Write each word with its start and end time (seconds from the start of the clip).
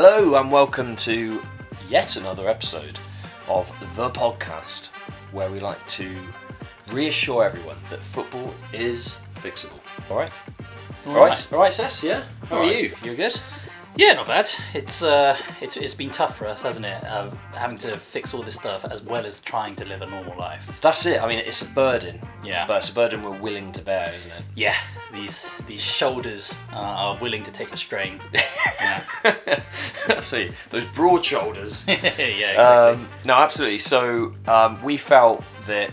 Hello 0.00 0.36
and 0.40 0.52
welcome 0.52 0.94
to 0.94 1.42
yet 1.88 2.14
another 2.14 2.48
episode 2.48 3.00
of 3.48 3.66
the 3.96 4.08
podcast 4.10 4.90
where 5.32 5.50
we 5.50 5.58
like 5.58 5.84
to 5.88 6.16
reassure 6.92 7.42
everyone 7.42 7.78
that 7.90 7.98
football 7.98 8.54
is 8.72 9.20
fixable. 9.34 9.80
All 10.08 10.16
right. 10.16 10.30
All 11.04 11.14
right. 11.14 11.30
right. 11.30 11.52
All 11.52 11.58
right, 11.58 11.72
Sess. 11.72 12.04
Yeah. 12.04 12.22
How 12.48 12.58
All 12.58 12.62
are 12.62 12.66
right. 12.66 12.80
you? 12.80 12.92
You 13.02 13.16
good? 13.16 13.40
Yeah, 13.98 14.12
not 14.12 14.28
bad. 14.28 14.48
It's 14.74 15.02
uh, 15.02 15.36
it's 15.60 15.76
it's 15.76 15.92
been 15.92 16.10
tough 16.10 16.38
for 16.38 16.46
us, 16.46 16.62
hasn't 16.62 16.86
it? 16.86 17.02
Uh, 17.02 17.30
having 17.52 17.76
to 17.78 17.96
fix 17.96 18.32
all 18.32 18.42
this 18.42 18.54
stuff 18.54 18.84
as 18.84 19.02
well 19.02 19.26
as 19.26 19.40
trying 19.40 19.74
to 19.74 19.84
live 19.84 20.02
a 20.02 20.06
normal 20.06 20.38
life. 20.38 20.80
That's 20.80 21.04
it. 21.04 21.20
I 21.20 21.26
mean, 21.26 21.40
it's 21.40 21.62
a 21.62 21.74
burden. 21.74 22.20
Yeah. 22.44 22.64
But 22.64 22.76
it's 22.76 22.90
a 22.90 22.94
burden 22.94 23.24
we're 23.24 23.36
willing 23.36 23.72
to 23.72 23.82
bear, 23.82 24.14
isn't 24.16 24.30
it? 24.30 24.42
Yeah, 24.54 24.76
these 25.12 25.50
these 25.66 25.82
shoulders 25.82 26.54
uh, 26.72 26.76
are 26.76 27.18
willing 27.18 27.42
to 27.42 27.52
take 27.52 27.70
the 27.70 27.76
strain. 27.76 28.20
Yeah, 28.80 29.02
Absolutely. 30.08 30.54
Those 30.70 30.84
broad 30.94 31.24
shoulders. 31.24 31.84
yeah, 31.88 31.94
exactly. 31.96 32.56
Um, 32.56 33.08
no, 33.24 33.34
absolutely. 33.34 33.80
So 33.80 34.32
um, 34.46 34.80
we 34.84 34.96
felt 34.96 35.42
that, 35.66 35.90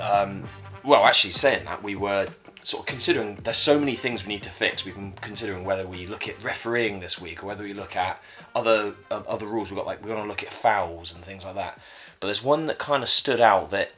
um, 0.00 0.44
well, 0.84 1.04
actually 1.04 1.32
saying 1.32 1.64
that, 1.64 1.82
we 1.82 1.96
were 1.96 2.28
sort 2.70 2.82
of 2.82 2.86
considering 2.86 3.36
there's 3.42 3.56
so 3.58 3.78
many 3.78 3.96
things 3.96 4.24
we 4.24 4.32
need 4.34 4.42
to 4.44 4.50
fix. 4.50 4.84
We've 4.84 4.94
been 4.94 5.12
considering 5.20 5.64
whether 5.64 5.86
we 5.86 6.06
look 6.06 6.28
at 6.28 6.42
refereeing 6.42 7.00
this 7.00 7.20
week 7.20 7.42
or 7.42 7.46
whether 7.46 7.64
we 7.64 7.74
look 7.74 7.96
at 7.96 8.22
other 8.54 8.94
uh, 9.10 9.22
other 9.28 9.46
rules. 9.46 9.70
We've 9.70 9.76
got 9.76 9.86
like 9.86 10.00
we're 10.02 10.10
going 10.14 10.22
to 10.22 10.28
look 10.28 10.42
at 10.42 10.52
fouls 10.52 11.12
and 11.14 11.24
things 11.24 11.44
like 11.44 11.56
that. 11.56 11.78
But 12.20 12.28
there's 12.28 12.44
one 12.44 12.66
that 12.66 12.78
kind 12.78 13.02
of 13.02 13.08
stood 13.08 13.40
out 13.40 13.70
that 13.70 13.92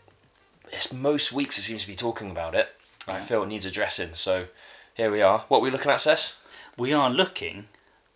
it's 0.70 0.92
most 0.92 1.32
weeks 1.32 1.58
it 1.58 1.62
seems 1.62 1.82
to 1.82 1.88
be 1.88 1.96
talking 1.96 2.30
about 2.30 2.54
it. 2.54 2.68
I 3.06 3.20
feel 3.20 3.42
it 3.42 3.48
needs 3.48 3.66
addressing. 3.66 4.14
So 4.14 4.46
here 4.94 5.10
we 5.10 5.20
are. 5.22 5.40
What 5.48 5.58
are 5.58 5.62
we 5.62 5.70
looking 5.70 5.90
at, 5.90 6.00
Sess? 6.00 6.40
we 6.78 6.92
are 6.92 7.10
looking 7.10 7.66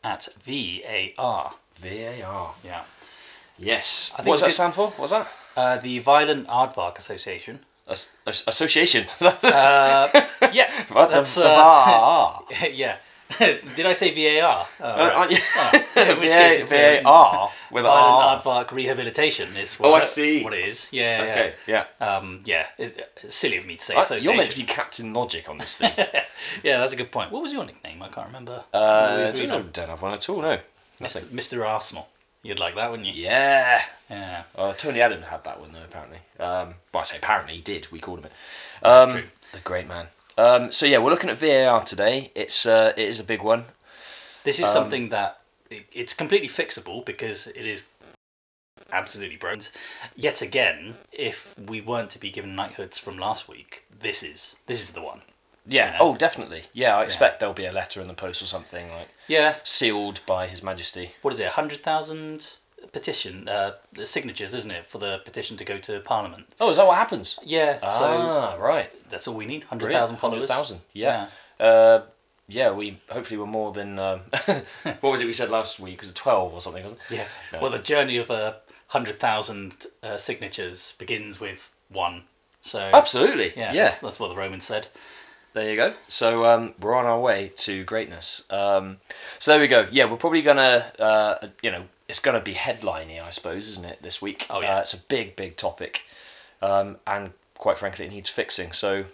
at 0.02 0.28
VAR. 0.42 1.54
VAR. 1.76 2.54
Yeah, 2.64 2.84
Yes. 3.58 4.12
I 4.14 4.22
think 4.22 4.28
What 4.28 4.34
does 4.36 4.42
that 4.42 4.52
stand 4.52 4.74
for? 4.74 4.90
What's 4.92 5.12
that? 5.12 5.28
uh, 5.56 5.76
the 5.78 5.98
Violent 5.98 6.46
Aardvark 6.48 6.96
Association. 6.98 7.60
As- 7.88 8.16
as- 8.26 8.44
association. 8.46 9.06
Uh, 9.20 10.08
yeah, 10.52 10.70
that's 10.94 11.34
the, 11.36 11.44
uh, 11.44 11.54
VAR. 11.54 12.44
yeah. 12.72 12.96
Did 13.38 13.86
I 13.86 13.92
say 13.92 14.10
VAR? 14.14 14.66
Oh, 14.80 14.84
Uh, 14.84 15.10
right. 15.16 15.30
you- 15.30 15.36
Oh, 15.56 16.02
in 16.12 16.20
which 16.20 16.30
case 16.30 16.58
it's 16.60 16.72
a 16.72 17.02
VAR 17.02 17.50
with 17.72 17.84
a 17.84 17.88
Violent 17.88 18.46
R. 18.46 18.64
Aardvark 18.64 18.70
Rehabilitation 18.72 19.56
is 19.56 19.78
what, 19.80 19.88
Oh, 19.88 19.94
I 19.94 20.00
see. 20.02 20.42
what 20.44 20.52
it 20.54 20.68
is. 20.68 20.88
Yeah, 20.92 21.18
Okay, 21.22 21.54
yeah. 21.66 21.84
yeah. 22.00 22.16
Um, 22.16 22.40
yeah, 22.44 22.66
it, 22.78 23.08
silly 23.28 23.56
of 23.56 23.66
me 23.66 23.76
to 23.76 23.82
say 23.84 23.94
Uh. 23.96 24.04
You're 24.20 24.36
meant 24.36 24.50
to 24.50 24.56
be 24.58 24.64
Captain 24.64 25.12
Logic 25.12 25.48
on 25.48 25.58
this 25.58 25.76
thing. 25.78 25.92
Yeah, 26.62 26.78
that's 26.78 26.92
a 26.92 26.96
good 26.96 27.10
point. 27.10 27.30
What 27.32 27.42
was 27.42 27.52
your 27.52 27.64
nickname? 27.64 28.02
I 28.02 28.08
can't 28.08 28.26
remember. 28.28 28.64
Uh, 28.72 29.30
don't, 29.32 29.72
don't 29.72 29.88
have 29.88 30.02
one 30.02 30.12
at 30.14 30.28
all, 30.28 30.40
no. 30.42 30.58
Mr. 31.00 31.20
Mr. 31.26 31.66
Arsenal. 31.68 32.08
You'd 32.46 32.60
like 32.60 32.76
that, 32.76 32.90
wouldn't 32.92 33.08
you? 33.08 33.24
Yeah. 33.24 33.82
Yeah. 34.08 34.44
Uh, 34.54 34.72
Tony 34.72 35.00
Adams 35.00 35.26
had 35.26 35.42
that 35.44 35.58
one 35.60 35.72
though, 35.72 35.82
apparently. 35.82 36.18
Um, 36.38 36.74
well, 36.92 37.00
I 37.00 37.02
say 37.02 37.16
apparently 37.18 37.56
he 37.56 37.60
did. 37.60 37.90
We 37.90 37.98
called 37.98 38.20
him 38.20 38.26
it. 38.26 38.86
Um, 38.86 39.10
true. 39.10 39.22
the 39.52 39.58
great 39.60 39.88
man. 39.88 40.06
Um, 40.38 40.70
so 40.70 40.86
yeah, 40.86 40.98
we're 40.98 41.10
looking 41.10 41.28
at 41.30 41.38
VAR 41.38 41.82
today. 41.82 42.30
It's 42.36 42.64
uh, 42.64 42.92
it 42.96 43.08
is 43.08 43.18
a 43.18 43.24
big 43.24 43.42
one. 43.42 43.64
This 44.44 44.60
Um, 44.60 44.64
is 44.66 44.70
something 44.72 45.08
that 45.08 45.40
it, 45.70 45.86
it's 45.92 46.14
completely 46.14 46.46
fixable 46.46 47.04
because 47.04 47.48
it 47.48 47.66
is 47.66 47.82
absolutely 48.92 49.38
broken. 49.38 49.62
Yet 50.14 50.40
again, 50.40 50.94
if 51.10 51.58
we 51.58 51.80
weren't 51.80 52.10
to 52.10 52.20
be 52.20 52.30
given 52.30 52.54
knighthoods 52.54 52.96
from 52.96 53.18
last 53.18 53.48
week, 53.48 53.84
this 53.90 54.22
is 54.22 54.54
this 54.66 54.80
is 54.80 54.92
the 54.92 55.02
one. 55.02 55.22
Yeah. 55.66 55.92
Yeah. 55.92 55.98
Oh, 56.00 56.16
definitely. 56.16 56.64
Yeah, 56.72 56.96
I 56.96 57.02
expect 57.04 57.40
there'll 57.40 57.54
be 57.54 57.66
a 57.66 57.72
letter 57.72 58.00
in 58.00 58.08
the 58.08 58.14
post 58.14 58.40
or 58.42 58.46
something 58.46 58.90
like 58.90 59.08
Yeah. 59.28 59.56
sealed 59.62 60.20
by 60.26 60.46
His 60.46 60.62
Majesty. 60.62 61.12
What 61.22 61.34
is 61.34 61.40
it? 61.40 61.48
hundred 61.48 61.82
thousand 61.82 62.56
petition 62.92 63.48
uh, 63.48 63.72
signatures, 64.04 64.54
isn't 64.54 64.70
it, 64.70 64.86
for 64.86 64.98
the 64.98 65.20
petition 65.24 65.56
to 65.56 65.64
go 65.64 65.78
to 65.78 66.00
Parliament? 66.00 66.46
Oh, 66.60 66.70
is 66.70 66.76
that 66.76 66.86
what 66.86 66.96
happens? 66.96 67.38
Yeah. 67.44 67.80
So 67.80 68.04
ah, 68.04 68.56
right. 68.58 68.90
that's 69.10 69.26
all 69.26 69.34
we 69.34 69.46
need. 69.46 69.64
Hundred 69.64 69.90
thousand 69.92 70.16
followers. 70.18 70.48
100,000, 70.48 70.80
Yeah. 70.92 71.28
Uh, 71.58 72.02
yeah, 72.48 72.70
we 72.70 73.00
hopefully 73.10 73.38
were 73.38 73.46
more 73.46 73.72
than. 73.72 73.98
Um, 73.98 74.20
what 75.00 75.02
was 75.10 75.20
it 75.20 75.26
we 75.26 75.32
said 75.32 75.50
last 75.50 75.80
week? 75.80 76.00
Was 76.00 76.10
it 76.10 76.14
12 76.14 76.54
or 76.54 76.60
something, 76.60 76.84
wasn't 76.84 77.00
it? 77.10 77.16
Yeah. 77.16 77.24
No. 77.52 77.60
Well, 77.60 77.70
the 77.72 77.80
journey 77.80 78.18
of 78.18 78.30
a 78.30 78.58
hundred 78.88 79.18
thousand 79.18 79.86
uh, 80.02 80.16
signatures 80.16 80.94
begins 80.98 81.40
with 81.40 81.74
one. 81.88 82.22
So 82.60 82.78
Absolutely. 82.78 83.52
yeah, 83.56 83.72
Yeah. 83.72 83.84
That's, 83.84 83.98
that's 83.98 84.20
what 84.20 84.28
the 84.30 84.36
Romans 84.36 84.64
said. 84.64 84.86
There 85.56 85.70
you 85.70 85.76
go. 85.76 85.94
So 86.06 86.44
um, 86.44 86.74
we're 86.78 86.94
on 86.94 87.06
our 87.06 87.18
way 87.18 87.50
to 87.56 87.82
greatness. 87.82 88.44
Um, 88.50 88.98
so 89.38 89.52
there 89.52 89.60
we 89.60 89.68
go. 89.68 89.88
Yeah, 89.90 90.04
we're 90.04 90.18
probably 90.18 90.42
gonna, 90.42 90.92
uh, 90.98 91.48
you 91.62 91.70
know, 91.70 91.84
it's 92.08 92.20
gonna 92.20 92.42
be 92.42 92.52
headlining, 92.52 93.22
I 93.22 93.30
suppose, 93.30 93.66
isn't 93.70 93.86
it? 93.86 94.02
This 94.02 94.20
week. 94.20 94.46
Oh, 94.50 94.60
yeah. 94.60 94.76
Uh, 94.76 94.80
it's 94.80 94.92
a 94.92 94.98
big, 94.98 95.34
big 95.34 95.56
topic, 95.56 96.02
um, 96.60 96.98
and 97.06 97.30
quite 97.56 97.78
frankly, 97.78 98.04
it 98.04 98.10
needs 98.10 98.28
fixing. 98.28 98.72
So, 98.72 99.06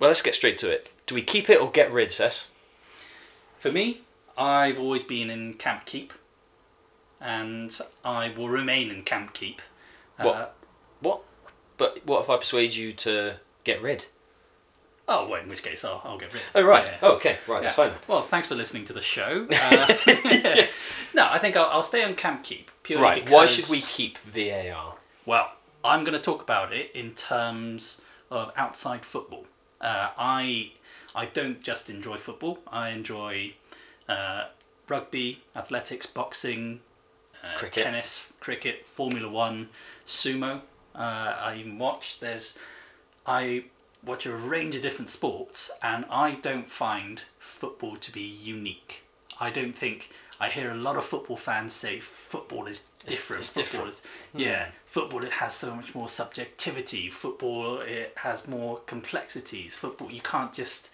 well, 0.00 0.10
let's 0.10 0.20
get 0.20 0.34
straight 0.34 0.58
to 0.58 0.68
it. 0.68 0.90
Do 1.06 1.14
we 1.14 1.22
keep 1.22 1.48
it 1.48 1.60
or 1.60 1.70
get 1.70 1.92
rid, 1.92 2.10
Sess? 2.10 2.50
For 3.56 3.70
me, 3.70 4.00
I've 4.36 4.80
always 4.80 5.04
been 5.04 5.30
in 5.30 5.54
Camp 5.54 5.84
Keep, 5.84 6.12
and 7.20 7.78
I 8.04 8.30
will 8.36 8.48
remain 8.48 8.90
in 8.90 9.04
Camp 9.04 9.32
Keep. 9.32 9.62
Uh, 10.18 10.24
What? 10.24 10.56
What? 10.98 11.22
But 11.78 12.04
what 12.04 12.20
if 12.22 12.28
I 12.28 12.36
persuade 12.36 12.74
you 12.74 12.90
to 12.90 13.36
get 13.62 13.80
rid? 13.80 14.06
Oh, 15.08 15.28
well, 15.28 15.40
in 15.42 15.48
which 15.48 15.62
case 15.62 15.84
I'll, 15.84 16.00
I'll 16.04 16.16
get 16.18 16.32
rid. 16.32 16.42
Oh 16.54 16.62
right. 16.62 16.88
Yeah. 16.88 16.98
Oh, 17.02 17.12
okay. 17.16 17.38
Right. 17.48 17.62
That's 17.62 17.76
Yeah. 17.76 17.88
fine. 17.90 17.98
Well, 18.06 18.22
thanks 18.22 18.46
for 18.46 18.54
listening 18.54 18.84
to 18.86 18.92
the 18.92 19.00
show. 19.02 19.46
Uh, 19.52 19.86
no, 21.14 21.28
I 21.30 21.38
think 21.38 21.56
I'll, 21.56 21.66
I'll 21.70 21.82
stay 21.82 22.02
on 22.04 22.14
Camp 22.14 22.42
Keep 22.44 22.70
purely 22.82 23.02
Right. 23.02 23.14
because. 23.16 23.32
Why 23.32 23.46
should 23.46 23.68
we 23.68 23.80
keep 23.80 24.18
VAR? 24.18 24.94
Well, 25.26 25.52
I'm 25.84 26.04
going 26.04 26.16
to 26.16 26.22
talk 26.22 26.40
about 26.42 26.72
it 26.72 26.90
in 26.94 27.12
terms 27.12 28.00
of 28.30 28.52
outside 28.56 29.04
football. 29.04 29.46
Uh, 29.80 30.10
I 30.16 30.72
I 31.14 31.26
don't 31.26 31.60
just 31.60 31.90
enjoy 31.90 32.16
football. 32.16 32.60
I 32.68 32.90
enjoy 32.90 33.54
uh, 34.08 34.44
rugby, 34.88 35.42
athletics, 35.56 36.06
boxing, 36.06 36.80
uh, 37.42 37.56
Cricket. 37.58 37.84
tennis, 37.84 38.32
cricket, 38.40 38.86
Formula 38.86 39.28
One, 39.28 39.68
sumo. 40.06 40.60
Uh, 40.94 41.34
I 41.40 41.56
even 41.58 41.78
watch. 41.78 42.20
There's 42.20 42.56
I 43.26 43.64
watch 44.04 44.26
a 44.26 44.32
range 44.32 44.74
of 44.76 44.82
different 44.82 45.08
sports, 45.08 45.70
and 45.82 46.04
I 46.10 46.32
don't 46.36 46.68
find 46.68 47.22
football 47.38 47.96
to 47.96 48.12
be 48.12 48.22
unique. 48.22 49.02
I 49.40 49.50
don't 49.50 49.76
think 49.76 50.10
I 50.40 50.48
hear 50.48 50.70
a 50.70 50.74
lot 50.76 50.96
of 50.96 51.04
football 51.04 51.36
fans 51.36 51.72
say 51.72 52.00
football 52.00 52.66
is 52.66 52.84
different. 53.06 53.40
it's 53.40 53.50
football 53.52 53.86
different. 53.86 53.94
Is 53.94 54.02
yeah. 54.34 54.66
Football 54.86 55.24
it 55.24 55.32
has 55.32 55.54
so 55.54 55.74
much 55.74 55.94
more 55.94 56.08
subjectivity. 56.08 57.08
Football 57.10 57.80
it 57.80 58.12
has 58.16 58.46
more 58.48 58.80
complexities. 58.86 59.74
Football 59.76 60.10
you 60.10 60.20
can't 60.20 60.52
just 60.52 60.90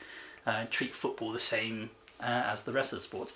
uh, 0.46 0.64
treat 0.70 0.94
football 0.94 1.32
the 1.32 1.38
same 1.38 1.90
uh, 2.20 2.24
as 2.46 2.62
the 2.62 2.72
rest 2.72 2.92
of 2.92 2.98
the 2.98 3.02
sports. 3.02 3.34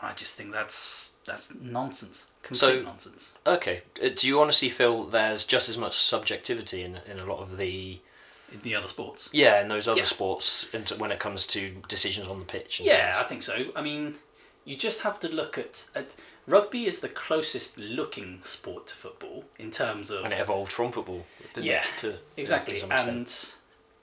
I 0.00 0.12
just 0.14 0.36
think 0.36 0.52
that's 0.52 1.12
that's 1.26 1.52
nonsense. 1.60 2.26
Complete 2.42 2.58
So- 2.58 2.82
nonsense. 2.82 3.34
Okay. 3.46 3.82
Uh, 4.02 4.08
Do 4.14 4.26
you 4.26 4.40
honestly 4.40 4.68
feel 4.68 5.04
there's 5.04 5.46
just 5.46 5.68
as 5.68 5.78
much 5.78 5.96
subjectivity 5.98 6.82
in 6.82 6.98
in 7.10 7.18
a 7.20 7.24
lot 7.24 7.38
of 7.38 7.56
the 7.56 8.00
In 8.52 8.60
the 8.60 8.74
other 8.74 8.88
sports. 8.88 9.28
yeah 9.32 9.60
in 9.60 9.68
those 9.68 9.88
other 9.88 10.00
Yeah. 10.00 10.04
sports 10.06 10.66
into, 10.72 10.94
when 10.96 11.10
it 11.12 11.18
comes 11.18 11.46
to 11.48 11.82
decisions 11.88 12.28
on 12.28 12.38
the 12.38 12.44
pitch? 12.44 12.78
and 12.80 12.86
Yeah, 12.86 13.16
I 13.18 13.24
think 13.24 13.42
so. 13.42 13.72
I 13.74 13.82
mean, 13.82 14.16
you 14.64 14.76
just 14.76 15.00
have 15.00 15.18
to 15.20 15.28
look 15.28 15.58
at, 15.58 15.86
at 15.94 16.14
rugby 16.46 16.84
is 16.86 17.00
the 17.00 17.08
closest 17.08 17.78
looking 17.78 18.40
sport 18.42 18.86
to 18.88 18.94
football 18.94 19.44
in 19.58 19.70
terms 19.70 20.10
of 20.10 20.24
and 20.24 20.32
it 20.32 20.40
evolved 20.40 20.72
from 20.72 20.92
football. 20.92 21.24
Didn't 21.54 21.66
Yeah, 21.66 21.84
to, 21.98 22.18
exactly, 22.36 22.78
to 22.78 22.92
and 22.92 23.28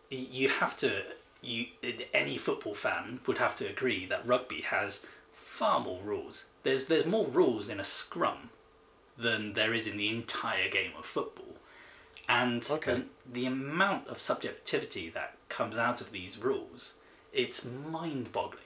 you 0.10 0.50
have 0.50 0.76
to 0.78 1.04
you 1.42 1.68
any 2.14 2.38
football 2.38 2.74
fan 2.76 3.22
would 3.26 3.38
have 3.38 3.56
to 3.56 3.66
agree 3.66 4.06
that 4.08 4.26
rugby 4.28 4.62
has 4.62 5.06
far 5.32 5.80
more 5.80 6.02
rules. 6.04 6.48
There's 6.64 6.88
there's 6.88 7.06
more 7.06 7.28
rules 7.28 7.70
in 7.70 7.80
a 7.80 7.84
scrum 7.86 8.50
than 9.18 9.54
there 9.54 9.74
is 9.74 9.88
in 9.88 9.96
the 9.98 10.10
entire 10.10 10.70
game 10.70 10.92
of 10.98 11.06
football, 11.06 11.56
and 12.30 12.66
Okay. 12.72 12.94
the, 12.94 13.06
the 13.34 13.46
amount 13.48 14.08
of 14.08 14.20
subjectivity 14.20 15.10
that 15.10 15.34
comes 15.50 15.76
out 15.78 16.00
of 16.00 16.12
these 16.12 16.38
rules, 16.38 16.94
it's 17.34 17.66
mind-boggling. 17.66 18.64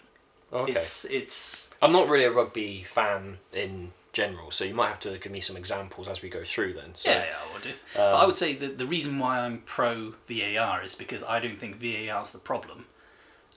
okay. 0.51 0.73
It's 0.73 1.05
it's 1.05 1.69
I'm 1.81 1.91
not 1.91 2.07
really 2.09 2.25
a 2.25 2.31
rugby 2.31 2.83
fan 2.83 3.39
in 3.51 3.93
general, 4.11 4.51
so 4.51 4.63
you 4.63 4.73
might 4.75 4.89
have 4.89 4.99
to 4.99 5.17
give 5.17 5.31
me 5.31 5.39
some 5.41 5.57
examples 5.57 6.07
as 6.07 6.21
we 6.21 6.29
go 6.29 6.43
through. 6.43 6.73
Then, 6.73 6.93
so 6.93 7.09
yeah, 7.09 7.25
yeah, 7.25 7.35
I 7.49 7.53
would 7.53 7.63
do. 7.63 7.71
but 7.95 8.13
I 8.15 8.21
um, 8.21 8.27
would 8.27 8.37
say 8.37 8.53
that 8.55 8.77
the 8.77 8.85
reason 8.85 9.17
why 9.17 9.39
I'm 9.39 9.59
pro 9.59 10.13
VAR 10.29 10.83
is 10.83 10.93
because 10.95 11.23
I 11.23 11.39
don't 11.39 11.57
think 11.59 11.77
VAR 11.81 12.21
is 12.21 12.31
the 12.31 12.37
problem. 12.39 12.85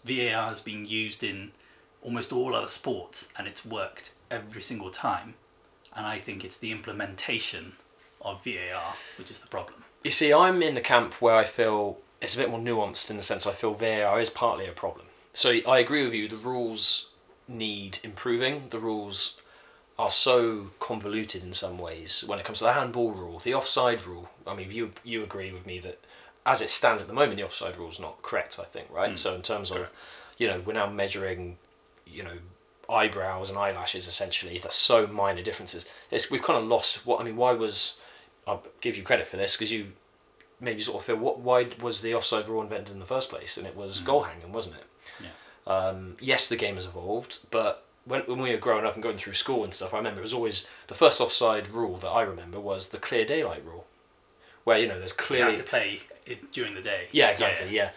VAR 0.04 0.48
has 0.48 0.60
been 0.60 0.86
used 0.86 1.22
in 1.22 1.50
almost 2.00 2.32
all 2.32 2.54
other 2.54 2.68
sports 2.68 3.28
and 3.36 3.46
it's 3.48 3.66
worked 3.66 4.12
every 4.30 4.62
single 4.62 4.90
time. 4.90 5.34
And 5.94 6.06
I 6.06 6.18
think 6.18 6.44
it's 6.44 6.56
the 6.56 6.70
implementation 6.72 7.72
of 8.20 8.44
VAR 8.44 8.94
which 9.18 9.30
is 9.30 9.40
the 9.40 9.48
problem. 9.48 9.84
You 10.06 10.12
see, 10.12 10.32
I'm 10.32 10.62
in 10.62 10.76
the 10.76 10.80
camp 10.80 11.20
where 11.20 11.34
I 11.34 11.42
feel 11.42 11.98
it's 12.22 12.36
a 12.36 12.38
bit 12.38 12.48
more 12.48 12.60
nuanced 12.60 13.10
in 13.10 13.16
the 13.16 13.24
sense 13.24 13.44
I 13.44 13.50
feel 13.50 13.74
VAR 13.74 14.20
is 14.20 14.30
partly 14.30 14.66
a 14.66 14.72
problem. 14.72 15.06
So 15.34 15.58
I 15.68 15.80
agree 15.80 16.04
with 16.04 16.14
you. 16.14 16.28
The 16.28 16.36
rules 16.36 17.12
need 17.48 17.98
improving. 18.04 18.68
The 18.70 18.78
rules 18.78 19.40
are 19.98 20.12
so 20.12 20.68
convoluted 20.78 21.42
in 21.42 21.52
some 21.54 21.76
ways 21.76 22.22
when 22.24 22.38
it 22.38 22.44
comes 22.44 22.58
to 22.58 22.64
the 22.64 22.74
handball 22.74 23.10
rule, 23.10 23.40
the 23.40 23.54
offside 23.54 24.06
rule. 24.06 24.30
I 24.46 24.54
mean, 24.54 24.70
you 24.70 24.92
you 25.02 25.24
agree 25.24 25.50
with 25.50 25.66
me 25.66 25.80
that 25.80 25.98
as 26.46 26.60
it 26.60 26.70
stands 26.70 27.02
at 27.02 27.08
the 27.08 27.14
moment, 27.14 27.36
the 27.36 27.44
offside 27.44 27.76
rule 27.76 27.90
is 27.90 27.98
not 27.98 28.22
correct. 28.22 28.60
I 28.60 28.64
think 28.64 28.86
right. 28.92 29.14
Mm. 29.14 29.18
So 29.18 29.34
in 29.34 29.42
terms 29.42 29.72
of, 29.72 29.90
you 30.38 30.46
know, 30.46 30.62
we're 30.64 30.74
now 30.74 30.88
measuring, 30.88 31.58
you 32.06 32.22
know, 32.22 32.38
eyebrows 32.88 33.50
and 33.50 33.58
eyelashes 33.58 34.06
essentially. 34.06 34.60
That's 34.62 34.76
so 34.76 35.08
minor 35.08 35.42
differences. 35.42 35.84
It's 36.12 36.30
we've 36.30 36.44
kind 36.44 36.62
of 36.62 36.68
lost 36.68 37.04
what 37.04 37.20
I 37.20 37.24
mean. 37.24 37.36
Why 37.36 37.52
was 37.52 38.00
I'll 38.46 38.62
give 38.80 38.96
you 38.96 39.02
credit 39.02 39.26
for 39.26 39.36
this 39.36 39.56
because 39.56 39.72
you 39.72 39.92
maybe 40.60 40.80
sort 40.80 40.98
of 40.98 41.04
feel 41.04 41.16
what 41.16 41.40
why 41.40 41.68
was 41.82 42.00
the 42.00 42.14
offside 42.14 42.48
rule 42.48 42.62
invented 42.62 42.90
in 42.94 42.98
the 43.00 43.04
first 43.06 43.28
place 43.30 43.56
and 43.56 43.66
it 43.66 43.76
was 43.76 44.00
goal 44.00 44.22
hanging 44.22 44.52
wasn't 44.52 44.76
it 44.76 44.84
Yeah. 45.24 45.72
um, 45.72 46.16
yes 46.20 46.48
the 46.48 46.56
game 46.56 46.76
has 46.76 46.86
evolved 46.86 47.38
but 47.50 47.84
when, 48.06 48.22
when 48.22 48.40
we 48.40 48.52
were 48.52 48.56
growing 48.56 48.84
up 48.86 48.94
and 48.94 49.02
going 49.02 49.16
through 49.18 49.34
school 49.34 49.64
and 49.64 49.74
stuff 49.74 49.92
I 49.92 49.98
remember 49.98 50.20
it 50.20 50.22
was 50.22 50.32
always 50.32 50.70
the 50.86 50.94
first 50.94 51.20
offside 51.20 51.68
rule 51.68 51.96
that 51.98 52.08
I 52.08 52.22
remember 52.22 52.58
was 52.60 52.88
the 52.88 52.98
clear 52.98 53.24
daylight 53.26 53.64
rule 53.66 53.86
where 54.64 54.78
you 54.78 54.88
know 54.88 54.98
there's 54.98 55.12
clearly 55.12 55.52
You 55.52 55.56
have 55.58 55.64
to 55.66 55.70
play 55.70 56.00
it 56.24 56.52
during 56.52 56.74
the 56.74 56.82
day. 56.82 57.08
yeah 57.12 57.28
exactly 57.30 57.74
yeah, 57.76 57.90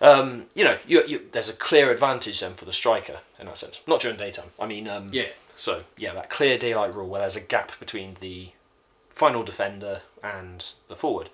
Um, 0.00 0.46
you 0.54 0.64
know 0.64 0.78
you, 0.86 1.04
you, 1.06 1.26
there's 1.32 1.50
a 1.50 1.52
clear 1.54 1.90
advantage 1.90 2.40
then 2.40 2.54
for 2.54 2.64
the 2.64 2.72
striker 2.72 3.18
in 3.38 3.46
that 3.46 3.58
sense 3.58 3.82
not 3.86 4.00
during 4.00 4.16
daytime 4.16 4.50
I 4.58 4.66
mean 4.66 4.88
um, 4.88 5.10
Yeah. 5.12 5.26
so 5.54 5.82
yeah, 5.98 6.14
that 6.14 6.30
clear 6.30 6.56
daylight 6.56 6.94
rule 6.94 7.08
where 7.08 7.20
there's 7.20 7.36
a 7.36 7.40
gap 7.40 7.78
between 7.80 8.16
the 8.20 8.50
final 9.18 9.42
defender 9.42 10.02
and 10.22 10.64
the 10.88 10.94
forward, 10.96 11.28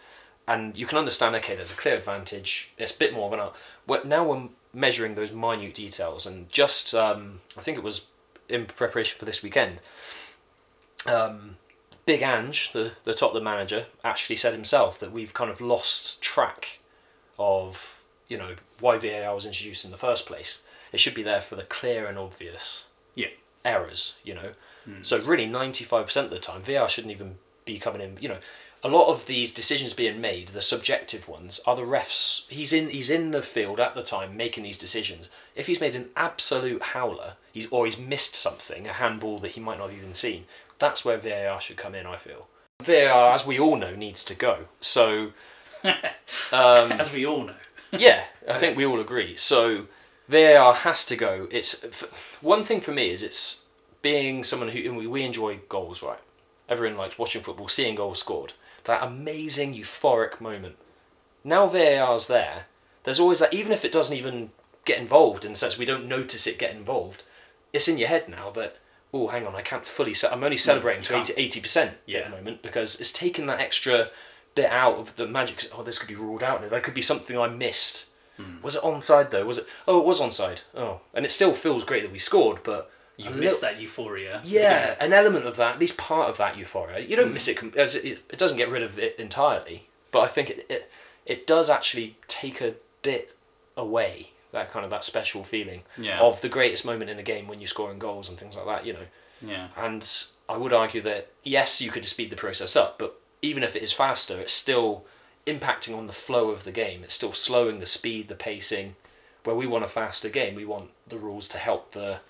and 0.49 0.77
you 0.77 0.87
can 0.87 0.99
understand. 0.99 1.35
Okay, 1.37 1.55
there's 1.55 1.73
a 1.73 1.77
clear 1.77 1.97
advantage. 1.97 2.73
It's 2.79 2.95
a 2.95 2.99
bit 2.99 3.13
more 3.13 3.27
of 3.27 3.33
an 3.35 3.41
art. 3.41 3.57
But 3.87 4.07
now 4.07 4.25
we're 4.25 4.49
measuring 4.73 5.15
those 5.15 5.33
minute 5.33 5.75
details, 5.75 6.27
and 6.27 6.51
just 6.51 6.95
um, 6.95 7.41
I 7.57 7.61
think 7.61 7.77
it 7.79 7.85
was 7.85 8.07
in 8.49 8.67
preparation 8.67 9.19
for 9.19 9.25
this 9.27 9.43
weekend. 9.43 9.79
Um, 11.07 11.57
Big 12.07 12.23
Ange, 12.23 12.73
the 12.73 12.85
top 12.91 13.05
the 13.05 13.15
Tottenham 13.15 13.45
manager, 13.45 13.87
actually 14.05 14.37
said 14.37 14.53
himself 14.55 14.99
that 14.99 15.13
we've 15.13 15.33
kind 15.35 15.51
of 15.51 15.61
lost 15.61 16.23
track 16.23 16.81
of 17.39 18.01
you 18.29 18.39
know 18.39 18.55
why 18.81 18.97
VAR 18.99 19.35
was 19.35 19.47
introduced 19.47 19.85
in 19.85 19.91
the 19.91 19.97
first 19.97 20.27
place. 20.27 20.63
It 20.93 21.01
should 21.01 21.15
be 21.15 21.23
there 21.23 21.41
for 21.41 21.57
the 21.57 21.63
clear 21.65 22.07
and 22.07 22.17
obvious 22.19 22.87
Yeah. 23.15 23.29
errors, 23.65 24.17
you 24.25 24.35
know. 24.35 24.51
So 25.01 25.19
really, 25.23 25.47
ninety 25.47 25.83
five 25.85 26.05
percent 26.07 26.27
of 26.27 26.31
the 26.31 26.39
time, 26.39 26.61
VAR 26.63 26.89
shouldn't 26.91 27.13
even 27.15 27.39
be 27.65 27.79
coming 27.79 28.01
in. 28.01 28.19
You 28.21 28.29
know, 28.29 28.39
a 28.83 28.89
lot 28.89 29.09
of 29.09 29.27
these 29.27 29.53
decisions 29.55 29.95
being 29.95 30.21
made, 30.21 30.49
the 30.49 30.61
subjective 30.61 31.29
ones, 31.29 31.61
are 31.67 31.77
the 31.77 31.83
refs. 31.83 32.49
He's 32.49 32.73
in. 32.73 32.89
He's 32.91 33.11
in 33.11 33.31
the 33.31 33.43
field 33.43 33.81
at 33.81 33.95
the 33.95 34.03
time 34.03 34.37
making 34.37 34.65
these 34.65 34.79
decisions. 34.79 35.29
If 35.55 35.67
he's 35.67 35.81
made 35.81 35.95
an 35.95 36.11
absolute 36.17 36.83
howler, 36.83 37.35
he's 37.53 37.67
or 37.71 37.85
he's 37.85 37.99
missed 37.99 38.35
something, 38.35 38.87
a 38.87 38.93
handball 38.93 39.39
that 39.41 39.53
he 39.53 39.61
might 39.61 39.79
not 39.79 39.91
have 39.91 39.99
even 39.99 40.15
seen. 40.15 40.45
That's 40.79 41.05
where 41.05 41.19
VAR 41.19 41.61
should 41.61 41.77
come 41.77 41.95
in. 41.95 42.07
I 42.07 42.17
feel 42.17 42.49
VAR, 42.81 43.33
as 43.33 43.47
we 43.47 43.59
all 43.59 43.77
know, 43.77 43.95
needs 43.95 44.25
to 44.25 44.35
go. 44.35 44.67
So. 44.81 45.33
um, 45.85 46.93
As 46.93 47.13
we 47.13 47.27
all 47.27 47.45
know. 47.45 47.55
yeah, 47.93 48.25
I 48.49 48.55
think 48.59 48.75
we 48.77 48.87
all 48.87 49.01
agree. 49.01 49.37
So 49.37 49.87
VAR 50.29 50.73
has 50.73 51.05
to 51.07 51.17
go. 51.17 51.47
It's 51.51 51.85
one 52.41 52.65
thing 52.65 52.81
for 52.81 52.93
me 52.93 53.11
is 53.11 53.23
it's 53.23 53.69
being 54.01 54.45
someone 54.45 54.71
who 54.71 55.11
we 55.11 55.23
enjoy 55.23 55.61
goals, 55.69 56.03
right? 56.03 56.19
Everyone 56.69 56.97
likes 56.99 57.19
watching 57.19 57.43
football, 57.43 57.69
seeing 57.69 57.95
goals 57.95 58.21
scored. 58.21 58.55
That 58.85 59.03
amazing 59.03 59.75
euphoric 59.75 60.41
moment. 60.41 60.77
Now 61.43 61.67
VAR's 61.67 62.27
there. 62.27 62.67
There's 63.05 63.21
always 63.21 63.41
that, 63.41 63.53
even 63.53 63.73
if 63.73 63.85
it 63.85 63.93
doesn't 63.93 64.17
even 64.17 64.51
get 64.85 64.99
involved 64.99 65.45
in 65.45 65.53
the 65.53 65.59
sense 65.59 65.79
we 65.79 65.85
don't 65.87 66.07
notice 66.09 66.47
it 66.47 66.59
get 66.59 66.75
involved. 66.75 67.25
It's 67.73 67.89
in 67.89 67.99
your 67.99 68.09
head 68.09 68.29
now 68.29 68.51
that 68.51 68.77
oh, 69.13 69.29
hang 69.29 69.47
on, 69.47 69.55
I 69.55 69.61
can't 69.63 69.87
fully. 69.87 70.13
Ce- 70.13 70.25
I'm 70.25 70.43
only 70.43 70.57
celebrating 70.57 71.03
to 71.05 71.13
can't. 71.15 71.31
80 71.37 71.61
percent 71.61 71.91
at 71.93 71.99
Yeah. 72.07 72.29
the 72.29 72.37
moment 72.37 72.63
because 72.63 72.99
it's 73.01 73.13
taken 73.13 73.47
that 73.47 73.61
extra 73.61 74.11
bit 74.57 74.71
out 74.71 74.97
of 74.99 75.15
the 75.17 75.27
magic. 75.27 75.65
Oh, 75.77 75.83
this 75.85 75.99
could 75.99 76.09
be 76.09 76.15
ruled 76.17 76.43
out. 76.43 76.69
There 76.69 76.81
could 76.81 76.95
be 76.95 77.03
something 77.03 77.39
I 77.39 77.47
missed. 77.49 78.11
Hmm. 78.37 78.61
Was 78.63 78.75
it 78.75 78.83
onside 78.83 79.31
though? 79.31 79.45
Was 79.45 79.59
it? 79.59 79.67
Oh, 79.87 80.01
it 80.01 80.05
was 80.05 80.21
onside. 80.21 80.63
Oh, 80.75 81.01
and 81.15 81.25
it 81.25 81.31
still 81.31 81.53
feels 81.53 81.85
great 81.85 82.03
that 82.03 82.11
we 82.13 82.19
scored, 82.19 82.61
but 82.65 82.91
You've 83.17 83.35
a 83.35 83.37
missed 83.37 83.63
little- 83.63 83.77
that 83.77 83.81
euphoria. 83.83 84.41
Yeah, 84.45 84.97
an 85.01 85.13
element 85.13 85.47
of 85.47 85.57
that, 85.57 85.75
at 85.75 85.81
least 85.81 85.97
part 85.97 86.29
of 86.29 86.37
that 86.39 86.57
euphoria. 86.57 86.99
You 87.01 87.17
don't 87.17 87.33
miss 87.33 87.47
it. 87.49 87.63
as 87.77 87.95
It, 87.97 88.19
it 88.29 88.39
doesn't 88.39 88.57
get 88.57 88.71
rid 88.71 88.83
of 88.83 88.99
it 88.99 89.19
entirely, 89.19 89.89
but 90.11 90.21
I 90.21 90.29
think 90.29 90.51
it, 90.51 90.67
it 90.69 90.91
it 91.27 91.47
does 91.47 91.71
actually 91.71 92.17
take 92.29 92.61
a 92.61 92.75
bit 93.03 93.35
away 93.77 94.31
that 94.53 94.71
kind 94.71 94.85
of 94.85 94.91
that 94.91 95.03
special 95.05 95.43
feeling 95.43 95.83
Yeah. 95.99 96.21
of 96.21 96.41
the 96.41 96.49
greatest 96.49 96.85
moment 96.85 97.11
in 97.11 97.19
a 97.19 97.23
game 97.23 97.49
when 97.49 97.59
you're 97.61 97.67
scoring 97.67 97.99
goals 97.99 98.29
and 98.29 98.39
things 98.39 98.57
like 98.57 98.67
that. 98.67 98.87
You 98.87 98.93
know. 98.95 99.07
Yeah. 99.41 99.69
And 99.77 100.07
I 100.49 100.57
would 100.57 100.73
argue 100.73 101.01
that 101.03 101.29
yes, 101.43 101.81
you 101.81 101.91
could 101.91 102.05
speed 102.05 102.31
the 102.31 102.37
process 102.37 102.77
up, 102.77 102.99
but 102.99 103.21
even 103.43 103.63
if 103.63 103.75
it 103.77 103.83
is 103.83 103.93
faster, 103.93 104.41
it's 104.41 104.53
still 104.53 105.05
impacting 105.47 105.97
on 105.97 106.07
the 106.07 106.13
flow 106.13 106.51
of 106.51 106.65
the 106.65 106.73
game. 106.73 107.03
It's 107.05 107.15
still 107.15 107.33
slowing 107.33 107.79
the 107.81 107.87
speed, 107.87 108.29
the 108.29 108.35
pacing. 108.35 108.97
Where 109.45 109.55
we 109.57 109.67
want 109.67 109.85
a 109.85 109.89
faster 109.89 110.31
game, 110.31 110.55
we 110.55 110.65
want 110.65 110.91
the 111.07 111.19
rules 111.19 111.49
to 111.49 111.59
help 111.59 111.93
the 111.93 112.21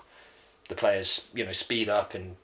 the 0.69 0.75
players, 0.75 1.31
you 1.35 1.45
know, 1.45 1.53
speed 1.53 1.89
up 1.89 2.15
and 2.15 2.37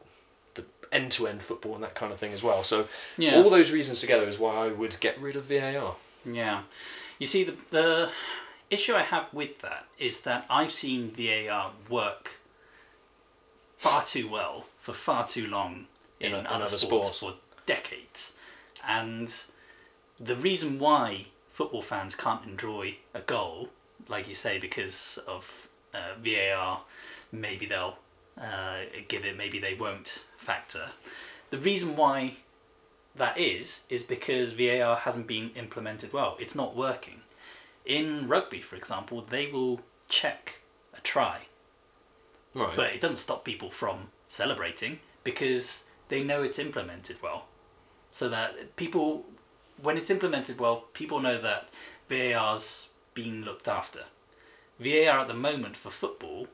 the 0.54 0.64
end 0.92 1.10
to 1.12 1.26
end 1.26 1.42
football 1.42 1.74
and 1.74 1.82
that 1.84 1.94
kind 1.94 2.12
of 2.12 2.18
thing 2.18 2.32
as 2.32 2.42
well. 2.42 2.64
So 2.64 2.88
Yeah. 3.16 3.36
all 3.36 3.50
those 3.50 3.70
reasons 3.70 4.00
together 4.00 4.28
is 4.28 4.38
why 4.38 4.54
I 4.54 4.68
would 4.68 4.98
get 5.00 5.18
rid 5.20 5.36
of 5.36 5.44
VAR. 5.44 5.96
Yeah. 6.24 6.62
You 7.18 7.26
see, 7.26 7.44
the, 7.44 7.54
the 7.70 8.10
issue 8.70 8.94
I 8.94 9.02
have 9.02 9.32
with 9.32 9.60
that 9.60 9.86
is 9.98 10.20
that 10.22 10.44
I've 10.50 10.72
seen 10.72 11.10
VAR 11.10 11.72
work 11.88 12.38
far 13.78 14.02
too 14.04 14.28
well 14.28 14.66
for 14.78 14.92
far 14.92 15.26
too 15.26 15.46
long 15.46 15.86
in, 16.18 16.28
In 16.34 16.46
other 16.46 16.64
other 16.64 16.78
sports, 16.78 17.16
sports. 17.16 17.18
for 17.20 17.34
decades. 17.66 18.34
And 18.86 19.32
the 20.18 20.36
reason 20.36 20.78
why 20.78 21.26
football 21.50 21.82
fans 21.82 22.14
can't 22.14 22.44
enjoy 22.44 22.96
a 23.14 23.20
goal, 23.20 23.68
like 24.08 24.28
you 24.28 24.34
say, 24.34 24.58
because 24.58 25.18
of 25.26 25.68
uh, 25.94 26.14
VAR, 26.18 26.82
maybe 27.32 27.66
they'll 27.66 27.98
uh, 28.38 28.80
give 29.08 29.24
it, 29.24 29.36
maybe 29.36 29.58
they 29.58 29.74
won't 29.74 30.24
factor. 30.36 30.90
The 31.50 31.58
reason 31.58 31.96
why 31.96 32.34
that 33.16 33.38
is 33.38 33.82
is 33.88 34.02
because 34.02 34.52
VAR 34.52 34.96
hasn't 34.96 35.26
been 35.26 35.50
implemented 35.56 36.12
well. 36.12 36.36
It's 36.40 36.54
not 36.54 36.76
working. 36.76 37.22
In 37.84 38.28
rugby, 38.28 38.60
for 38.60 38.76
example, 38.76 39.22
they 39.22 39.46
will 39.50 39.80
check 40.08 40.60
a 40.94 41.00
try, 41.00 41.46
Right. 42.54 42.76
but 42.76 42.92
it 42.92 43.00
doesn't 43.00 43.16
stop 43.16 43.44
people 43.44 43.70
from 43.70 44.08
celebrating 44.28 45.00
because 45.24 45.84
they 46.08 46.22
know 46.22 46.42
it's 46.42 46.58
implemented 46.58 47.20
well. 47.22 47.46
So 48.10 48.28
that 48.28 48.76
people, 48.76 49.24
when 49.80 49.96
it's 49.96 50.10
implemented 50.10 50.58
well, 50.60 50.84
people 50.92 51.20
know 51.20 51.38
that 51.40 51.70
VAR's 52.08 52.88
being 53.14 53.42
looked 53.42 53.68
after. 53.68 54.04
VAR 54.78 55.18
at 55.20 55.28
the 55.28 55.34
moment 55.34 55.76
for 55.76 55.90
football 55.90 56.48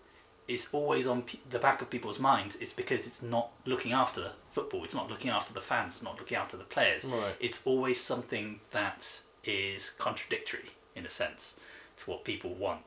is 0.48 0.68
always 0.72 1.06
on 1.08 1.22
pe- 1.22 1.38
the 1.48 1.58
back 1.58 1.82
of 1.82 1.90
people's 1.90 2.18
minds. 2.18 2.56
It's 2.56 2.72
because 2.72 3.06
it's 3.06 3.22
not 3.22 3.50
looking 3.64 3.92
after 3.92 4.32
football. 4.50 4.84
It's 4.84 4.94
not 4.94 5.10
looking 5.10 5.30
after 5.30 5.52
the 5.52 5.60
fans. 5.60 5.94
It's 5.94 6.02
not 6.02 6.18
looking 6.18 6.36
after 6.36 6.56
the 6.56 6.64
players. 6.64 7.04
Right. 7.04 7.34
It's 7.40 7.66
always 7.66 8.00
something 8.00 8.60
that 8.70 9.22
is 9.44 9.90
contradictory 9.90 10.70
in 10.94 11.04
a 11.04 11.10
sense 11.10 11.58
to 11.98 12.10
what 12.10 12.24
people 12.24 12.54
want, 12.54 12.82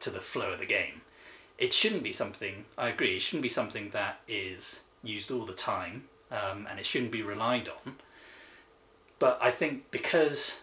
to 0.00 0.10
the 0.10 0.20
flow 0.20 0.52
of 0.52 0.58
the 0.58 0.66
game. 0.66 1.02
It 1.58 1.72
shouldn't 1.72 2.02
be 2.02 2.12
something. 2.12 2.64
I 2.78 2.88
agree. 2.88 3.16
It 3.16 3.22
shouldn't 3.22 3.42
be 3.42 3.48
something 3.48 3.90
that 3.90 4.20
is 4.26 4.82
used 5.02 5.30
all 5.30 5.44
the 5.44 5.52
time, 5.52 6.04
um, 6.30 6.66
and 6.68 6.78
it 6.78 6.86
shouldn't 6.86 7.12
be 7.12 7.22
relied 7.22 7.68
on. 7.68 7.96
But 9.18 9.38
I 9.40 9.50
think 9.50 9.90
because 9.90 10.62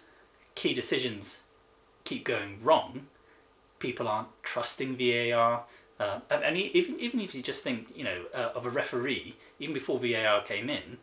key 0.55 0.73
decisions 0.73 1.41
keep 2.03 2.25
going 2.25 2.59
wrong, 2.61 3.07
people 3.79 4.07
aren't 4.07 4.27
trusting 4.43 4.97
VAR. 4.97 5.63
Uh, 5.99 6.19
and 6.29 6.43
and 6.43 6.57
even 6.57 6.99
even 6.99 7.19
if 7.19 7.35
you 7.35 7.41
just 7.41 7.63
think, 7.63 7.91
you 7.95 8.03
know, 8.03 8.23
uh, 8.33 8.49
of 8.55 8.65
a 8.65 8.69
referee, 8.69 9.35
even 9.59 9.73
before 9.73 9.99
VAR 9.99 10.41
came 10.41 10.69
in, 10.69 10.97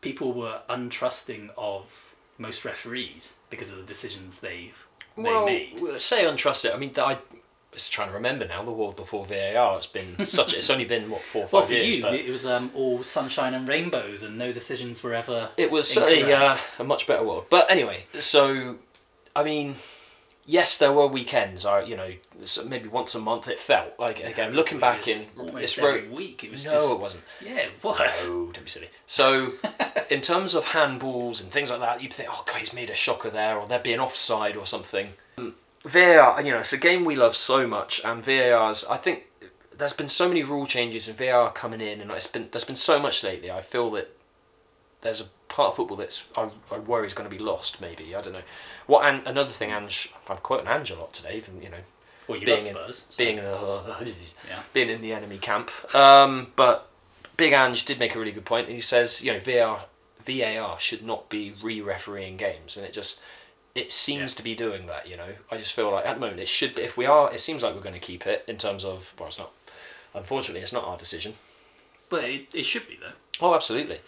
people 0.00 0.32
were 0.32 0.60
untrusting 0.68 1.50
of 1.56 2.14
most 2.38 2.64
referees 2.64 3.36
because 3.50 3.70
of 3.70 3.76
the 3.76 3.84
decisions 3.84 4.40
they've 4.40 4.86
they 5.16 5.22
well, 5.22 5.46
made. 5.46 5.78
well, 5.80 6.00
say 6.00 6.24
untrusted. 6.24 6.74
I 6.74 6.78
mean, 6.78 6.92
I 6.96 7.18
was 7.72 7.88
trying 7.88 8.08
to 8.08 8.14
remember 8.14 8.46
now 8.48 8.64
the 8.64 8.72
world 8.72 8.96
before 8.96 9.24
VAR. 9.24 9.76
It's 9.76 9.86
been 9.86 10.26
such. 10.26 10.54
It's 10.54 10.70
only 10.70 10.84
been 10.84 11.10
what 11.10 11.22
four 11.22 11.42
or 11.42 11.46
five 11.46 11.52
Well, 11.52 11.66
for 11.66 11.74
years, 11.74 11.96
you, 11.96 12.02
but 12.02 12.14
it 12.14 12.30
was 12.30 12.46
um, 12.46 12.70
all 12.74 13.02
sunshine 13.02 13.54
and 13.54 13.68
rainbows, 13.68 14.22
and 14.22 14.36
no 14.38 14.52
decisions 14.52 15.02
were 15.02 15.14
ever. 15.14 15.50
it 15.56 15.70
was 15.70 15.88
certainly 15.88 16.32
uh, 16.32 16.56
a 16.78 16.84
much 16.84 17.06
better 17.06 17.22
world. 17.22 17.46
But 17.50 17.70
anyway, 17.70 18.06
so 18.18 18.76
I 19.36 19.44
mean, 19.44 19.76
yes, 20.50 20.78
there 20.78 20.92
were 20.92 21.06
weekends. 21.06 21.64
I 21.64 21.82
you 21.84 21.96
know 21.96 22.10
so 22.42 22.64
maybe 22.66 22.88
once 22.88 23.14
a 23.14 23.20
month 23.20 23.48
it 23.48 23.60
felt 23.60 23.90
like 23.98 24.18
again 24.24 24.52
looking 24.54 24.78
It 24.78 24.80
back 24.80 25.06
in 25.08 25.20
this 25.54 25.78
every 25.78 26.08
week. 26.08 26.42
It 26.44 26.50
was 26.50 26.64
No, 26.64 26.72
just 26.72 26.92
it 26.92 27.00
wasn't. 27.00 27.24
yeah, 27.40 27.58
it 27.68 27.72
was. 27.82 28.28
No, 28.28 28.50
don't 28.52 28.64
be 28.64 28.70
silly. 28.70 28.88
So, 29.06 29.52
in 30.10 30.20
terms 30.20 30.54
of 30.54 30.66
handballs 30.66 31.42
and 31.42 31.50
things 31.52 31.70
like 31.70 31.80
that, 31.80 32.02
you'd 32.02 32.12
think, 32.12 32.28
oh, 32.32 32.42
God, 32.46 32.56
he's 32.56 32.72
made 32.74 32.90
a 32.90 32.94
shocker 32.94 33.30
there, 33.30 33.56
or 33.58 33.66
there'd 33.66 33.82
be 33.82 33.92
an 33.92 34.00
offside 34.00 34.56
or 34.56 34.66
something. 34.66 35.12
Um, 35.38 35.54
VAR, 35.84 36.40
you 36.42 36.50
know, 36.52 36.58
it's 36.60 36.72
a 36.72 36.78
game 36.78 37.04
we 37.04 37.16
love 37.16 37.36
so 37.36 37.66
much, 37.66 38.00
and 38.04 38.22
VAR's, 38.24 38.84
I 38.86 38.96
think 38.96 39.24
there's 39.76 39.92
been 39.94 40.08
so 40.08 40.28
many 40.28 40.42
rule 40.42 40.66
changes 40.66 41.08
and 41.08 41.16
VAR 41.16 41.50
coming 41.52 41.80
in, 41.80 42.00
and 42.00 42.10
it's 42.10 42.26
been 42.26 42.48
there's 42.52 42.64
been 42.64 42.76
so 42.76 42.98
much 43.00 43.22
lately. 43.24 43.50
I 43.50 43.60
feel 43.62 43.90
that 43.92 44.14
there's 45.02 45.20
a 45.20 45.24
part 45.52 45.70
of 45.70 45.76
football 45.76 45.96
that's 45.96 46.28
I, 46.36 46.50
I 46.70 46.78
worry 46.78 47.06
is 47.06 47.14
going 47.14 47.28
to 47.28 47.34
be 47.34 47.42
lost. 47.42 47.80
Maybe 47.80 48.14
I 48.14 48.20
don't 48.20 48.32
know. 48.32 48.42
What 48.86 49.04
and 49.06 49.26
another 49.26 49.50
thing, 49.50 49.70
Ange, 49.70 50.12
I'm 50.28 50.36
quoting 50.38 50.68
Ange 50.68 50.90
a 50.90 50.96
lot 50.96 51.12
today. 51.12 51.36
Even 51.36 51.62
you 51.62 51.68
know, 51.70 51.78
Well, 52.28 52.38
you 52.38 52.46
being 52.46 52.60
Spurs. 52.60 53.06
so- 53.08 53.16
being 53.18 53.38
in 53.38 53.44
Yeah. 54.48 54.62
being 54.72 54.90
in 54.90 55.00
the 55.02 55.12
enemy 55.12 55.38
camp. 55.38 55.70
Um, 55.94 56.52
but 56.56 56.88
Big 57.36 57.52
Ange 57.52 57.84
did 57.84 57.98
make 57.98 58.14
a 58.14 58.18
really 58.18 58.32
good 58.32 58.44
point. 58.44 58.68
He 58.68 58.80
says, 58.80 59.22
you 59.24 59.32
know, 59.32 59.40
VAR 59.40 59.84
VAR 60.22 60.78
should 60.78 61.02
not 61.02 61.28
be 61.30 61.54
re-refereeing 61.62 62.36
games, 62.36 62.76
and 62.76 62.84
it 62.84 62.92
just 62.92 63.22
it 63.74 63.90
seems 63.92 64.32
Yeah. 64.32 64.36
to 64.36 64.42
be 64.44 64.54
doing 64.54 64.86
that. 64.86 65.08
You 65.08 65.16
know, 65.16 65.28
I 65.50 65.56
just 65.56 65.72
feel 65.72 65.90
like 65.92 66.04
at 66.04 66.14
the 66.14 66.20
moment 66.20 66.40
it 66.40 66.48
should. 66.48 66.78
If 66.78 66.96
we 66.96 67.06
are, 67.06 67.32
it 67.32 67.40
seems 67.40 67.62
like 67.62 67.74
we're 67.74 67.80
going 67.80 67.94
to 67.94 68.00
keep 68.00 68.26
it 68.26 68.44
in 68.46 68.56
terms 68.58 68.84
of 68.84 69.14
well, 69.18 69.28
it's 69.28 69.38
not. 69.38 69.52
Unfortunately, 70.12 70.60
it's 70.60 70.72
not 70.72 70.84
our 70.84 70.96
decision. 70.98 71.34
But 72.08 72.24
it, 72.24 72.54
it 72.54 72.64
should 72.64 72.88
be 72.88 72.98
though. 73.00 73.12
Oh, 73.40 73.54
absolutely. 73.54 74.00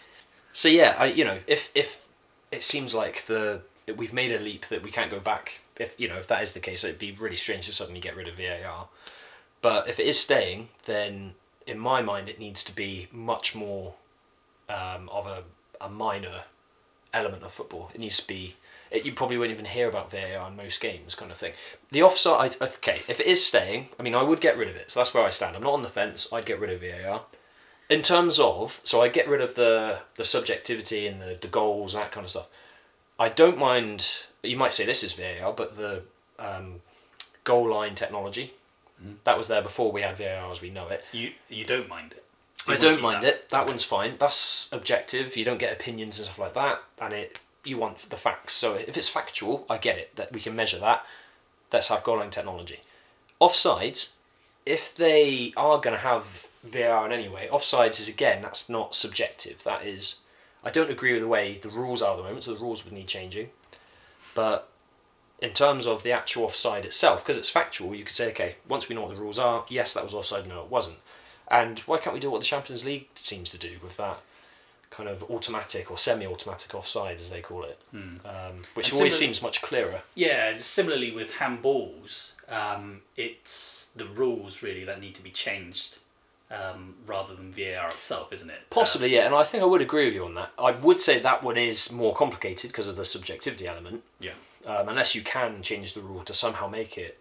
So 0.53 0.69
yeah, 0.69 0.95
I 0.97 1.05
you 1.07 1.25
know 1.25 1.39
if 1.47 1.71
if 1.75 2.07
it 2.51 2.63
seems 2.63 2.93
like 2.95 3.23
the 3.23 3.61
we've 3.97 4.13
made 4.13 4.31
a 4.31 4.39
leap 4.39 4.67
that 4.67 4.83
we 4.83 4.91
can't 4.91 5.11
go 5.11 5.19
back. 5.19 5.59
If 5.77 5.99
you 5.99 6.07
know 6.07 6.17
if 6.17 6.27
that 6.27 6.43
is 6.43 6.53
the 6.53 6.59
case, 6.59 6.83
it'd 6.83 6.99
be 6.99 7.11
really 7.11 7.35
strange 7.35 7.65
to 7.65 7.73
suddenly 7.73 7.99
get 7.99 8.15
rid 8.15 8.27
of 8.27 8.35
VAR. 8.37 8.87
But 9.61 9.89
if 9.89 9.99
it 9.99 10.05
is 10.05 10.19
staying, 10.19 10.69
then 10.85 11.33
in 11.65 11.79
my 11.79 12.01
mind 12.01 12.29
it 12.29 12.39
needs 12.39 12.63
to 12.65 12.75
be 12.75 13.07
much 13.11 13.55
more 13.55 13.95
um, 14.69 15.09
of 15.09 15.25
a, 15.25 15.43
a 15.81 15.89
minor 15.89 16.43
element 17.13 17.43
of 17.43 17.51
football. 17.51 17.89
It 17.93 17.99
needs 17.99 18.19
to 18.19 18.27
be. 18.27 18.55
It, 18.91 19.05
you 19.05 19.13
probably 19.13 19.39
won't 19.39 19.49
even 19.49 19.65
hear 19.65 19.89
about 19.89 20.11
VAR 20.11 20.47
in 20.47 20.55
most 20.55 20.79
games, 20.79 21.15
kind 21.15 21.31
of 21.31 21.37
thing. 21.37 21.53
The 21.91 22.03
offside, 22.03 22.55
I- 22.61 22.65
okay, 22.65 22.97
if 23.07 23.19
it 23.19 23.25
is 23.25 23.43
staying, 23.43 23.89
I 23.99 24.03
mean, 24.03 24.13
I 24.13 24.21
would 24.21 24.39
get 24.39 24.55
rid 24.55 24.67
of 24.69 24.75
it. 24.75 24.91
So 24.91 24.99
that's 24.99 25.13
where 25.15 25.25
I 25.25 25.29
stand. 25.31 25.55
I'm 25.55 25.63
not 25.63 25.73
on 25.73 25.81
the 25.81 25.89
fence. 25.89 26.31
I'd 26.31 26.45
get 26.45 26.59
rid 26.59 26.69
of 26.69 26.81
VAR 26.81 27.21
in 27.93 28.01
terms 28.01 28.39
of 28.39 28.81
so 28.83 29.01
I 29.01 29.07
get 29.07 29.27
rid 29.27 29.41
of 29.41 29.55
the 29.55 29.99
the 30.15 30.23
subjectivity 30.23 31.05
and 31.07 31.21
the, 31.21 31.37
the 31.39 31.47
goals 31.47 31.93
and 31.93 32.03
that 32.03 32.11
kind 32.11 32.23
of 32.23 32.29
stuff. 32.29 32.49
I 33.19 33.29
don't 33.29 33.57
mind. 33.57 34.25
You 34.41 34.57
might 34.57 34.73
say 34.73 34.85
this 34.85 35.03
is 35.03 35.13
VAR, 35.13 35.53
but 35.53 35.77
the 35.77 36.01
um, 36.39 36.81
goal 37.43 37.69
line 37.69 37.95
technology 37.95 38.53
that 39.23 39.37
was 39.37 39.47
there 39.47 39.61
before 39.61 39.91
we 39.91 40.01
had 40.01 40.17
VAR 40.17 40.51
as 40.51 40.61
we 40.61 40.69
know 40.69 40.87
it. 40.87 41.03
You 41.11 41.31
you 41.49 41.65
don't 41.65 41.87
mind 41.87 42.13
it. 42.13 42.23
So 42.65 42.73
I 42.73 42.77
don't 42.77 43.01
mind 43.01 43.23
that? 43.23 43.33
it. 43.33 43.49
That 43.49 43.67
one's 43.67 43.83
fine. 43.83 44.15
That's 44.17 44.71
objective. 44.71 45.35
You 45.35 45.45
don't 45.45 45.59
get 45.59 45.73
opinions 45.73 46.17
and 46.17 46.25
stuff 46.25 46.39
like 46.39 46.53
that, 46.53 46.81
and 46.99 47.13
it 47.13 47.39
you 47.63 47.77
want 47.77 47.97
the 48.09 48.17
facts. 48.17 48.53
So 48.53 48.75
if 48.75 48.97
it's 48.97 49.09
factual, 49.09 49.65
I 49.69 49.77
get 49.77 49.97
it 49.97 50.15
that 50.15 50.31
we 50.31 50.39
can 50.39 50.55
measure 50.55 50.79
that. 50.79 51.05
Let's 51.71 51.89
have 51.89 52.03
goal 52.03 52.17
line 52.17 52.29
technology. 52.29 52.79
Offsides, 53.39 54.15
if 54.65 54.95
they 54.95 55.53
are 55.57 55.79
going 55.79 55.95
to 55.95 56.03
have 56.03 56.47
VAR 56.63 57.05
in 57.05 57.11
any 57.11 57.27
way, 57.27 57.47
offsides 57.51 57.99
is 57.99 58.07
again 58.09 58.41
that's 58.41 58.69
not 58.69 58.95
subjective. 58.95 59.63
That 59.63 59.85
is, 59.85 60.17
I 60.63 60.71
don't 60.71 60.91
agree 60.91 61.13
with 61.13 61.21
the 61.21 61.27
way 61.27 61.57
the 61.57 61.69
rules 61.69 62.01
are 62.01 62.11
at 62.11 62.17
the 62.17 62.23
moment. 62.23 62.43
So 62.43 62.53
the 62.53 62.59
rules 62.59 62.85
would 62.85 62.93
need 62.93 63.07
changing, 63.07 63.49
but 64.33 64.69
in 65.39 65.51
terms 65.51 65.85
of 65.85 66.03
the 66.03 66.11
actual 66.11 66.45
offside 66.45 66.85
itself, 66.85 67.21
because 67.21 67.37
it's 67.37 67.49
factual, 67.49 67.93
you 67.93 68.05
could 68.05 68.15
say, 68.15 68.29
okay, 68.29 68.55
once 68.67 68.87
we 68.87 68.95
know 68.95 69.01
what 69.01 69.13
the 69.13 69.19
rules 69.21 69.37
are, 69.37 69.65
yes, 69.67 69.93
that 69.93 70.03
was 70.03 70.13
offside, 70.13 70.47
no, 70.47 70.61
it 70.61 70.69
wasn't. 70.69 70.97
And 71.49 71.79
why 71.79 71.97
can't 71.97 72.13
we 72.13 72.21
do 72.21 72.31
what 72.31 72.39
the 72.39 72.45
Champions 72.45 72.85
League 72.85 73.07
seems 73.15 73.49
to 73.49 73.57
do 73.57 73.73
with 73.83 73.97
that 73.97 74.19
kind 74.89 75.09
of 75.09 75.23
automatic 75.23 75.91
or 75.91 75.97
semi-automatic 75.97 76.73
offside, 76.73 77.17
as 77.17 77.29
they 77.29 77.41
call 77.41 77.63
it, 77.63 77.79
um, 77.93 78.61
which 78.75 78.91
And 78.91 78.99
always 78.99 79.17
seems 79.17 79.41
much 79.41 79.61
clearer. 79.61 80.03
Yeah, 80.15 80.55
similarly 80.57 81.11
with 81.11 81.33
handballs, 81.33 82.33
um, 82.47 83.01
it's 83.17 83.91
the 83.95 84.05
rules 84.05 84.63
really 84.63 84.85
that 84.85 85.01
need 85.01 85.15
to 85.15 85.21
be 85.21 85.31
changed 85.31 85.97
um, 86.53 86.95
rather 87.05 87.35
than 87.35 87.51
VAR 87.51 87.89
itself, 87.89 88.31
isn't 88.31 88.49
it? 88.49 88.69
Possibly, 88.69 89.13
yeah, 89.13 89.25
and 89.25 89.33
I 89.33 89.43
think 89.43 89.63
I 89.63 89.65
would 89.65 89.81
agree 89.81 90.05
with 90.05 90.13
you 90.13 90.25
on 90.25 90.35
that. 90.35 90.51
I 90.57 90.71
would 90.71 91.01
say 91.01 91.19
that 91.19 91.43
one 91.43 91.57
is 91.57 91.91
more 91.91 92.13
complicated 92.15 92.71
because 92.71 92.87
of 92.87 92.95
the 92.95 93.05
subjectivity 93.05 93.67
element, 93.67 94.03
yeah. 94.19 94.31
um, 94.67 94.89
unless 94.89 95.15
you 95.15 95.21
can 95.21 95.61
change 95.63 95.93
the 95.93 96.01
rule 96.01 96.23
to 96.23 96.33
somehow 96.33 96.67
make 96.67 96.97
it. 96.97 97.19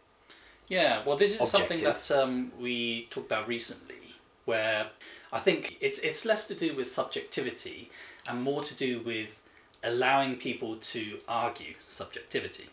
Yeah, 0.69 1.03
well, 1.05 1.17
this 1.17 1.41
is 1.41 1.51
something 1.51 1.79
that 1.83 2.11
um, 2.11 2.53
we 2.59 3.09
talked 3.11 3.27
about 3.27 3.49
recently, 3.49 4.15
where 4.45 4.87
I 5.33 5.39
think 5.39 5.77
it's 5.81 5.99
it's 5.99 6.25
less 6.25 6.47
to 6.49 6.55
do 6.55 6.75
with 6.75 6.91
subjectivity 6.91 7.91
and 8.29 8.43
more 8.43 8.63
to 8.63 8.75
do 8.75 9.01
with 9.01 9.43
allowing 9.83 10.37
people 10.37 10.77
to 10.77 11.19
argue 11.27 11.75
subjectivity. 11.87 12.69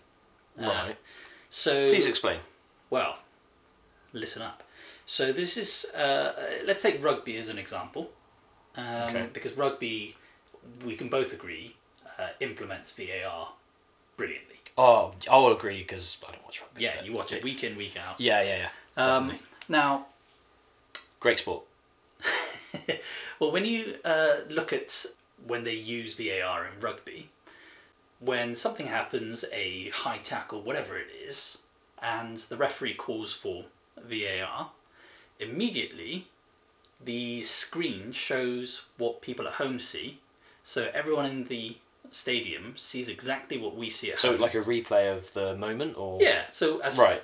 Uh, 0.60 0.66
Right. 0.66 0.98
So 1.50 1.90
Please 1.90 2.08
explain. 2.08 2.40
Well, 2.90 3.18
listen 4.14 4.42
up. 4.42 4.64
So 5.10 5.34
this 5.34 5.58
is 5.58 5.86
uh, 5.96 6.34
let's 6.66 6.84
take 6.84 7.04
rugby 7.04 7.38
as 7.38 7.50
an 7.50 7.58
example, 7.58 8.12
um, 8.78 8.86
Okay. 8.86 9.28
because 9.34 9.54
rugby, 9.58 10.16
we 10.86 10.96
can 10.96 11.10
both 11.10 11.34
agree, 11.34 11.76
uh, 12.20 12.28
implements 12.40 12.92
VAR 12.92 13.54
brilliantly. 14.18 14.58
Oh, 14.78 15.16
I'll 15.28 15.48
agree 15.48 15.80
because 15.80 16.24
I 16.28 16.32
don't 16.34 16.46
watch 16.46 16.62
rugby. 16.62 16.84
Yeah, 16.84 17.02
you 17.02 17.12
watch 17.14 17.32
it 17.32 17.44
week 17.44 17.64
in 17.64 17.76
week 17.76 17.98
out. 17.98 18.20
Yeah, 18.22 18.44
yeah, 18.44 18.68
yeah. 18.98 19.04
Um, 19.04 19.40
now, 19.68 20.06
Great 21.20 21.40
sport. 21.40 21.64
well, 23.40 23.52
when 23.52 23.66
you 23.66 23.96
uh, 24.06 24.36
look 24.48 24.72
at 24.72 25.08
when 25.44 25.64
they 25.64 25.74
use 25.74 26.14
VAR 26.14 26.68
in 26.68 26.80
rugby, 26.80 27.30
when 28.20 28.54
something 28.54 28.86
happens, 28.86 29.44
a 29.52 29.90
high 29.90 30.20
tackle, 30.20 30.62
whatever 30.62 31.00
it 31.00 31.08
is, 31.12 31.64
and 32.00 32.38
the 32.38 32.58
referee 32.58 32.94
calls 32.94 33.34
for 33.34 33.66
VAR, 34.00 34.70
immediately 35.40 36.28
the 37.04 37.42
screen 37.44 38.12
shows 38.12 38.84
what 38.98 39.22
people 39.22 39.48
at 39.48 39.54
home 39.54 39.80
see. 39.80 40.20
So 40.64 40.90
everyone 40.94 41.26
in 41.26 41.44
the 41.46 41.78
stadium 42.12 42.74
sees 42.76 43.08
exactly 43.08 43.58
what 43.58 43.76
we 43.76 43.90
see 43.90 44.12
at 44.12 44.20
So 44.20 44.32
home. 44.32 44.42
like 44.42 44.56
a 44.56 44.62
replay 44.62 45.16
of 45.16 45.32
the 45.34 45.56
moment, 45.56 45.98
or 45.98 46.22
Yeah, 46.22 46.48
so 46.48 46.80
as 46.80 46.98
Right. 47.00 47.22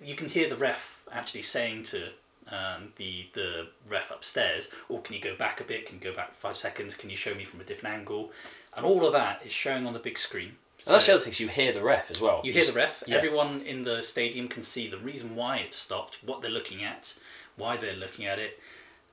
you 0.00 0.14
can 0.14 0.28
hear 0.28 0.48
the 0.48 0.56
ref 0.56 1.02
actually 1.12 1.42
saying 1.42 1.84
to 1.84 2.10
um, 2.48 2.92
the 2.96 3.26
the 3.34 3.68
ref 3.86 4.10
upstairs, 4.10 4.72
"Oh, 4.88 4.98
can 4.98 5.14
you 5.14 5.20
go 5.20 5.36
back 5.36 5.60
a 5.60 5.64
bit? 5.64 5.86
Can 5.86 5.98
you 5.98 6.04
go 6.04 6.12
back 6.12 6.32
five 6.32 6.56
seconds? 6.56 6.96
Can 6.96 7.08
you 7.08 7.14
show 7.14 7.32
me 7.34 7.44
from 7.44 7.60
a 7.60 7.64
different 7.64 7.94
angle?" 7.94 8.32
And 8.74 8.84
all 8.84 9.06
of 9.06 9.12
that 9.12 9.46
is 9.46 9.52
showing 9.52 9.86
on 9.86 9.92
the 9.92 10.00
big 10.00 10.18
screen. 10.18 10.56
And 10.84 10.94
that's 10.94 11.06
the 11.06 11.12
other 11.14 11.22
thing. 11.22 11.30
is 11.32 11.38
You 11.40 11.46
hear 11.48 11.70
the 11.72 11.82
ref 11.82 12.10
as 12.10 12.20
well. 12.20 12.40
you 12.42 12.52
hear 12.52 12.64
the 12.64 12.72
ref. 12.72 13.04
yeah. 13.06 13.16
Everyone 13.16 13.60
in 13.62 13.82
the 13.82 14.02
stadium 14.02 14.48
can 14.48 14.62
see 14.64 14.88
the 14.88 14.98
reason 14.98 15.36
why 15.36 15.58
it 15.58 15.72
stopped, 15.74 16.18
what 16.24 16.40
they're 16.42 16.50
looking 16.50 16.82
at, 16.82 17.14
why 17.56 17.76
they're 17.76 17.94
looking 17.96 18.26
at 18.26 18.38
it, 18.38 18.58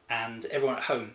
and 0.10 0.46
everyone 0.46 0.78
at 0.78 0.84
home 0.84 1.12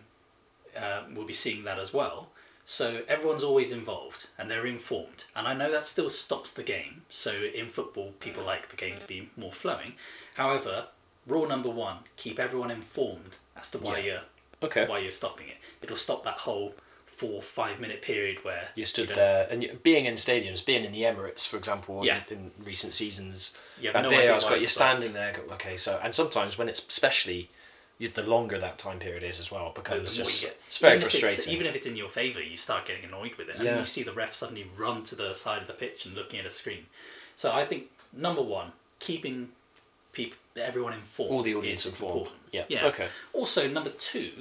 uh, 0.77 1.03
will 1.13 1.25
be 1.25 1.33
seeing 1.33 1.63
that 1.63 1.79
as 1.79 1.93
well. 1.93 2.29
So 2.65 3.01
everyone's 3.09 3.43
always 3.43 3.73
involved 3.73 4.27
and 4.37 4.49
they're 4.49 4.65
informed. 4.65 5.25
And 5.35 5.47
I 5.49 5.53
know 5.53 5.69
that 5.69 5.83
still 5.83 6.07
stops 6.09 6.51
the 6.53 6.63
game. 6.63 7.01
So 7.09 7.31
in 7.33 7.67
football, 7.67 8.13
people 8.21 8.43
like 8.43 8.69
the 8.69 8.77
game 8.77 8.97
to 8.99 9.05
be 9.07 9.29
more 9.35 9.51
flowing. 9.51 9.95
However, 10.35 10.87
rule 11.27 11.47
number 11.47 11.69
one: 11.69 11.97
keep 12.15 12.39
everyone 12.39 12.71
informed 12.71 13.35
as 13.57 13.69
to 13.71 13.79
why 13.79 13.97
Yeah. 13.97 14.05
you're 14.05 14.21
Okay. 14.69 14.85
why 14.87 14.99
you're 14.99 15.11
stopping 15.11 15.49
it. 15.49 15.57
It'll 15.81 15.97
stop 15.97 16.23
that 16.23 16.37
whole 16.39 16.73
four 17.23 17.41
five 17.41 17.79
minute 17.79 18.01
period 18.01 18.43
where 18.43 18.69
You 18.75 18.85
stood 18.85 19.07
don't- 19.07 19.15
there, 19.17 19.47
and 19.49 19.63
you, 19.63 19.79
being 19.81 20.05
in 20.05 20.15
stadiums, 20.15 20.65
being 20.65 20.83
in 20.83 20.91
the 20.91 21.03
Emirates, 21.03 21.47
for 21.47 21.57
example, 21.57 21.99
in- 21.99 22.05
Yeah. 22.05 22.23
in, 22.29 22.51
recent 22.59 22.93
seasons, 22.93 23.57
You 23.79 23.91
and 23.91 24.03
no 24.03 24.09
VAR's 24.09 24.43
got 24.43 24.59
you 24.59 24.67
standing 24.67 25.13
there. 25.13 25.31
go, 25.33 25.53
Okay, 25.53 25.77
so 25.77 25.99
and 26.03 26.13
sometimes 26.13 26.57
when 26.57 26.67
it's 26.67 26.79
especially 26.85 27.49
you- 27.97 28.09
the 28.09 28.23
longer 28.23 28.57
that 28.59 28.77
time 28.77 28.99
period 28.99 29.23
is 29.23 29.39
as 29.39 29.49
well, 29.51 29.71
because 29.73 30.17
more 30.17 30.25
just 30.25 30.43
it's 30.43 30.77
very 30.79 30.95
even 30.97 31.05
If 31.07 31.11
frustrating. 31.11 31.37
it's, 31.39 31.47
even 31.47 31.65
if 31.67 31.75
it's 31.75 31.87
in 31.87 31.95
your 31.95 32.09
favour, 32.09 32.41
you 32.41 32.57
start 32.57 32.85
getting 32.85 33.05
annoyed 33.05 33.35
with 33.35 33.47
it. 33.49 33.55
And 33.55 33.63
Yeah. 33.63 33.71
then 33.71 33.79
you 33.79 33.85
see 33.85 34.03
the 34.03 34.11
ref 34.13 34.33
suddenly 34.33 34.65
run 34.75 35.03
to 35.05 35.15
the 35.15 35.33
side 35.33 35.61
of 35.61 35.67
the 35.67 35.73
pitch 35.83 36.05
and 36.05 36.13
looking 36.15 36.39
at 36.41 36.45
a 36.45 36.49
screen. 36.49 36.87
So 37.35 37.51
I 37.53 37.63
think, 37.65 37.89
number 38.11 38.41
one, 38.41 38.73
keeping 38.99 39.53
people, 40.11 40.37
everyone 40.57 40.93
informed. 40.93 41.31
All 41.31 41.43
the 41.43 41.55
audience 41.55 41.85
informed. 41.85 42.11
important. 42.13 42.41
Yeah. 42.51 42.65
yeah. 42.67 42.85
Okay. 42.87 43.07
Also, 43.31 43.67
number 43.67 43.89
two, 43.91 44.31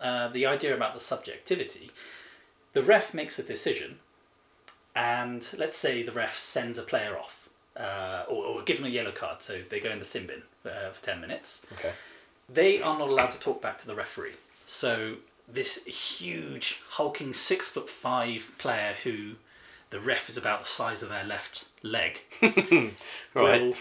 uh, 0.00 0.28
the 0.28 0.46
idea 0.46 0.74
about 0.74 0.94
the 0.94 1.00
subjectivity. 1.00 1.90
The 2.72 2.82
ref 2.82 3.12
makes 3.14 3.38
a 3.38 3.42
decision, 3.42 3.98
and 4.94 5.48
let's 5.58 5.76
say 5.76 6.02
the 6.02 6.12
ref 6.12 6.36
sends 6.38 6.78
a 6.78 6.82
player 6.82 7.16
off, 7.18 7.48
uh, 7.78 8.24
or, 8.28 8.44
or 8.44 8.62
give 8.62 8.76
them 8.78 8.86
a 8.86 8.90
yellow 8.90 9.12
card, 9.12 9.42
so 9.42 9.60
they 9.68 9.80
go 9.80 9.90
in 9.90 9.98
the 9.98 10.04
sin 10.04 10.26
bin 10.26 10.42
uh, 10.70 10.90
for 10.90 11.02
10 11.04 11.20
minutes 11.20 11.64
Okay. 11.74 11.92
they 12.52 12.82
are 12.82 12.98
not 12.98 13.08
allowed 13.08 13.30
to 13.30 13.38
talk 13.40 13.62
back 13.62 13.78
to 13.78 13.86
the 13.86 13.94
referee. 13.94 14.34
So 14.66 15.16
this 15.52 15.84
huge 15.86 16.80
hulking 16.90 17.32
six 17.32 17.68
foot 17.68 17.88
five 17.88 18.52
player 18.58 18.94
who 19.04 19.32
the 19.90 19.98
ref 20.00 20.28
is 20.28 20.36
about 20.36 20.60
the 20.60 20.66
size 20.66 21.02
of 21.02 21.08
their 21.08 21.24
left 21.24 21.64
leg 21.82 22.20
Right. 22.40 22.94
will 23.34 23.74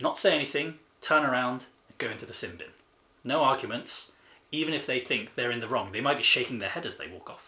not 0.00 0.16
say 0.16 0.34
anything, 0.34 0.78
turn 1.00 1.22
around, 1.24 1.66
and 1.88 1.98
go 1.98 2.08
into 2.10 2.24
the 2.26 2.32
sin 2.32 2.56
bin. 2.56 2.68
No 3.24 3.42
arguments, 3.42 4.12
even 4.52 4.72
if 4.72 4.86
they 4.86 5.00
think 5.00 5.34
they're 5.34 5.50
in 5.50 5.60
the 5.60 5.68
wrong. 5.68 5.92
They 5.92 6.00
might 6.00 6.16
be 6.16 6.22
shaking 6.22 6.58
their 6.60 6.68
head 6.70 6.86
as 6.86 6.96
they 6.96 7.08
walk 7.08 7.28
off, 7.28 7.45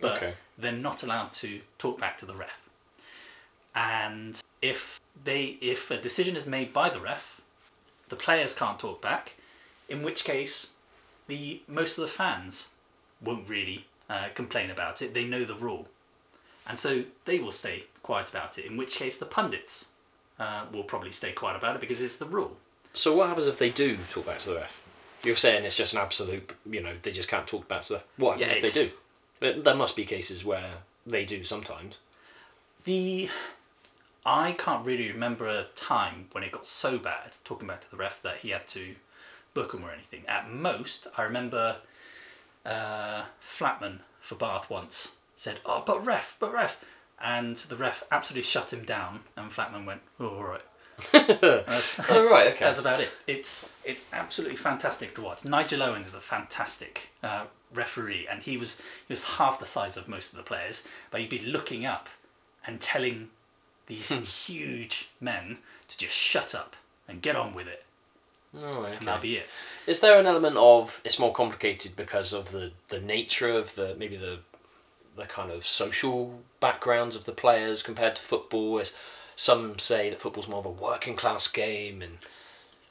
but 0.00 0.16
Okay. 0.16 0.34
they're 0.56 0.72
not 0.72 1.02
allowed 1.02 1.32
to 1.34 1.60
talk 1.78 1.98
back 1.98 2.16
to 2.18 2.26
the 2.26 2.34
ref. 2.34 2.60
And 3.74 4.40
if 4.62 5.00
they 5.24 5.58
if 5.60 5.90
a 5.90 5.98
decision 6.00 6.36
is 6.36 6.46
made 6.46 6.72
by 6.72 6.88
the 6.88 7.00
ref, 7.00 7.40
the 8.08 8.16
players 8.16 8.54
can't 8.54 8.78
talk 8.78 9.00
back. 9.02 9.34
In 9.88 10.02
which 10.02 10.24
case, 10.24 10.72
the 11.26 11.60
most 11.68 11.98
of 11.98 12.02
the 12.02 12.08
fans 12.08 12.70
won't 13.22 13.48
really 13.48 13.86
uh, 14.10 14.28
complain 14.34 14.70
about 14.70 15.02
it. 15.02 15.14
They 15.14 15.24
know 15.24 15.44
the 15.44 15.54
rule, 15.54 15.88
and 16.66 16.78
so 16.78 17.04
they 17.24 17.38
will 17.38 17.50
stay 17.52 17.84
quiet 18.02 18.28
about 18.28 18.58
it. 18.58 18.64
In 18.64 18.76
which 18.76 18.96
case, 18.96 19.16
the 19.18 19.26
pundits 19.26 19.88
uh, 20.38 20.64
will 20.72 20.82
probably 20.84 21.12
stay 21.12 21.32
quiet 21.32 21.56
about 21.56 21.74
it 21.76 21.80
because 21.80 22.00
it's 22.02 22.16
the 22.16 22.26
rule. 22.26 22.56
So 22.94 23.14
what 23.16 23.28
happens 23.28 23.46
if 23.46 23.58
they 23.58 23.70
do 23.70 23.98
talk 24.10 24.26
back 24.26 24.38
to 24.40 24.50
the 24.50 24.56
ref? 24.56 24.82
You're 25.24 25.36
saying 25.36 25.64
it's 25.64 25.76
just 25.76 25.94
an 25.94 26.00
absolute, 26.00 26.52
you 26.68 26.80
know, 26.80 26.92
they 27.02 27.10
just 27.12 27.28
can't 27.28 27.46
talk 27.46 27.68
back 27.68 27.82
to 27.84 27.94
the. 27.94 28.02
What 28.16 28.38
happens 28.38 28.52
Yeah, 28.52 28.66
if 28.66 28.74
they 28.74 28.84
do? 28.84 28.90
There 29.40 29.74
must 29.74 29.96
be 29.96 30.04
cases 30.04 30.44
where 30.44 30.78
they 31.06 31.24
do 31.24 31.44
sometimes. 31.44 31.98
The 32.84 33.28
I 34.26 34.52
can't 34.52 34.84
really 34.84 35.10
remember 35.10 35.46
a 35.48 35.66
time 35.74 36.26
when 36.32 36.44
it 36.44 36.52
got 36.52 36.66
so 36.66 36.98
bad, 36.98 37.36
talking 37.44 37.68
back 37.68 37.80
to 37.82 37.90
the 37.90 37.96
ref, 37.96 38.20
that 38.22 38.38
he 38.38 38.50
had 38.50 38.66
to 38.68 38.96
book 39.54 39.72
him 39.72 39.84
or 39.84 39.90
anything. 39.90 40.24
At 40.28 40.50
most, 40.50 41.06
I 41.16 41.22
remember 41.22 41.76
uh, 42.66 43.24
Flatman 43.42 44.00
for 44.20 44.34
Bath 44.34 44.68
once 44.68 45.16
said, 45.34 45.60
"Oh, 45.64 45.82
but 45.86 46.04
ref, 46.04 46.36
but 46.38 46.52
ref," 46.52 46.84
and 47.20 47.56
the 47.56 47.76
ref 47.76 48.02
absolutely 48.10 48.42
shut 48.42 48.72
him 48.72 48.84
down, 48.84 49.20
and 49.36 49.50
Flatman 49.50 49.86
went, 49.86 50.02
"Oh, 50.20 50.28
all 50.28 50.44
right." 50.44 50.62
That's, 51.12 52.00
Oh 52.10 52.30
right, 52.30 52.48
okay. 52.48 52.64
that's 52.64 52.80
about 52.80 53.00
it. 53.00 53.10
It's 53.26 53.76
it's 53.84 54.04
absolutely 54.12 54.56
fantastic 54.56 55.14
to 55.14 55.22
watch. 55.22 55.44
Nigel 55.44 55.82
Owens 55.82 56.06
is 56.06 56.14
a 56.14 56.20
fantastic 56.20 57.10
uh, 57.22 57.44
referee, 57.72 58.26
and 58.30 58.42
he 58.42 58.56
was 58.56 58.78
he 58.80 59.12
was 59.12 59.36
half 59.36 59.58
the 59.60 59.66
size 59.66 59.96
of 59.96 60.08
most 60.08 60.32
of 60.32 60.36
the 60.36 60.42
players, 60.42 60.82
but 61.10 61.20
he'd 61.20 61.30
be 61.30 61.38
looking 61.38 61.84
up 61.86 62.08
and 62.66 62.80
telling 62.80 63.28
these 63.86 64.10
huge 64.46 65.08
men 65.20 65.58
to 65.88 65.96
just 65.96 66.14
shut 66.14 66.54
up 66.54 66.76
and 67.08 67.22
get 67.22 67.34
on 67.36 67.54
with 67.54 67.66
it, 67.66 67.84
Oh, 68.54 68.82
okay. 68.82 68.96
and 68.96 69.06
that'll 69.06 69.22
be 69.22 69.36
it. 69.36 69.46
Is 69.86 70.00
there 70.00 70.18
an 70.20 70.26
element 70.26 70.56
of 70.58 71.00
it's 71.04 71.18
more 71.18 71.32
complicated 71.32 71.96
because 71.96 72.32
of 72.32 72.50
the 72.50 72.72
the 72.88 73.00
nature 73.00 73.50
of 73.50 73.74
the 73.76 73.94
maybe 73.98 74.16
the 74.16 74.40
the 75.16 75.24
kind 75.24 75.50
of 75.50 75.66
social 75.66 76.40
backgrounds 76.60 77.16
of 77.16 77.24
the 77.24 77.32
players 77.32 77.82
compared 77.82 78.16
to 78.16 78.22
football? 78.22 78.78
As 78.80 78.94
some 79.38 79.78
say 79.78 80.10
that 80.10 80.18
football's 80.20 80.48
more 80.48 80.58
of 80.58 80.66
a 80.66 80.70
working 80.70 81.14
class 81.14 81.46
game, 81.46 82.02
and 82.02 82.18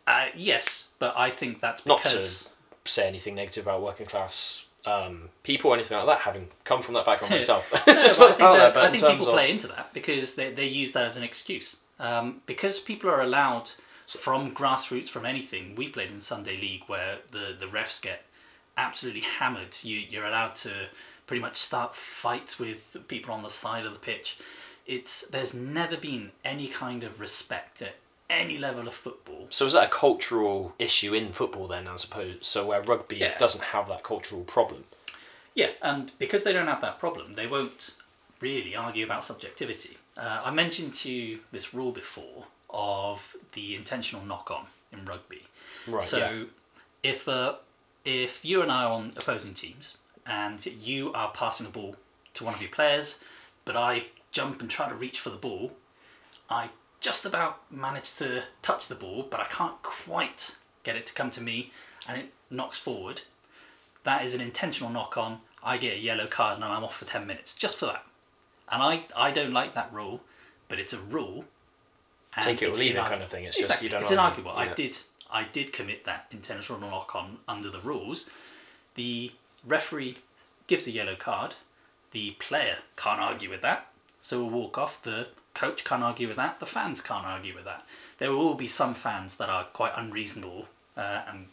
Uh, 0.08 0.27
yes, 0.36 0.88
but 1.00 1.13
I 1.18 1.30
think 1.30 1.60
that's 1.60 1.86
not 1.86 1.98
because 2.01 2.44
to 2.86 2.89
say 2.92 3.06
anything 3.08 3.36
negative 3.36 3.66
about 3.66 3.82
working 3.82 4.06
class 4.06 4.68
um, 4.86 5.27
people 5.44 5.72
or 5.72 5.74
anything 5.74 5.98
like 5.98 6.08
that, 6.08 6.20
having 6.20 6.48
come 6.63 6.82
from 6.82 6.94
that 6.94 7.06
background 7.06 7.32
myself. 7.39 7.74
No, 7.86 7.94
Just 8.06 8.18
but 8.18 8.25
I 8.25 8.27
put 8.30 8.38
think, 8.38 8.48
out 8.48 8.54
there, 8.54 8.62
that- 8.68 8.74
but 8.74 8.84
I 8.84 8.86
in 8.86 8.92
think 8.92 9.04
terms 9.04 9.13
people 9.20 9.27
of 9.27 9.34
play 9.34 9.51
into 9.51 9.68
that 9.68 9.94
because 9.94 10.36
they, 10.36 10.51
they 10.54 10.66
use 10.66 10.94
that 10.94 11.04
as 11.06 11.18
an 11.18 11.24
excuse. 11.24 11.75
Um, 12.00 12.42
because 12.46 12.80
people 12.80 13.10
are 13.10 13.20
allowed 13.22 13.72
from 14.08 14.51
grassroots, 14.54 15.10
from 15.10 15.25
anything. 15.25 15.75
We've 15.75 15.92
played 15.92 16.12
in 16.12 16.22
Sunday 16.22 16.56
League 16.56 16.84
where 16.88 17.18
the, 17.32 17.54
the 17.60 17.66
refs 17.66 18.01
get 18.01 18.24
absolutely 18.77 19.22
hammered. 19.39 19.75
You, 19.84 19.98
you're 19.98 20.25
allowed 20.25 20.56
to 20.68 20.72
pretty 21.25 21.42
much 21.42 21.58
start 21.58 21.94
fights 21.94 22.58
with 22.58 22.96
people 23.10 23.34
on 23.34 23.42
the 23.42 23.50
side 23.50 23.86
of 23.86 23.92
the 23.94 24.00
pitch. 24.00 24.38
It's 24.88 25.22
There's 25.27 25.53
never 25.53 25.98
been 25.98 26.32
any 26.44 26.67
kind 26.67 27.03
of 27.03 27.20
respect 27.20 27.82
at 27.82 27.96
any 28.29 28.58
level 28.58 28.88
of 28.88 28.94
football. 28.94 29.48
So 29.50 29.65
is 29.65 29.74
that 29.74 29.88
a 29.88 29.89
cultural 29.89 30.74
issue 30.79 31.13
in 31.13 31.34
football 31.34 31.67
then, 31.67 31.88
I 31.88 31.96
suppose? 31.98 32.36
So 32.41 32.67
where 32.67 32.82
rugby 32.82 33.17
Yeah. 33.17 33.38
doesn't 33.38 33.65
have 33.65 33.88
that 33.89 34.03
cultural 34.03 34.44
problem. 34.44 34.86
Yeah, 35.53 35.72
and 35.82 36.12
because 36.20 36.44
they 36.44 36.53
don't 36.53 36.67
have 36.67 36.82
that 36.82 37.00
problem, 37.00 37.34
they 37.34 37.48
won't 37.48 37.91
really 38.39 38.75
argue 38.75 39.03
about 39.06 39.24
subjectivity. 39.24 39.98
Uh, 40.17 40.41
I 40.46 40.51
mentioned 40.51 40.94
to 40.96 41.12
you 41.12 41.39
this 41.51 41.74
rule 41.74 41.91
before 41.91 42.46
of 42.70 43.36
the 43.53 43.75
intentional 43.75 44.24
knock 44.25 44.51
on 44.51 44.65
in 44.91 45.06
rugby. 45.06 45.44
Right. 45.88 46.01
so 46.01 46.18
yeah. 46.18 46.44
if 47.11 47.27
uh, 47.27 47.55
if 48.05 48.44
you 48.46 48.61
and 48.61 48.72
I 48.72 48.83
are 48.83 48.92
on 48.92 49.11
opposing 49.18 49.53
teams 49.53 49.98
and 50.25 50.64
you 50.66 51.14
are 51.14 51.31
passing 51.31 51.66
the 51.66 51.72
ball 51.72 51.96
to 52.35 52.44
one 52.44 52.53
of 52.53 52.61
your 52.61 52.70
players, 52.72 53.18
but 53.66 53.75
I 53.75 54.07
jump 54.37 54.61
and 54.61 54.69
try 54.69 54.87
to 54.87 54.93
reach 54.93 55.19
for 55.19 55.31
the 55.31 55.35
ball, 55.35 55.71
I 56.47 56.69
just 57.01 57.25
about 57.25 57.71
manage 57.71 58.15
to 58.17 58.43
touch 58.61 58.87
the 58.87 58.95
ball, 58.95 59.25
but 59.29 59.39
I 59.39 59.45
can't 59.45 59.81
quite 59.81 60.57
get 60.83 60.95
it 60.95 61.07
to 61.07 61.13
come 61.13 61.31
to 61.31 61.41
me, 61.41 61.71
and 62.07 62.17
it 62.19 62.33
knocks 62.51 62.79
forward. 62.79 63.21
That 64.03 64.23
is 64.23 64.35
an 64.35 64.41
intentional 64.41 64.91
knock 64.91 65.17
on. 65.17 65.39
I 65.63 65.77
get 65.77 65.97
a 65.97 66.00
yellow 66.00 66.27
card 66.27 66.55
and 66.55 66.63
I'm 66.63 66.83
off 66.83 66.95
for 66.95 67.05
10 67.05 67.25
minutes 67.25 67.53
just 67.53 67.77
for 67.77 67.87
that. 67.87 68.05
And 68.71 68.81
I, 68.81 69.01
I 69.15 69.31
don't 69.31 69.51
like 69.51 69.73
that 69.73 69.91
rule, 69.91 70.21
but 70.69 70.79
it's 70.79 70.93
a 70.93 71.00
rule. 71.00 71.45
and 72.35 72.45
Take 72.45 72.61
it 72.61 72.71
or 72.71 72.79
leave 72.79 72.95
it 72.95 73.00
kind 73.00 73.21
of 73.23 73.27
thing. 73.27 73.45
It's 73.45 73.57
just 73.57 73.81
you 73.81 73.89
don't 73.89 74.03
It's 74.03 74.11
inarguable. 74.11 74.55
I 74.55 74.73
did 74.73 75.00
I 75.29 75.43
did 75.43 75.73
commit 75.73 76.05
that 76.05 76.27
intentional 76.31 76.79
knock 76.79 77.15
on 77.15 77.39
under 77.47 77.69
the 77.69 77.79
rules. 77.79 78.29
The 78.95 79.33
referee 79.65 80.17
gives 80.67 80.87
a 80.87 80.91
yellow 80.91 81.15
card. 81.15 81.55
The 82.11 82.31
player 82.39 82.77
can't 82.95 83.19
argue 83.19 83.50
with 83.50 83.61
that, 83.61 83.87
so 84.22 84.40
we'll 84.40 84.62
walk 84.62 84.77
off. 84.77 85.01
The 85.01 85.30
coach 85.53 85.84
can't 85.84 86.03
argue 86.03 86.27
with 86.27 86.38
that. 86.38 86.60
The 86.60 86.66
fans 86.66 87.01
can't 87.01 87.25
argue 87.25 87.56
with 87.56 87.66
that. 87.66 87.86
There 88.18 88.32
will 88.32 88.56
be 88.56 88.68
some 88.68 88.94
fans 88.94 89.36
that 89.38 89.50
are 89.50 89.64
quite 89.66 89.94
unreasonable 89.96 90.68
uh, 90.96 91.24
and 91.27 91.48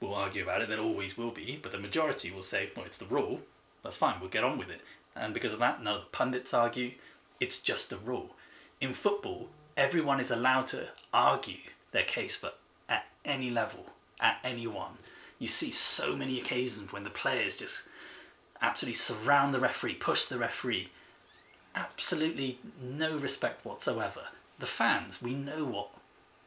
will 0.00 0.14
argue 0.14 0.42
about 0.42 0.62
it. 0.62 0.68
There 0.68 0.80
always 0.80 1.16
will 1.16 1.30
be, 1.30 1.58
but 1.60 1.72
the 1.72 1.78
majority 1.78 2.30
will 2.30 2.42
say, 2.42 2.70
"Well, 2.76 2.86
it's 2.86 2.98
the 2.98 3.06
rule. 3.06 3.42
That's 3.82 3.96
fine. 3.96 4.20
We'll 4.20 4.30
get 4.30 4.44
on 4.44 4.58
with 4.58 4.70
it." 4.70 4.82
And 5.14 5.32
because 5.32 5.52
of 5.52 5.58
that, 5.60 5.82
none 5.82 5.96
of 5.96 6.00
the 6.02 6.06
pundits 6.08 6.52
argue. 6.52 6.92
It's 7.40 7.60
just 7.60 7.92
a 7.92 7.96
rule. 7.96 8.34
In 8.80 8.92
football, 8.92 9.48
everyone 9.76 10.20
is 10.20 10.30
allowed 10.30 10.66
to 10.68 10.88
argue 11.12 11.58
their 11.92 12.02
case 12.02 12.36
for 12.36 12.52
at 12.88 13.06
any 13.24 13.50
level, 13.50 13.86
at 14.20 14.40
anyone. 14.44 14.98
You 15.38 15.48
see 15.48 15.70
so 15.70 16.16
many 16.16 16.38
occasions 16.38 16.92
when 16.92 17.04
the 17.04 17.10
players 17.10 17.56
just 17.56 17.88
absolutely 18.60 18.94
surround 18.94 19.54
the 19.54 19.60
referee, 19.60 19.94
push 19.94 20.24
the 20.24 20.38
referee. 20.38 20.88
Absolutely 21.76 22.58
no 22.82 23.16
respect 23.18 23.64
whatsoever. 23.64 24.28
The 24.58 24.66
fans, 24.66 25.20
we 25.20 25.34
know 25.34 25.64
what 25.66 25.90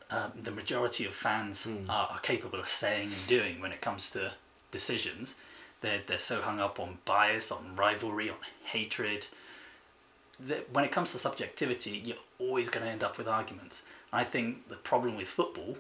um, 0.09 0.31
the 0.41 0.51
majority 0.51 1.05
of 1.05 1.13
fans 1.13 1.67
are, 1.87 2.07
are 2.11 2.19
capable 2.19 2.59
of 2.59 2.67
saying 2.67 3.11
and 3.13 3.27
doing 3.27 3.61
when 3.61 3.71
it 3.71 3.79
comes 3.79 4.09
to 4.11 4.33
decisions. 4.71 5.35
They're, 5.81 6.01
they're 6.05 6.17
so 6.17 6.41
hung 6.41 6.59
up 6.59 6.79
on 6.79 6.97
bias, 7.05 7.51
on 7.51 7.75
rivalry, 7.75 8.29
on 8.29 8.37
hatred. 8.65 9.27
That 10.39 10.73
when 10.73 10.83
it 10.83 10.91
comes 10.91 11.11
to 11.11 11.19
subjectivity, 11.19 12.01
you're 12.03 12.17
always 12.39 12.69
going 12.69 12.85
to 12.85 12.91
end 12.91 13.03
up 13.03 13.17
with 13.17 13.27
arguments. 13.27 13.83
I 14.11 14.23
think 14.23 14.67
the 14.67 14.77
problem 14.77 15.15
with 15.15 15.27
football 15.27 15.77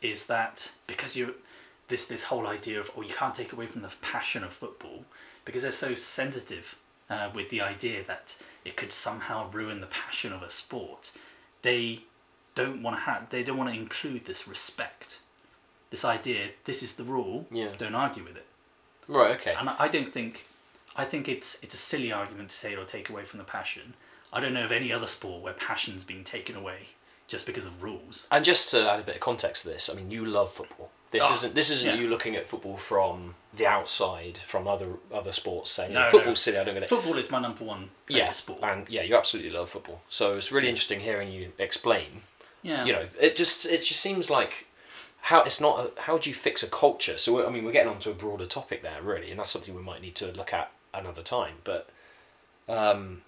is 0.00 0.26
that 0.26 0.72
because 0.86 1.14
you 1.14 1.34
this 1.88 2.06
this 2.06 2.24
whole 2.24 2.46
idea 2.46 2.80
of 2.80 2.90
oh 2.96 3.02
you 3.02 3.12
can't 3.12 3.34
take 3.34 3.52
away 3.52 3.66
from 3.66 3.82
the 3.82 3.94
passion 4.00 4.42
of 4.42 4.52
football 4.52 5.04
because 5.44 5.62
they're 5.62 5.72
so 5.72 5.94
sensitive 5.94 6.78
uh, 7.10 7.28
with 7.34 7.50
the 7.50 7.60
idea 7.60 8.02
that 8.04 8.36
it 8.64 8.76
could 8.76 8.92
somehow 8.92 9.50
ruin 9.50 9.80
the 9.80 9.86
passion 9.86 10.32
of 10.32 10.42
a 10.42 10.50
sport. 10.50 11.12
They 11.62 12.00
don't 12.54 12.82
want 12.82 12.96
to 12.96 13.02
have 13.02 13.30
they 13.30 13.42
don't 13.42 13.56
want 13.56 13.72
to 13.72 13.78
include 13.78 14.26
this 14.26 14.46
respect, 14.46 15.20
this 15.90 16.04
idea. 16.04 16.50
This 16.64 16.82
is 16.82 16.96
the 16.96 17.04
rule. 17.04 17.46
Yeah. 17.50 17.70
Don't 17.78 17.94
argue 17.94 18.24
with 18.24 18.36
it. 18.36 18.46
Right. 19.08 19.32
Okay. 19.32 19.54
And 19.58 19.70
I 19.70 19.88
don't 19.88 20.12
think, 20.12 20.46
I 20.96 21.04
think 21.04 21.28
it's 21.28 21.62
it's 21.62 21.74
a 21.74 21.78
silly 21.78 22.12
argument 22.12 22.50
to 22.50 22.54
say 22.54 22.72
it'll 22.72 22.84
take 22.84 23.08
away 23.08 23.24
from 23.24 23.38
the 23.38 23.44
passion. 23.44 23.94
I 24.32 24.40
don't 24.40 24.54
know 24.54 24.64
of 24.64 24.72
any 24.72 24.92
other 24.92 25.06
sport 25.06 25.42
where 25.42 25.52
passion's 25.52 26.04
been 26.04 26.22
taken 26.22 26.54
away 26.54 26.90
just 27.26 27.46
because 27.46 27.66
of 27.66 27.82
rules. 27.82 28.26
And 28.30 28.44
just 28.44 28.70
to 28.70 28.88
add 28.88 29.00
a 29.00 29.02
bit 29.02 29.16
of 29.16 29.20
context 29.20 29.62
to 29.62 29.70
this, 29.70 29.90
I 29.90 29.94
mean, 29.94 30.10
you 30.10 30.24
love 30.24 30.52
football. 30.52 30.90
This 31.10 31.24
Oh, 31.28 31.34
isn't 31.34 31.54
this 31.54 31.70
isn't 31.70 31.88
yeah. 31.96 32.00
you 32.00 32.08
looking 32.08 32.36
at 32.36 32.46
football 32.46 32.76
from 32.76 33.34
the 33.52 33.66
outside, 33.66 34.36
from 34.38 34.68
other 34.68 34.94
other 35.12 35.32
sports, 35.32 35.70
saying 35.70 35.92
No, 35.92 36.04
no. 36.04 36.10
football's 36.10 36.40
silly. 36.40 36.58
I 36.58 36.64
don't 36.64 36.74
get 36.74 36.84
it. 36.84 36.88
Football 36.88 37.18
is 37.18 37.30
my 37.30 37.40
number 37.40 37.64
one 37.64 37.90
yeah, 38.08 38.30
sport. 38.32 38.60
and 38.62 38.88
yeah, 38.88 39.02
you 39.02 39.16
absolutely 39.16 39.50
love 39.50 39.70
football. 39.70 40.02
So 40.08 40.36
it's 40.36 40.52
really 40.52 40.68
interesting 40.68 41.00
hearing 41.00 41.32
you 41.32 41.52
explain. 41.58 42.22
Yeah. 42.62 42.84
You 42.84 42.92
know, 42.92 43.06
it 43.20 43.34
just 43.36 43.66
it 43.66 43.82
just 43.82 44.00
seems 44.00 44.30
like 44.30 44.66
how 45.22 45.42
it's 45.42 45.60
not. 45.60 45.78
A, 45.96 46.00
how 46.02 46.16
do 46.18 46.30
you 46.30 46.34
fix 46.34 46.62
a 46.62 46.68
culture? 46.68 47.18
So 47.18 47.46
I 47.46 47.50
mean, 47.50 47.64
we're 47.64 47.72
getting 47.72 47.90
onto 47.90 48.10
a 48.10 48.14
broader 48.14 48.46
topic 48.46 48.82
there, 48.82 49.02
really, 49.02 49.30
and 49.30 49.40
that's 49.40 49.50
something 49.50 49.74
we 49.74 49.82
might 49.82 50.02
need 50.02 50.14
to 50.16 50.30
look 50.32 50.52
at 50.52 50.70
another 50.94 51.22
time. 51.22 51.56
But 51.64 51.88
um, 52.68 53.22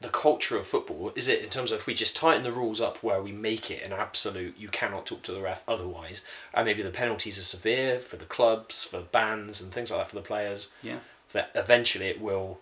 the 0.00 0.08
culture 0.10 0.56
of 0.58 0.66
football 0.66 1.12
is 1.14 1.28
it 1.28 1.42
in 1.42 1.48
terms 1.48 1.70
of 1.72 1.78
if 1.80 1.86
we 1.86 1.94
just 1.94 2.16
tighten 2.16 2.42
the 2.42 2.52
rules 2.52 2.80
up 2.80 3.02
where 3.02 3.22
we 3.22 3.32
make 3.32 3.70
it 3.70 3.82
an 3.82 3.92
absolute 3.92 4.54
you 4.58 4.68
cannot 4.68 5.06
talk 5.06 5.22
to 5.22 5.32
the 5.32 5.40
ref 5.40 5.62
otherwise 5.66 6.22
and 6.52 6.66
maybe 6.66 6.82
the 6.82 6.90
penalties 6.90 7.38
are 7.38 7.42
severe 7.44 7.98
for 7.98 8.16
the 8.16 8.24
clubs 8.26 8.82
for 8.84 9.00
bans 9.00 9.62
and 9.62 9.72
things 9.72 9.90
like 9.90 10.00
that 10.00 10.08
for 10.08 10.16
the 10.16 10.20
players 10.22 10.68
Yeah. 10.82 10.98
that 11.32 11.50
eventually 11.54 12.06
it 12.08 12.20
will 12.20 12.58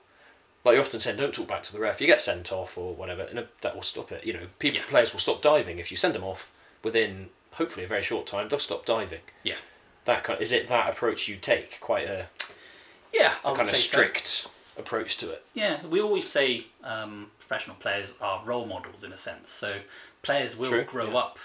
like 0.65 0.75
you 0.77 0.81
often 0.81 1.01
said 1.01 1.17
don't 1.17 1.35
talk 1.35 1.49
back 1.49 1.65
to 1.65 1.73
the 1.73 1.81
ref 1.81 2.01
you 2.01 2.07
get 2.07 2.21
sent 2.21 2.53
off 2.53 2.79
or 2.79 2.95
whatever 2.95 3.23
and 3.23 3.47
that 3.63 3.75
will 3.75 3.83
stop 3.83 4.13
it 4.13 4.25
you 4.25 4.33
know 4.33 4.47
people 4.61 4.79
Yeah. 4.79 4.87
players 4.89 5.13
will 5.13 5.19
stop 5.21 5.43
diving 5.43 5.79
if 5.81 5.91
you 5.91 5.97
send 5.97 6.15
them 6.15 6.23
off 6.25 6.53
within 6.85 7.31
hopefully 7.53 7.85
a 7.85 7.89
very 7.89 8.03
short 8.05 8.27
time 8.27 8.49
they'll 8.49 8.59
stop 8.61 8.85
diving 8.85 9.21
Yeah. 9.43 9.57
that 10.05 10.23
kind 10.23 10.37
of, 10.37 10.43
is 10.43 10.53
it 10.53 10.69
that 10.69 10.91
approach 10.91 11.27
you 11.29 11.37
take 11.37 11.81
quite 11.81 12.07
a, 12.07 12.29
Yeah. 13.13 13.35
I 13.45 13.49
a 13.49 13.51
would 13.53 13.57
kind 13.57 13.69
of 13.69 13.75
say 13.75 13.79
so. 13.79 13.99
Approach 14.79 15.17
to 15.19 15.31
it 15.31 15.45
Yeah, 15.55 15.85
we 15.87 16.01
always 16.01 16.29
say 16.29 16.67
um, 16.83 17.31
professional 17.39 17.77
players 17.77 18.15
are 18.21 18.43
role 18.45 18.67
models 18.67 19.05
in 19.05 19.13
a 19.13 19.17
sense. 19.17 19.51
So 19.51 19.81
players 20.23 20.57
will 20.57 20.67
True, 20.71 20.85
grow 20.85 21.11
yeah. 21.11 21.19
up. 21.19 21.39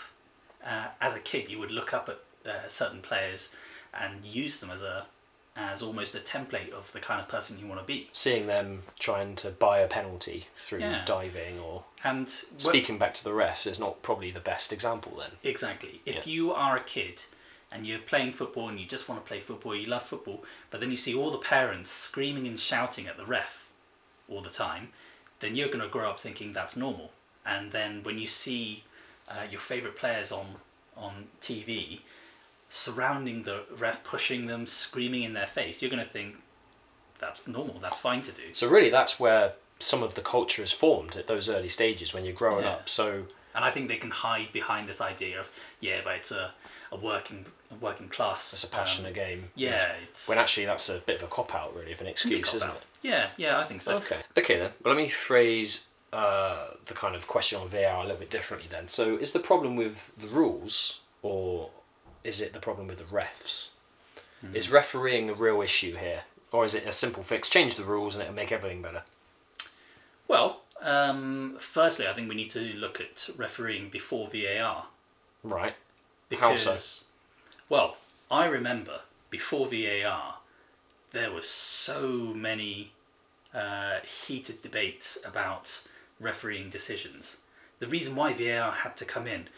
Uh, 0.66 0.88
as 1.02 1.16
a 1.16 1.20
kid, 1.20 1.50
you 1.50 1.60
would 1.60 1.72
look 1.72 1.94
up 1.94 2.10
at 2.10 2.20
uh, 2.50 2.68
certain 2.68 3.02
players 3.02 3.54
and 3.94 4.24
use 4.26 4.58
them 4.58 4.70
as 4.70 4.82
a 4.82 5.06
as 5.60 5.82
almost 5.82 6.14
a 6.14 6.20
template 6.20 6.70
of 6.72 6.92
the 6.92 7.00
kind 7.00 7.20
of 7.20 7.28
person 7.28 7.58
you 7.58 7.66
want 7.66 7.82
to 7.82 7.86
be. 7.86 8.08
Seeing 8.14 8.46
them 8.46 8.84
trying 9.00 9.34
to 9.38 9.50
buy 9.50 9.80
a 9.80 9.88
penalty 9.88 10.46
through 10.56 10.82
Yeah. 10.82 11.04
diving 11.04 11.58
or 11.60 11.84
And 12.04 12.30
speaking 12.30 13.00
back 13.00 13.16
to 13.16 13.24
the 13.24 13.32
refs 13.32 13.66
is 13.66 13.80
not 13.80 14.04
probably 14.04 14.30
the 14.30 14.40
best 14.40 14.72
example 14.72 15.14
then. 15.18 15.32
Exactly. 15.44 16.02
If 16.06 16.16
Yeah. 16.16 16.22
you 16.26 16.54
are 16.54 16.78
a 16.78 16.84
kid 16.84 17.24
and 17.72 17.86
you're 17.86 18.00
playing 18.00 18.32
football 18.32 18.70
and 18.70 18.80
you 18.80 18.86
just 18.86 19.10
want 19.10 19.24
to 19.24 19.28
play 19.28 19.40
football, 19.40 19.76
you 19.76 19.88
love 19.88 20.04
football, 20.04 20.44
but 20.70 20.80
then 20.80 20.92
you 20.92 20.98
see 20.98 21.14
all 21.14 21.30
the 21.32 21.38
parents 21.38 21.90
screaming 21.92 22.48
and 22.48 22.60
shouting 22.60 23.08
at 23.08 23.18
the 23.18 23.26
ref 23.26 23.70
all 24.30 24.42
the 24.42 24.50
time, 24.50 24.90
then 25.40 25.56
you're 25.56 25.68
going 25.68 25.82
to 25.82 25.88
grow 25.88 26.10
up 26.10 26.20
thinking 26.20 26.54
that's 26.54 26.76
normal. 26.76 27.12
And 27.46 27.72
then 27.72 28.04
when 28.04 28.18
you 28.18 28.28
see 28.28 28.84
uh, 29.30 29.44
your 29.50 29.60
favourite 29.60 29.96
players 29.98 30.32
on, 30.32 30.46
on 30.96 31.28
TV 31.42 32.00
surrounding 32.70 33.44
the 33.44 33.62
ref, 33.78 34.04
pushing 34.04 34.48
them, 34.48 34.66
screaming 34.66 35.24
in 35.24 35.34
their 35.34 35.46
face, 35.48 35.82
you're 35.82 35.92
going 35.92 36.04
to 36.04 36.10
think 36.10 36.38
that's 37.20 37.48
normal, 37.48 37.80
that's 37.80 38.00
fine 38.00 38.22
to 38.24 38.32
do. 38.32 38.44
So 38.54 38.68
really, 38.70 38.90
that's 38.90 39.20
where 39.20 39.54
some 39.80 40.04
of 40.04 40.16
the 40.16 40.22
culture 40.22 40.64
is 40.64 40.72
formed 40.72 41.16
at 41.16 41.28
those 41.28 41.50
early 41.50 41.70
stages 41.70 42.14
when 42.14 42.26
you're 42.26 42.34
growing 42.34 42.64
Yeah. 42.66 42.72
up. 42.72 42.90
So 42.90 43.24
And 43.56 43.64
I 43.64 43.72
think 43.72 43.88
they 43.88 43.98
can 43.98 44.12
hide 44.12 44.52
behind 44.52 44.88
this 44.88 45.00
idea 45.02 45.40
of, 45.40 45.50
yeah, 45.80 46.02
but 46.04 46.16
it's 46.16 46.32
a, 46.32 46.52
a 46.92 46.98
working 46.98 47.46
working 47.80 48.08
class. 48.10 48.54
it's 48.54 48.64
a 48.64 48.70
passionate 48.70 49.10
um, 49.10 49.14
game. 49.14 49.44
Yeah, 49.56 49.94
it's 50.04 50.28
When 50.28 50.38
actually 50.38 50.66
that's 50.66 50.90
a 50.90 51.00
bit 51.00 51.18
of 51.18 51.24
a 51.24 51.28
cop 51.28 51.54
out, 51.54 51.76
really, 51.76 51.92
of 51.92 52.02
an 52.02 52.08
excuse, 52.08 52.54
isn't 52.54 52.70
out. 52.70 52.76
it? 52.76 52.84
Yeah, 53.02 53.28
yeah, 53.38 53.60
I 53.60 53.64
think 53.66 53.82
so. 53.82 53.98
Okay. 53.98 54.20
Okay 54.38 54.58
then. 54.58 54.72
Well, 54.84 54.94
let 54.94 55.02
me 55.02 55.10
phrase 55.10 55.88
uh, 56.14 56.68
the 56.86 56.94
kind 56.94 57.16
of 57.16 57.28
question 57.28 57.60
on 57.60 57.68
VAR 57.68 58.00
a 58.00 58.04
little 58.04 58.18
bit 58.18 58.30
differently 58.30 58.68
then. 58.70 58.88
So, 58.88 59.18
is 59.18 59.32
the 59.32 59.40
problem 59.40 59.76
with 59.76 60.12
the 60.18 60.28
rules, 60.28 61.00
or 61.22 61.70
is 62.24 62.42
it 62.42 62.54
the 62.54 62.60
problem 62.60 62.88
with 62.88 62.98
the 62.98 63.04
refs? 63.04 63.70
Hmm. 64.42 64.56
Is 64.56 64.72
refereeing 64.72 65.30
a 65.30 65.34
real 65.34 65.62
issue 65.62 65.96
here, 65.96 66.24
or 66.52 66.66
is 66.66 66.76
it 66.76 66.86
a 66.86 66.92
simple 66.92 67.24
fix? 67.24 67.50
Change 67.50 67.76
the 67.76 67.84
rules 67.84 68.16
and 68.16 68.22
it'll 68.22 68.36
make 68.36 68.52
everything 68.52 68.82
better. 68.82 69.04
Well, 70.28 70.62
um, 70.82 71.56
firstly, 71.60 72.08
I 72.08 72.14
think 72.14 72.30
we 72.30 72.36
need 72.36 72.52
to 72.52 72.60
look 72.60 73.00
at 73.00 73.30
refereeing 73.38 73.90
before 73.90 74.28
VAR 74.28 74.86
Right. 75.44 75.74
How 76.40 76.52
because, 76.52 76.84
so? 76.84 77.06
Well, 77.70 77.98
I 78.30 78.46
remember 78.46 79.02
before 79.30 79.68
VAR, 79.68 80.36
there 81.12 81.32
were 81.32 81.42
so 81.42 82.34
many 82.34 82.92
uh, 83.54 84.00
heated 84.06 84.62
debates 84.62 85.18
about 85.26 85.84
refereeing 86.20 86.70
decisions. 86.70 87.38
The 87.80 87.88
reason 87.88 88.16
why 88.16 88.34
VAR 88.34 88.72
had 88.72 88.98
to 88.98 89.06
come 89.06 89.28
in, 89.28 89.50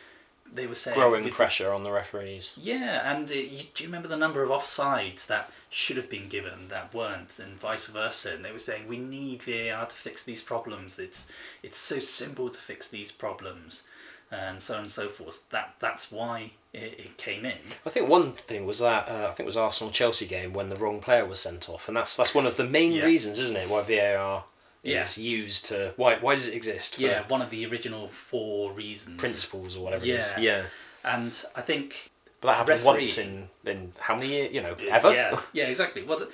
they 0.51 0.67
were 0.67 0.75
saying 0.75 0.97
Growing 0.97 1.29
pressure 1.29 1.71
on 1.71 1.83
the 1.83 1.91
referees. 1.91 2.53
Yeah, 2.57 3.11
and 3.11 3.29
uh, 3.29 3.33
you, 3.35 3.63
do 3.73 3.83
you 3.83 3.89
remember 3.89 4.07
the 4.07 4.17
number 4.17 4.41
of 4.41 4.49
offsides 4.49 5.27
that 5.27 5.51
should 5.69 5.97
have 5.97 6.09
been 6.09 6.27
given 6.27 6.69
that 6.69 6.93
weren't, 6.93 7.37
and 7.39 7.53
vice 7.53 7.87
versa? 7.87 8.33
And 8.33 8.43
they 8.43 8.51
were 8.51 8.59
saying 8.59 8.87
we 8.87 8.97
need 8.97 9.43
VAR 9.43 9.85
to 9.85 9.95
fix 9.95 10.23
these 10.23 10.41
problems. 10.41 10.97
It's 10.97 11.31
it's 11.61 11.77
so 11.77 11.99
simple 11.99 12.49
to 12.49 12.59
fix 12.59 12.87
these 12.87 13.11
problems, 13.11 13.83
and 14.31 14.61
so 14.61 14.75
on 14.75 14.81
and 14.81 14.91
so 14.91 15.07
forth. 15.07 15.49
That 15.49 15.75
that's 15.79 16.11
why 16.11 16.51
it, 16.73 16.99
it 16.99 17.17
came 17.17 17.45
in. 17.45 17.57
I 17.85 17.89
think 17.89 18.07
one 18.07 18.33
thing 18.33 18.65
was 18.65 18.79
that 18.79 19.07
uh, 19.09 19.27
I 19.29 19.33
think 19.33 19.41
it 19.41 19.45
was 19.45 19.57
Arsenal 19.57 19.91
Chelsea 19.91 20.25
game 20.27 20.53
when 20.53 20.69
the 20.69 20.75
wrong 20.75 20.99
player 20.99 21.25
was 21.25 21.39
sent 21.39 21.69
off, 21.69 21.87
and 21.87 21.97
that's 21.97 22.15
that's 22.15 22.35
one 22.35 22.45
of 22.45 22.57
the 22.57 22.63
main 22.65 22.91
Yeah. 22.93 23.05
reasons, 23.05 23.39
isn't 23.39 23.57
it? 23.57 23.69
Why 23.69 23.81
VAR 23.81 24.43
Yeah. 24.83 25.01
is 25.01 25.17
used 25.17 25.65
to 25.65 25.93
why 25.97 26.17
why 26.19 26.35
does 26.35 26.47
it 26.47 26.55
exist? 26.55 26.99
Yeah, 26.99 27.23
one 27.27 27.41
of 27.41 27.49
the 27.49 27.65
original 27.65 28.07
four 28.07 28.71
reasons. 28.71 29.17
principles 29.19 29.75
or 29.75 29.83
whatever 29.83 30.05
Yeah. 30.05 30.15
is. 30.15 30.33
Yeah. 30.37 30.63
And 31.03 31.43
I 31.55 31.61
think 31.61 32.11
But 32.41 32.47
that 32.49 32.57
happened 32.57 32.83
once 32.83 33.17
in 33.17 33.49
in 33.65 33.93
how 33.99 34.15
many 34.15 34.27
years? 34.27 34.53
You 34.53 34.61
know, 34.61 34.75
ever. 34.89 35.13
Yeah, 35.13 35.39
yeah, 35.53 35.67
exactly. 35.67 36.03
Well, 36.03 36.27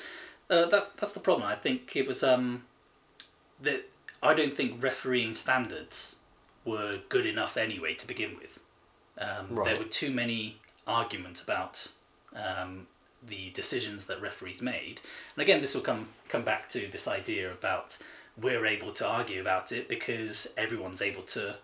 uh, 0.50 0.66
that 0.66 0.98
that's 0.98 1.14
the 1.14 1.20
problem. 1.20 1.48
I 1.48 1.56
think 1.56 1.96
it 1.96 2.06
was 2.08 2.24
um, 2.24 2.66
that 3.62 3.82
I 4.22 4.34
don't 4.34 4.56
think 4.56 4.82
refereeing 4.84 5.34
standards 5.34 6.18
were 6.66 7.00
good 7.10 7.26
enough 7.26 7.58
anyway 7.58 7.94
to 7.96 8.08
begin 8.08 8.36
with. 8.42 8.60
Um, 9.18 9.56
There 9.64 9.78
were 9.78 9.84
too 9.86 10.12
many 10.12 10.58
arguments 10.88 11.42
about 11.42 11.88
um, 12.36 12.88
the 13.26 13.50
decisions 13.52 14.06
that 14.06 14.22
referees 14.22 14.62
made, 14.62 15.00
and 15.36 15.42
again, 15.42 15.62
this 15.62 15.74
will 15.74 15.82
come 15.82 16.10
come 16.28 16.44
back 16.44 16.68
to 16.70 16.88
this 16.88 17.08
idea 17.08 17.52
about 17.52 17.98
we're 18.38 18.66
able 18.66 18.92
to 18.92 19.08
argue 19.08 19.40
about 19.40 19.72
it 19.72 19.88
because 19.88 20.52
everyone's 20.58 21.02
able 21.02 21.22
to 21.22 21.56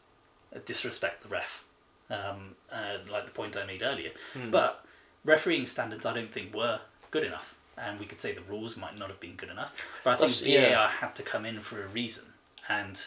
disrespect 0.66 1.24
the 1.24 1.30
ref, 1.30 1.66
um, 2.10 2.56
uh, 2.72 2.98
like 3.12 3.26
the 3.26 3.32
point 3.32 3.58
I 3.58 3.66
made 3.66 3.82
earlier. 3.84 4.12
But 4.50 4.86
refereeing 5.26 5.66
standards, 5.66 6.06
I 6.06 6.14
don't 6.14 6.32
think 6.32 6.54
were 6.56 6.80
good 7.12 7.24
enough, 7.26 7.56
and 7.78 8.00
we 8.00 8.06
could 8.06 8.22
say 8.22 8.32
the 8.34 8.42
rules 8.42 8.78
might 8.78 8.98
not 8.98 9.10
have 9.10 9.20
been 9.20 9.36
good 9.36 9.50
enough. 9.50 9.74
But 10.04 10.12
I 10.12 10.16
think 10.18 10.32
That's- 10.32 10.48
yeah. 10.48 10.76
VAR 10.76 10.88
had 10.88 11.16
to 11.16 11.24
come 11.24 11.46
in 11.46 11.60
for 11.60 11.84
a 11.84 11.88
reason, 11.88 12.26
and 12.70 13.06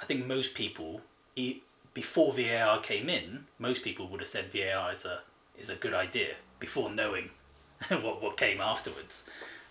I 0.00 0.04
think 0.04 0.24
most 0.26 0.54
people, 0.54 1.02
e- 1.36 1.60
before 1.94 2.32
VAR 2.32 2.80
came 2.80 3.08
in, 3.08 3.46
most 3.58 3.82
people 3.82 4.06
would 4.08 4.20
have 4.20 4.28
said 4.28 4.52
VAR 4.52 4.92
is 4.92 5.04
a 5.04 5.20
is 5.58 5.70
a 5.70 5.76
good 5.76 5.94
idea 5.94 6.34
before 6.58 6.90
knowing 6.90 7.30
what 7.88 8.22
what 8.22 8.36
came 8.36 8.60
afterwards. 8.60 9.24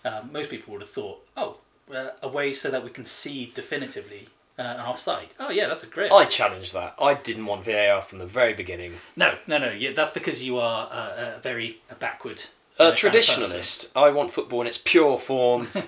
Um, 0.04 0.30
most 0.32 0.50
people 0.50 0.72
would 0.72 0.80
have 0.80 0.90
thought, 0.90 1.26
oh, 1.36 1.58
uh, 1.94 2.10
a 2.22 2.28
way 2.28 2.52
so 2.52 2.70
that 2.70 2.82
we 2.82 2.90
can 2.90 3.04
see 3.04 3.52
definitively 3.54 4.28
uh, 4.58 4.62
an 4.62 4.80
offside. 4.80 5.28
Oh 5.38 5.50
yeah, 5.50 5.68
that's 5.68 5.84
a 5.84 5.86
great. 5.86 6.12
I 6.12 6.24
challenge 6.24 6.72
that. 6.72 6.94
I 7.00 7.14
didn't 7.14 7.46
want 7.46 7.64
VAR 7.64 8.02
from 8.02 8.18
the 8.18 8.26
very 8.26 8.52
beginning. 8.52 8.94
No, 9.16 9.38
no, 9.46 9.58
no. 9.58 9.70
Yeah, 9.70 9.92
that's 9.92 10.10
because 10.10 10.42
you 10.42 10.58
are 10.58 10.88
uh, 10.92 11.36
a 11.36 11.40
very 11.40 11.80
a 11.90 11.94
backward. 11.94 12.44
A 12.78 12.82
uh, 12.84 12.94
kind 12.94 13.14
of 13.14 13.20
traditionalist. 13.22 13.92
I 13.96 14.10
want 14.10 14.30
football 14.30 14.60
in 14.62 14.66
its 14.66 14.78
pure 14.78 15.18
form. 15.18 15.68
Yeah. 15.74 15.84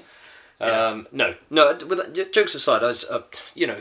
um, 0.89 1.09
no, 1.13 1.35
no. 1.51 1.79
With 1.87 2.33
jokes 2.33 2.55
aside, 2.55 2.83
I 2.83 2.89
was, 2.89 3.05
uh, 3.05 3.23
you 3.55 3.67
know, 3.67 3.81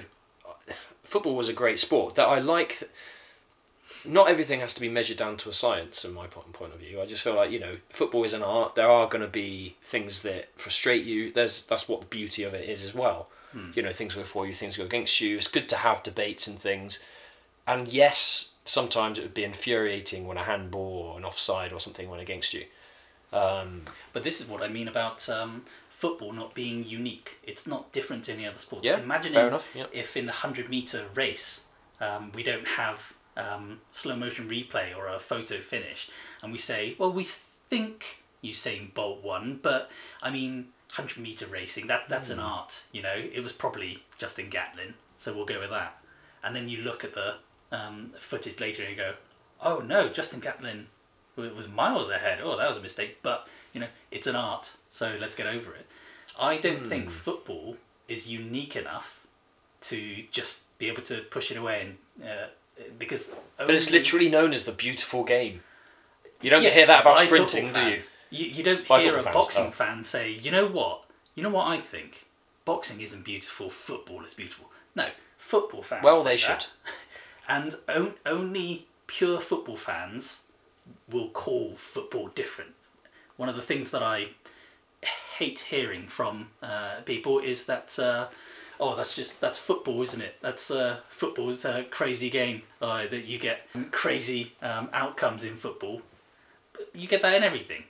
football 1.11 1.35
was 1.35 1.49
a 1.49 1.53
great 1.61 1.79
sport. 1.79 2.15
That 2.15 2.27
I 2.27 2.39
like. 2.39 2.79
th- 2.79 2.91
not 4.03 4.29
everything 4.29 4.61
has 4.61 4.73
to 4.73 4.81
be 4.81 4.89
measured 4.89 5.17
down 5.17 5.37
to 5.37 5.49
a 5.49 5.53
science, 5.53 6.03
in 6.03 6.13
my 6.15 6.25
point 6.25 6.73
of 6.73 6.79
view. 6.79 6.99
I 7.01 7.05
just 7.05 7.21
feel 7.21 7.35
like 7.35 7.51
you 7.51 7.59
know, 7.59 7.75
football 7.91 8.23
is 8.23 8.33
an 8.33 8.41
art. 8.41 8.73
There 8.73 8.89
are 8.89 9.07
going 9.07 9.21
to 9.21 9.27
be 9.45 9.75
things 9.83 10.23
that 10.23 10.49
frustrate 10.55 11.05
you. 11.05 11.31
There's 11.31 11.63
that's 11.67 11.87
what 11.87 11.99
the 12.01 12.07
beauty 12.07 12.43
of 12.43 12.53
it 12.55 12.67
is 12.67 12.83
as 12.83 12.93
well. 12.95 13.27
You 13.75 13.83
know, 13.83 13.91
things 13.91 14.15
go 14.15 14.23
for 14.23 14.47
you, 14.47 14.53
things 14.53 14.77
go 14.77 14.85
against 14.85 15.19
you. 15.21 15.35
It's 15.35 15.49
good 15.49 15.67
to 15.69 15.75
have 15.75 16.01
debates 16.03 16.47
and 16.47 16.57
things. 16.57 17.03
And 17.67 17.87
yes, 17.89 18.55
sometimes 18.63 19.17
it 19.17 19.23
would 19.23 19.33
be 19.33 19.43
infuriating 19.43 20.25
when 20.25 20.37
a 20.37 20.43
handball 20.45 20.93
or 21.11 21.17
an 21.19 21.25
offside 21.25 21.73
or 21.73 21.79
something 21.81 22.09
went 22.09 22.21
against 22.21 22.53
you. 22.53 22.63
Um, 23.33 23.81
But 24.13 24.23
this 24.23 24.39
is 24.41 24.47
what 24.47 24.61
I 24.63 24.69
mean 24.69 24.87
about 24.87 25.27
um, 25.29 25.65
football 26.01 26.31
not 26.33 26.53
being 26.55 26.83
unique. 26.99 27.29
It's 27.43 27.65
not 27.67 27.91
different 27.91 28.23
to 28.25 28.33
any 28.33 28.45
other 28.47 28.59
sport. 28.59 28.83
Yeah, 28.83 28.99
Imagine 28.99 29.33
yeah. 29.33 29.85
if 29.91 30.17
in 30.17 30.25
the 30.25 30.31
100 30.31 30.67
metre 30.69 31.05
race 31.13 31.65
um, 31.99 32.31
we 32.33 32.43
don't 32.43 32.67
have 32.81 33.13
um, 33.37 33.79
slow 33.91 34.15
motion 34.15 34.49
replay 34.49 34.87
or 34.97 35.07
a 35.07 35.19
photo 35.19 35.59
finish 35.59 36.09
and 36.41 36.51
we 36.51 36.57
say, 36.57 36.95
well, 36.97 37.11
we 37.11 37.23
think 37.23 38.23
Usain 38.43 38.93
Bolt 38.93 39.23
won, 39.23 39.59
but 39.61 39.91
I 40.23 40.31
mean, 40.31 40.53
100 40.95 41.21
metre 41.21 41.45
racing, 41.45 41.85
that, 41.87 42.09
that's 42.09 42.29
Hmm. 42.29 42.39
an 42.39 42.45
art, 42.45 42.83
you 42.91 43.01
know? 43.03 43.13
It 43.37 43.41
was 43.43 43.53
probably 43.53 44.03
Justin 44.17 44.49
Gatlin, 44.49 44.95
so 45.15 45.33
we'll 45.33 45.45
go 45.45 45.59
with 45.59 45.69
that. 45.69 46.01
And 46.43 46.55
then 46.55 46.67
you 46.67 46.79
look 46.81 47.03
at 47.03 47.13
the 47.13 47.35
um, 47.71 48.11
footage 48.17 48.59
later 48.59 48.81
and 48.83 48.91
you 48.91 48.97
go, 48.97 49.13
oh 49.61 49.79
no, 49.79 50.09
Justin 50.09 50.39
Gatlin 50.39 50.87
w- 51.35 51.53
was 51.55 51.67
miles 51.69 52.09
ahead. 52.09 52.39
Oh, 52.43 52.57
that 52.57 52.67
was 52.67 52.77
a 52.77 52.81
mistake. 52.81 53.17
But 53.23 53.47
you 53.73 53.79
know, 53.81 53.87
it's 54.11 54.27
an 54.27 54.35
art, 54.35 54.75
so 54.89 55.15
let's 55.19 55.35
get 55.35 55.47
over 55.47 55.73
it. 55.73 55.85
I 56.39 56.57
don't 56.57 56.85
think 56.87 57.05
Hmm. 57.05 57.09
football 57.09 57.77
is 58.07 58.27
unique 58.27 58.75
enough 58.75 59.19
to 59.81 60.23
just 60.31 60.77
be 60.77 60.87
able 60.87 61.01
to 61.03 61.21
push 61.21 61.51
it 61.51 61.57
away, 61.57 61.81
and 62.21 62.29
uh, 62.29 62.47
because 62.99 63.33
but 63.57 63.71
it's 63.71 63.91
literally 63.91 64.29
known 64.29 64.53
as 64.53 64.65
the 64.65 64.71
beautiful 64.71 65.23
game. 65.23 65.61
You 66.41 66.49
don't 66.49 66.63
Yes, 66.63 66.75
hear 66.75 66.87
that 66.87 67.01
about 67.01 67.19
sprinting, 67.19 67.65
football 67.67 67.83
do 67.83 67.89
you? 67.91 67.95
fans. 67.99 68.15
You, 68.31 68.45
you 68.47 68.63
don't 68.63 68.87
By 68.87 69.01
hear 69.01 69.15
a 69.17 69.21
fans, 69.23 69.33
boxing 69.35 69.67
oh. 69.67 69.71
fan 69.71 70.03
say, 70.03 70.31
you 70.31 70.49
know 70.49 70.65
what? 70.67 71.03
You 71.35 71.43
know 71.43 71.49
what 71.49 71.67
I 71.67 71.77
think? 71.77 72.25
Boxing 72.65 72.99
isn't 73.01 73.23
beautiful. 73.25 73.69
Football 73.69 74.23
is 74.25 74.33
beautiful. 74.33 74.71
No, 74.95 75.09
football 75.37 75.83
fans. 75.83 76.03
Well, 76.03 76.23
they 76.23 76.37
that. 76.37 76.39
should. 76.39 76.65
And 77.47 77.75
on, 77.89 78.13
only 78.25 78.87
pure 79.07 79.39
football 79.39 79.75
fans 79.75 80.43
will 81.09 81.29
call 81.29 81.75
football 81.75 82.27
different. 82.29 82.71
One 83.37 83.49
of 83.49 83.55
the 83.55 83.61
things 83.61 83.91
that 83.91 84.03
I 84.03 84.29
hate 85.37 85.59
hearing 85.59 86.03
from 86.07 86.49
uh, 86.61 87.01
people 87.05 87.39
is 87.39 87.65
that, 87.65 87.97
uh, 87.97 88.27
oh, 88.79 88.95
that's 88.95 89.15
just 89.15 89.41
that's 89.41 89.57
football, 89.57 90.01
isn't 90.01 90.21
it? 90.21 90.35
That's 90.41 90.69
uh, 90.69 90.97
football's 91.09 91.65
a 91.65 91.83
crazy 91.85 92.29
game. 92.29 92.61
Uh, 92.81 93.07
that 93.07 93.25
you 93.25 93.39
get 93.39 93.67
crazy 93.91 94.53
um, 94.61 94.89
outcomes 94.93 95.43
in 95.43 95.55
football. 95.55 96.01
But 96.73 96.89
you 96.93 97.07
get 97.07 97.21
that 97.21 97.33
in 97.33 97.43
everything. 97.43 97.85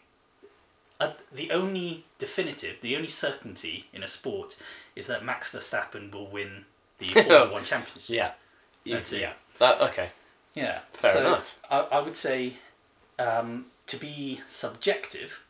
Uh, 1.00 1.14
the 1.34 1.52
only 1.52 2.06
definitive, 2.20 2.80
the 2.82 2.96
only 2.96 3.08
certainty 3.08 3.88
in 3.92 4.04
a 4.04 4.08
sport 4.08 4.56
is 4.96 5.08
that 5.08 5.26
Max 5.26 5.52
Verstappen 5.52 6.14
will 6.14 6.28
win 6.28 6.66
the 7.00 7.08
Formula 7.14 7.52
One 7.52 7.64
championship. 7.64 8.16
Yeah. 8.16 8.32
That's 8.86 9.12
it. 9.14 9.22
yeah. 9.22 9.34
That, 9.58 9.82
okay. 9.82 10.10
Yeah. 10.54 10.80
Fair 10.94 11.12
so 11.12 11.20
enough. 11.20 11.60
I, 11.70 11.80
I 11.80 12.00
would 12.02 12.16
say 12.16 12.54
um, 13.22 13.66
to 13.88 13.98
be 13.98 14.42
subjective 14.48 15.44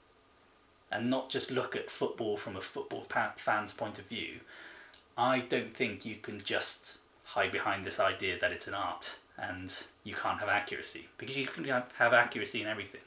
and 0.92 1.10
not 1.10 1.30
just 1.30 1.52
look 1.52 1.76
at 1.76 1.90
football 1.90 2.36
from 2.36 2.56
a 2.56 2.62
football 2.62 3.06
pa- 3.08 3.34
fan's 3.38 3.74
point 3.74 3.98
of 3.98 4.06
view, 4.06 4.42
I 5.18 5.40
don't 5.40 5.76
think 5.76 6.06
you 6.06 6.16
can 6.16 6.42
just 6.42 6.98
hide 7.24 7.52
behind 7.52 7.84
this 7.84 8.00
idea 8.00 8.38
that 8.40 8.52
it's 8.52 8.68
an 8.68 8.74
art 8.74 9.18
and 9.38 9.84
you 10.04 10.14
can't 10.14 10.40
have 10.40 10.50
accuracy 10.50 11.08
because 11.18 11.38
you 11.38 11.48
can 11.48 11.64
have 11.66 11.92
have 11.98 12.14
accuracy 12.14 12.62
in 12.62 12.68
everything. 12.68 13.02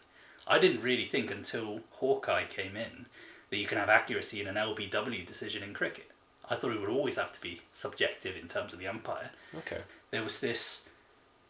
I 0.47 0.59
didn't 0.59 0.83
really 0.83 1.05
think 1.05 1.31
until 1.31 1.81
Hawkeye 1.93 2.45
came 2.45 2.77
in 2.77 3.07
that 3.51 3.59
you 3.59 3.67
can 3.67 3.79
have 3.79 3.89
accuracy 3.89 4.41
in 4.41 4.47
an 4.47 4.57
LBW 4.57 5.25
decision 5.27 5.63
in 5.63 5.75
cricket. 5.75 6.11
I 6.49 6.57
thought 6.57 6.73
it 6.73 6.81
would 6.81 6.91
always 6.91 7.17
have 7.17 7.33
to 7.33 7.41
be 7.41 7.63
subjective 7.73 8.37
in 8.37 8.49
terms 8.49 8.73
of 8.73 8.79
the 8.79 8.89
umpire. 8.89 9.31
Okay. 9.59 9.81
There 10.11 10.23
was 10.23 10.41
this 10.41 10.89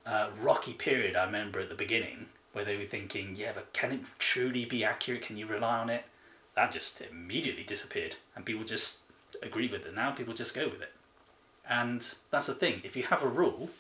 uh, 0.07 0.29
rocky 0.40 0.72
period 0.72 1.16
I 1.16 1.24
remember 1.24 1.61
at 1.61 1.68
the 1.68 1.74
beginning 1.74 2.27
where 2.54 2.64
they 2.64 2.76
were 2.78 2.84
thinking, 2.84 3.34
yeah, 3.36 3.52
but 3.54 3.72
can 3.74 3.92
it 3.92 4.00
truly 4.18 4.64
be 4.64 4.82
accurate? 4.84 5.22
Can 5.22 5.36
you 5.36 5.46
rely 5.46 5.78
on 5.78 5.90
it? 5.90 6.04
That 6.54 6.70
just 6.70 7.00
immediately 7.02 7.64
disappeared, 7.64 8.16
and 8.34 8.46
people 8.46 8.64
just 8.64 8.98
agree 9.42 9.68
with 9.68 9.84
it. 9.84 9.94
Now 9.94 10.12
people 10.12 10.32
just 10.34 10.54
go 10.54 10.64
with 10.68 10.80
it, 10.80 10.92
and 11.68 12.14
that's 12.30 12.46
the 12.46 12.54
thing. 12.54 12.80
If 12.84 12.96
you 12.96 13.02
have 13.02 13.22
a 13.22 13.28
rule, 13.28 13.70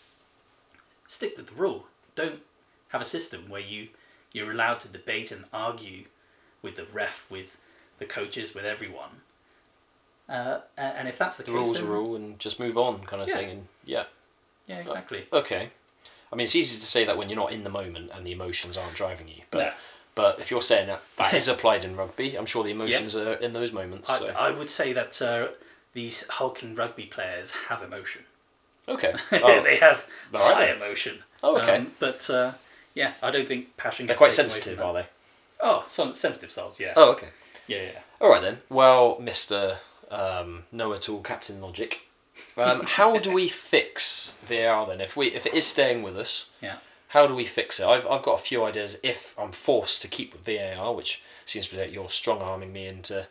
stick 1.06 1.36
with 1.36 1.46
the 1.46 1.54
rule. 1.54 1.86
Don't 2.16 2.40
have 2.88 3.00
a 3.00 3.04
system 3.04 3.48
where 3.48 3.60
you 3.60 3.88
you're 4.32 4.50
allowed 4.50 4.80
to 4.80 4.88
debate 4.88 5.30
and 5.30 5.44
argue 5.52 6.04
with 6.62 6.74
the 6.74 6.84
ref, 6.92 7.30
with 7.30 7.58
the 7.98 8.04
coaches, 8.06 8.54
with 8.54 8.64
everyone. 8.64 9.20
Uh, 10.28 10.60
and 10.76 11.06
if 11.06 11.16
that's 11.18 11.36
the 11.36 11.44
The 11.44 11.52
case, 11.52 11.56
rules 11.58 11.80
then, 11.80 11.88
rule 11.88 12.16
and 12.16 12.38
just 12.40 12.58
move 12.58 12.76
on, 12.76 13.04
kind 13.04 13.22
of 13.22 13.28
Yeah. 13.28 13.36
thing. 13.36 13.50
And 13.50 13.68
yeah, 13.84 14.04
yeah, 14.66 14.78
exactly. 14.80 15.26
okay. 15.32 15.70
I 16.34 16.36
mean, 16.36 16.44
it's 16.44 16.56
easy 16.56 16.80
to 16.80 16.86
say 16.86 17.04
that 17.04 17.16
when 17.16 17.28
you're 17.28 17.38
not 17.38 17.52
in 17.52 17.62
the 17.62 17.70
moment 17.70 18.10
and 18.12 18.26
the 18.26 18.32
emotions 18.32 18.76
aren't 18.76 18.94
driving 18.94 19.28
you. 19.28 19.42
But 19.52 19.58
No. 19.58 19.72
but 20.16 20.40
if 20.40 20.50
you're 20.50 20.62
saying 20.62 20.88
that 20.88 21.00
that 21.16 21.32
is 21.32 21.46
applied 21.48 21.84
in 21.84 21.94
rugby, 21.96 22.36
I'm 22.36 22.44
sure 22.46 22.64
the 22.64 22.70
emotions 22.72 23.14
are 23.14 23.34
in 23.34 23.52
those 23.52 23.72
moments. 23.72 24.10
I, 24.10 24.18
So. 24.18 24.26
I 24.36 24.50
would 24.50 24.68
say 24.68 24.92
that 24.92 25.22
uh, 25.22 25.48
these 25.92 26.26
hulking 26.28 26.74
rugby 26.74 27.04
players 27.06 27.52
have 27.68 27.82
emotion. 27.82 28.24
okay. 28.88 29.14
Oh, 29.32 29.62
they 29.62 29.76
have 29.76 30.06
All 30.34 30.40
right 30.40 30.54
high 30.54 30.66
then. 30.66 30.76
emotion. 30.78 31.22
Oh, 31.42 31.56
okay. 31.60 31.76
Um, 31.76 31.92
but 32.00 32.28
uh, 32.28 32.52
yeah, 32.94 33.12
I 33.22 33.30
don't 33.30 33.46
think 33.46 33.76
passion. 33.76 34.06
they're 34.06 34.14
Gets 34.16 34.18
quite 34.18 34.30
taken 34.30 34.44
away 34.44 34.48
from 34.48 34.60
sensitive, 34.62 34.80
are 34.84 34.92
they? 34.94 35.06
Oh, 35.60 35.82
some 35.86 36.14
sensitive 36.14 36.50
souls. 36.50 36.80
Yeah. 36.80 36.94
Oh, 36.96 37.12
okay. 37.12 37.28
Yeah, 37.68 37.82
yeah. 37.82 37.98
All 38.20 38.28
right 38.30 38.42
then. 38.42 38.58
Well, 38.68 39.18
Mister 39.20 39.78
um, 40.10 40.64
Know-it-all, 40.72 41.22
Captain 41.22 41.60
Logic. 41.60 42.00
Um, 42.56 42.82
how 42.84 43.18
do 43.18 43.32
we 43.32 43.48
fix 43.48 44.38
VAR 44.44 44.86
then? 44.86 45.00
If 45.00 45.16
we 45.16 45.28
if 45.28 45.46
it 45.46 45.54
is 45.54 45.66
staying 45.66 46.02
with 46.02 46.16
us, 46.18 46.50
Yeah. 46.60 46.76
how 47.08 47.26
do 47.26 47.34
we 47.34 47.44
fix 47.46 47.80
it? 47.80 47.86
I've 47.86 48.06
I've 48.06 48.22
got 48.22 48.34
a 48.40 48.42
few 48.42 48.64
ideas. 48.64 48.98
If 49.02 49.34
I'm 49.38 49.52
forced 49.52 50.02
to 50.02 50.08
keep 50.08 50.32
with 50.32 50.44
VAR, 50.44 50.92
which 50.94 51.22
seems 51.44 51.66
to 51.66 51.72
be 51.72 51.76
that 51.78 51.92
you're 51.92 52.10
strong 52.10 52.40
arming 52.40 52.72
me 52.72 52.86
into 52.86 53.26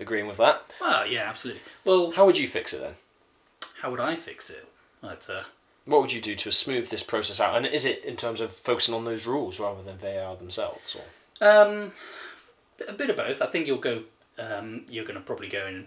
agreeing 0.00 0.26
with 0.28 0.36
that, 0.38 0.62
Well, 0.80 1.06
yeah, 1.06 1.28
absolutely. 1.28 1.62
Well, 1.84 2.12
how 2.12 2.24
would 2.26 2.38
you 2.38 2.48
fix 2.48 2.72
it 2.72 2.80
then? 2.80 2.94
how 3.82 3.90
would 3.92 4.00
I 4.00 4.16
fix 4.16 4.50
it? 4.50 4.66
Uh, 5.04 5.14
What 5.84 6.00
would 6.02 6.12
you 6.12 6.20
do 6.20 6.34
to 6.34 6.50
smooth 6.50 6.88
this 6.90 7.04
process 7.04 7.40
out? 7.40 7.56
And 7.56 7.64
is 7.66 7.84
it 7.84 8.04
in 8.04 8.16
terms 8.16 8.40
of 8.40 8.52
focusing 8.52 8.92
on 8.94 9.04
those 9.04 9.24
rules 9.26 9.60
rather 9.60 9.82
than 9.82 9.96
VAR 9.98 10.34
themselves? 10.36 10.96
Or 10.96 11.04
um, 11.48 11.92
a 12.88 12.92
bit 12.92 13.08
of 13.10 13.16
both. 13.16 13.40
I 13.40 13.46
think 13.46 13.66
you'll 13.68 13.78
go. 13.78 14.02
Um, 14.38 14.84
you're 14.88 15.04
going 15.04 15.14
to 15.16 15.20
probably 15.24 15.48
go 15.48 15.66
in 15.66 15.86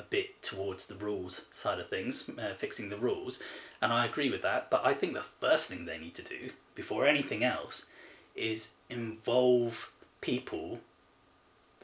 a 0.00 0.04
bit 0.08 0.40
towards 0.42 0.86
the 0.86 0.94
rules 0.94 1.34
side 1.52 1.78
of 1.78 1.88
things, 1.88 2.28
uh, 2.42 2.54
fixing 2.56 2.88
the 2.88 2.96
rules, 2.96 3.38
and 3.82 3.92
I 3.92 4.06
agree 4.06 4.30
with 4.30 4.42
that. 4.42 4.70
But 4.70 4.80
I 4.84 4.92
think 4.94 5.12
the 5.14 5.22
first 5.44 5.68
thing 5.68 5.84
they 5.84 5.98
need 5.98 6.14
to 6.14 6.22
do 6.22 6.50
before 6.74 7.06
anything 7.06 7.44
else 7.44 7.84
is 8.34 8.60
involve 8.88 9.90
people 10.20 10.80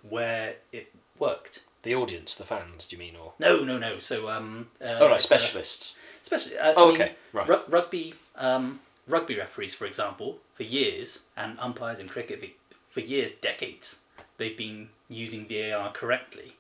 where 0.09 0.57
it 0.73 0.93
worked. 1.19 1.63
the 1.83 1.95
audience, 1.95 2.35
the 2.35 2.45
fans? 2.45 2.89
Do 2.89 2.97
you 2.97 3.01
mean 3.01 3.15
or? 3.17 3.35
No, 3.39 3.63
no, 3.65 3.79
no. 3.79 3.99
So 3.99 4.29
um. 4.29 4.69
Uh, 4.81 4.97
Oh, 5.01 5.05
like, 5.07 5.15
uh, 5.17 5.19
specialists. 5.19 5.95
Especially, 6.23 6.59
uh, 6.59 6.73
Oh, 6.77 6.89
I 6.89 6.93
mean, 6.93 6.95
okay, 7.03 7.15
right. 7.33 7.49
ru- 7.49 7.63
rugby, 7.69 8.15
um, 8.35 8.81
rugby 9.07 9.37
referees, 9.39 9.75
for 9.75 9.87
example, 9.87 10.39
for 10.55 10.65
years, 10.65 11.21
and 11.37 11.57
umpires 11.61 12.01
in 12.01 12.09
cricket 12.09 12.43
for 12.91 13.01
years, 13.01 13.31
decades, 13.41 14.01
they've 14.39 14.57
been 14.57 14.89
using 15.09 15.47
VAR 15.47 15.93
correctly. 15.93 16.57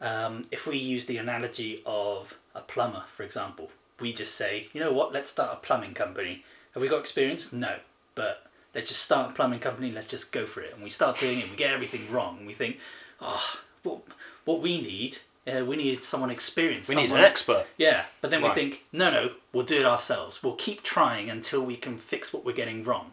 Um, 0.00 0.44
if 0.50 0.66
we 0.66 0.76
use 0.76 1.06
the 1.06 1.16
analogy 1.16 1.82
of 1.86 2.38
a 2.54 2.60
plumber, 2.60 3.04
for 3.08 3.22
example, 3.22 3.70
we 3.98 4.12
just 4.12 4.34
say, 4.34 4.68
you 4.72 4.80
know 4.80 4.92
what, 4.92 5.12
let's 5.12 5.30
start 5.30 5.52
a 5.52 5.56
plumbing 5.56 5.94
company. 5.94 6.44
Have 6.74 6.82
we 6.82 6.88
got 6.88 7.00
experience? 7.00 7.52
No, 7.52 7.76
but 8.14 8.46
let's 8.74 8.88
just 8.88 9.02
start 9.02 9.30
a 9.30 9.34
plumbing 9.34 9.60
company. 9.60 9.90
Let's 9.90 10.06
just 10.06 10.32
go 10.32 10.44
for 10.44 10.60
it, 10.60 10.74
and 10.74 10.82
we 10.82 10.90
start 10.90 11.18
doing 11.18 11.38
it. 11.38 11.50
We 11.50 11.56
get 11.56 11.72
everything 11.72 12.10
wrong. 12.10 12.38
And 12.38 12.46
we 12.46 12.52
think, 12.52 12.78
oh, 13.20 13.58
what 13.82 14.00
what 14.44 14.60
we 14.60 14.80
need. 14.80 15.18
Uh, 15.46 15.64
we 15.64 15.76
need 15.76 16.02
someone 16.02 16.28
experienced. 16.28 16.88
We 16.88 16.96
need 16.96 17.12
an 17.12 17.18
expert. 17.18 17.66
yeah, 17.78 18.06
but 18.20 18.32
then 18.32 18.42
we 18.42 18.48
think, 18.50 18.82
no, 18.92 19.12
no, 19.12 19.30
we'll 19.52 19.64
do 19.64 19.78
it 19.78 19.86
ourselves. 19.86 20.42
We'll 20.42 20.56
keep 20.56 20.82
trying 20.82 21.30
until 21.30 21.64
we 21.64 21.76
can 21.76 21.98
fix 21.98 22.32
what 22.32 22.44
we're 22.44 22.52
getting 22.52 22.82
wrong. 22.82 23.12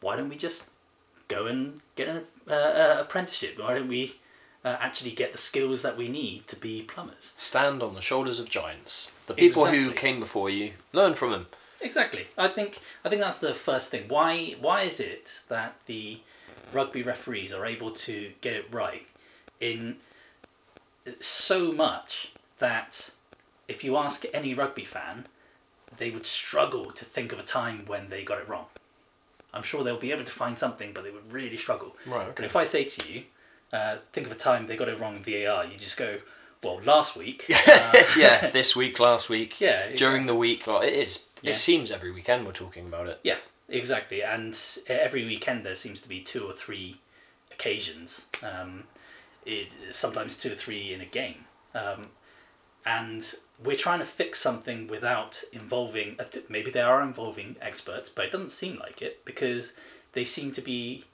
Why 0.00 0.16
don't 0.16 0.28
we 0.28 0.34
just 0.34 0.66
go 1.28 1.46
and 1.46 1.80
get 1.94 2.08
an 2.08 2.24
uh, 2.50 2.52
uh, 2.52 2.96
apprenticeship? 3.02 3.56
Why 3.56 3.74
don't 3.74 3.86
we 3.86 4.16
uh, 4.64 4.76
actually 4.80 5.12
get 5.12 5.32
the 5.32 5.38
skills 5.38 5.82
that 5.82 5.96
we 5.96 6.08
need 6.08 6.46
to 6.48 6.56
be 6.56 6.82
plumbers? 6.82 7.34
Stand 7.36 7.82
on 7.82 7.94
the 7.94 8.00
shoulders 8.00 8.40
of 8.40 8.48
giants. 8.48 9.12
The 9.26 9.34
people 9.34 9.66
who 9.66 9.92
came 9.92 10.20
before 10.20 10.50
you, 10.50 10.72
learn 10.92 11.14
from 11.14 11.30
them. 11.30 11.46
Exactly. 11.80 12.26
I 12.36 12.48
think 12.48 12.80
I 13.04 13.08
think 13.08 13.22
that's 13.22 13.38
the 13.38 13.54
first 13.54 13.90
thing. 13.90 14.04
Why 14.08 14.56
why 14.60 14.82
is 14.82 15.00
it 15.00 15.42
that 15.48 15.76
the 15.86 16.20
rugby 16.72 17.02
referees 17.02 17.52
are 17.52 17.64
able 17.64 17.90
to 17.90 18.32
get 18.40 18.54
it 18.54 18.66
right 18.70 19.06
in 19.60 19.96
so 21.20 21.72
much 21.72 22.32
that 22.58 23.10
if 23.66 23.84
you 23.84 23.96
ask 23.96 24.24
any 24.32 24.54
rugby 24.54 24.84
fan, 24.84 25.26
they 25.96 26.10
would 26.10 26.26
struggle 26.26 26.90
to 26.90 27.04
think 27.04 27.32
of 27.32 27.38
a 27.38 27.42
time 27.42 27.84
when 27.86 28.08
they 28.08 28.24
got 28.24 28.38
it 28.38 28.48
wrong. 28.48 28.66
I'm 29.54 29.62
sure 29.62 29.82
they'll 29.82 29.98
be 29.98 30.12
able 30.12 30.24
to 30.24 30.32
find 30.32 30.58
something, 30.58 30.92
but 30.92 31.04
they 31.04 31.10
would 31.10 31.32
really 31.32 31.56
struggle. 31.56 31.96
Right, 32.06 32.28
And 32.36 32.44
if 32.44 32.54
I 32.54 32.64
say 32.64 32.84
to 32.84 33.12
you, 33.12 33.22
uh, 33.72 33.96
think 34.12 34.26
of 34.26 34.32
a 34.32 34.36
time 34.36 34.66
they 34.66 34.76
got 34.76 34.88
it 34.88 34.98
wrong 34.98 35.16
in 35.16 35.22
VAR, 35.22 35.64
you 35.64 35.76
just 35.76 35.98
go, 35.98 36.18
well, 36.62 36.80
last 36.84 37.16
week. 37.16 37.46
uh, 37.68 38.02
yeah, 38.16 38.50
this 38.50 38.74
week, 38.74 38.98
last 38.98 39.28
week, 39.28 39.60
Yeah, 39.60 39.94
during 39.94 40.26
the 40.26 40.34
week. 40.34 40.66
Well, 40.66 40.80
it 40.80 40.92
is. 40.92 41.28
Yeah. 41.42 41.52
It 41.52 41.56
seems 41.56 41.90
every 41.90 42.10
weekend 42.10 42.46
we're 42.46 42.52
talking 42.52 42.86
about 42.86 43.06
it. 43.06 43.20
Yeah, 43.22 43.36
exactly. 43.68 44.22
And 44.22 44.58
every 44.88 45.24
weekend 45.24 45.62
there 45.62 45.76
seems 45.76 46.00
to 46.00 46.08
be 46.08 46.20
two 46.20 46.44
or 46.44 46.52
three 46.52 46.98
occasions. 47.52 48.26
Um, 48.42 48.84
it 49.46 49.68
sometimes 49.90 50.36
two 50.36 50.52
or 50.52 50.56
three 50.56 50.92
in 50.92 51.00
a 51.00 51.06
game, 51.06 51.44
um, 51.74 52.08
and 52.84 53.34
we're 53.62 53.76
trying 53.76 54.00
to 54.00 54.04
fix 54.04 54.40
something 54.40 54.88
without 54.88 55.42
involving. 55.52 56.18
Maybe 56.48 56.70
they 56.70 56.80
are 56.80 57.02
involving 57.02 57.56
experts, 57.60 58.08
but 58.08 58.24
it 58.24 58.32
doesn't 58.32 58.50
seem 58.50 58.78
like 58.78 59.00
it 59.00 59.24
because 59.24 59.74
they 60.12 60.24
seem 60.24 60.50
to 60.52 60.60
be 60.60 61.04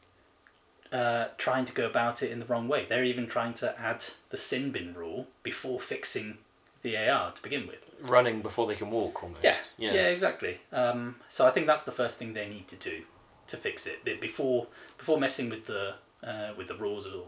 uh, 0.94 1.26
trying 1.38 1.64
to 1.66 1.72
go 1.72 1.84
about 1.86 2.22
it 2.22 2.30
in 2.30 2.38
the 2.38 2.46
wrong 2.46 2.68
way. 2.68 2.86
They're 2.88 3.04
even 3.04 3.26
trying 3.26 3.54
to 3.54 3.66
add 3.78 4.04
the 4.30 4.36
sin 4.36 4.70
bin 4.70 4.94
rule 4.94 5.26
before 5.42 5.80
fixing 5.80 6.38
the 6.82 6.96
AR 6.96 7.32
to 7.32 7.42
begin 7.42 7.66
with. 7.66 7.84
Running 8.00 8.42
before 8.42 8.66
they 8.68 8.74
can 8.76 8.90
walk, 8.90 9.22
almost. 9.22 9.42
Yeah, 9.42 9.56
Yeah. 9.78 9.94
yeah, 9.94 10.06
exactly. 10.06 10.60
Um, 10.72 11.16
so 11.28 11.46
I 11.46 11.50
think 11.50 11.66
that's 11.66 11.82
the 11.82 11.92
first 11.92 12.18
thing 12.18 12.32
they 12.34 12.48
need 12.48 12.68
to 12.68 12.76
do 12.76 13.02
to 13.48 13.56
fix 13.56 13.86
it 13.86 14.04
Be- 14.04 14.14
before 14.16 14.66
before 14.98 15.18
messing 15.18 15.50
with 15.50 15.66
the 15.66 15.94
uh, 16.22 16.50
with 16.56 16.68
the 16.68 16.74
rules 16.76 17.06
or 17.06 17.24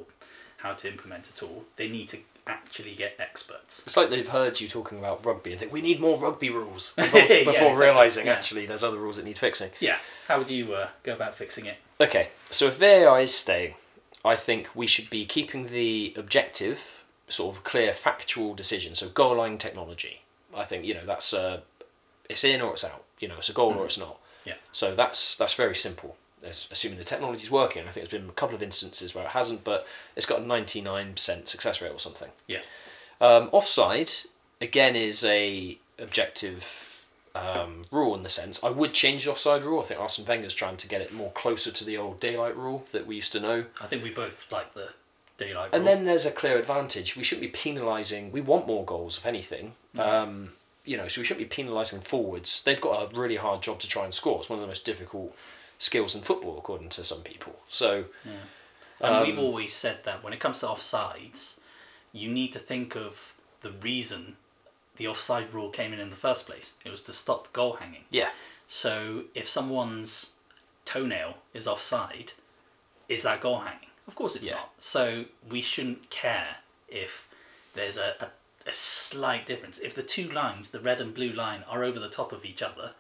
how 0.59 0.73
to 0.73 0.89
implement 0.89 1.29
it 1.29 1.43
all. 1.43 1.65
They 1.77 1.89
need 1.89 2.09
to 2.11 2.19
actually 2.47 2.95
get 2.95 3.17
experts. 3.19 3.83
It's 3.85 3.97
like 3.97 4.11
they've 4.11 4.29
heard 4.29 4.61
you 4.61 4.69
talking 4.69 4.99
about 4.99 5.25
rugby 5.25 5.51
and 5.51 5.59
think 5.61 5.73
we 5.73 5.83
need 5.83 6.01
more 6.01 6.19
rugby 6.19 6.51
rules 6.51 6.93
before, 6.97 7.21
Yeah, 7.21 7.27
before 7.41 7.53
exactly. 7.53 7.85
realizing 7.87 8.27
Yeah. 8.27 8.33
actually 8.35 8.67
there's 8.67 8.85
other 8.85 8.99
rules 8.99 9.17
that 9.17 9.25
need 9.25 9.39
fixing. 9.39 9.71
Yeah. 9.81 9.99
How 10.29 10.39
would 10.39 10.51
you 10.51 10.73
uh, 10.75 10.89
go 11.03 11.13
about 11.15 11.35
fixing 11.35 11.67
it? 11.67 11.77
Okay, 12.01 12.29
so 12.51 12.67
if 12.67 12.77
VAR 12.79 13.21
is 13.21 13.35
staying, 13.35 13.75
I 14.25 14.37
think 14.37 14.69
we 14.75 14.87
should 14.87 15.09
be 15.11 15.25
keeping 15.25 15.69
the 15.69 16.13
objective, 16.17 17.05
sort 17.29 17.57
of 17.57 17.65
clear, 17.65 17.93
factual 17.93 18.55
decision. 18.55 18.95
So 18.95 19.09
goal 19.09 19.37
line 19.37 19.59
technology. 19.59 20.23
I 20.55 20.65
think 20.65 20.85
you 20.85 20.95
know 20.95 21.05
that's 21.05 21.33
uh, 21.35 21.61
it's 22.29 22.45
in 22.45 22.61
or 22.61 22.73
it's 22.73 22.85
out. 22.85 23.05
You 23.19 23.29
know, 23.29 23.37
it's 23.39 23.49
a 23.49 23.53
goal 23.53 23.73
or 23.75 23.87
it's 23.87 23.99
not. 23.99 24.19
Yeah. 24.45 24.55
So 24.73 24.95
that's 24.95 25.37
that's 25.37 25.55
very 25.55 25.75
simple. 25.77 26.17
As, 26.47 26.69
assuming 26.71 26.99
the 26.99 27.05
technology 27.05 27.43
is 27.45 27.51
working. 27.51 27.83
I 27.83 27.91
think 27.91 28.09
there's 28.09 28.21
been 28.21 28.31
a 28.31 28.33
couple 28.33 28.55
of 28.55 28.63
instances 28.63 29.15
where 29.15 29.25
it 29.25 29.31
hasn't, 29.31 29.65
but 29.65 29.87
it's 30.15 30.27
got 30.27 30.41
a 30.41 30.47
ninety 30.47 30.81
nine 30.81 31.13
percent 31.13 31.49
success 31.49 31.83
rate 31.83 31.93
or 31.93 31.99
something. 32.01 32.31
Yeah. 32.47 32.63
Um, 33.21 33.49
offside 33.53 34.11
again 34.61 34.97
is 34.97 35.25
a 35.25 35.79
objective 35.99 37.07
um, 37.35 37.87
rule 37.91 38.15
in 38.15 38.23
the 38.23 38.29
sense. 38.29 38.63
I 38.65 38.71
would 38.71 38.93
change 38.93 39.25
the 39.25 39.31
offside 39.31 39.65
rule. 39.65 39.81
I 39.81 39.85
think 39.85 40.01
Arsene 40.01 40.27
Wenger's 40.27 40.55
trying 40.55 40.77
to 40.79 40.89
get 40.89 41.01
it 41.01 41.13
more 41.13 41.31
closer 41.33 41.71
to 41.71 41.85
the 41.85 41.97
old 41.97 42.21
daylight 42.21 42.57
rule 42.57 42.85
that 42.93 43.07
we 43.07 43.17
used 43.17 43.33
to 43.33 43.41
know. 43.41 43.65
I 43.81 43.87
think 43.87 44.03
we 44.03 44.11
both 44.11 44.51
like 44.51 44.75
the 44.75 44.95
daylight. 45.37 45.71
And 45.73 45.85
rule. 45.85 45.95
then 45.95 46.05
there's 46.05 46.27
a 46.27 46.31
clear 46.31 46.59
advantage. 46.59 47.17
We 47.17 47.25
shouldn't 47.25 47.53
be 47.53 47.59
penalising. 47.59 48.31
We 48.33 48.41
want 48.41 48.67
more 48.67 48.85
goals, 48.85 49.19
if 49.19 49.27
anything. 49.27 49.73
Um, 49.99 50.53
you 50.85 50.97
know, 50.97 51.09
so 51.09 51.21
we 51.21 51.27
shouldn't 51.27 51.49
be 51.49 51.63
penalising 51.63 52.03
forwards. 52.03 52.63
They've 52.63 52.81
got 52.81 53.13
a 53.13 53.17
really 53.17 53.37
hard 53.37 53.63
job 53.63 53.81
to 53.81 53.89
try 53.89 54.05
and 54.05 54.15
score. 54.15 54.39
It's 54.39 54.49
one 54.49 54.59
of 54.59 54.63
the 54.63 54.69
most 54.69 54.87
difficult 54.87 55.37
skills 55.79 56.15
in 56.15 56.23
football, 56.23 56.59
according 56.59 56.89
to 56.91 57.05
some 57.05 57.23
people. 57.23 57.57
So 57.69 58.05
And 59.01 59.17
Um, 59.17 59.23
we've 59.27 59.39
always 59.39 59.75
said 59.75 60.05
that 60.05 60.23
when 60.25 60.33
it 60.33 60.41
comes 60.41 60.61
to 60.61 60.67
offsides, 60.67 61.57
you 62.13 62.31
need 62.31 62.51
to 62.55 62.59
think 62.59 62.97
of 62.97 63.35
the 63.61 63.71
reason 63.71 64.37
the 64.97 65.07
offside 65.07 65.53
rule 65.53 65.69
came 65.69 65.93
in 65.93 66.01
in 66.01 66.09
the 66.09 66.17
first 66.17 66.47
place. 66.47 66.73
It 66.85 66.89
was 66.91 67.03
to 67.03 67.13
stop 67.13 67.53
goal 67.53 67.75
hanging. 67.75 68.07
yeah, 68.11 68.31
So 68.67 69.25
if 69.35 69.47
someone's 69.47 70.33
toenail 70.87 71.39
is 71.53 71.67
offside, 71.69 72.33
is 73.09 73.23
that 73.25 73.43
goal 73.43 73.59
hanging? 73.61 73.91
Of 74.09 74.15
course 74.15 74.35
it's 74.35 74.47
Yeah. 74.47 74.55
not. 74.55 74.71
So 74.79 75.27
we 75.51 75.61
shouldn't 75.61 76.09
care 76.09 76.59
if 76.89 77.29
there's 77.75 77.99
a, 77.99 78.17
a, 78.67 78.71
a 78.71 78.75
slight 78.75 79.45
difference. 79.45 79.79
If 79.79 79.95
the 79.95 80.03
two 80.03 80.29
lines, 80.31 80.71
the 80.71 80.81
red 80.81 81.01
and 81.03 81.13
blue 81.13 81.33
line, 81.33 81.65
are 81.69 81.85
over 81.85 81.99
the 81.99 82.09
top 82.09 82.33
of 82.33 82.45
each 82.47 82.63
other, 82.63 82.95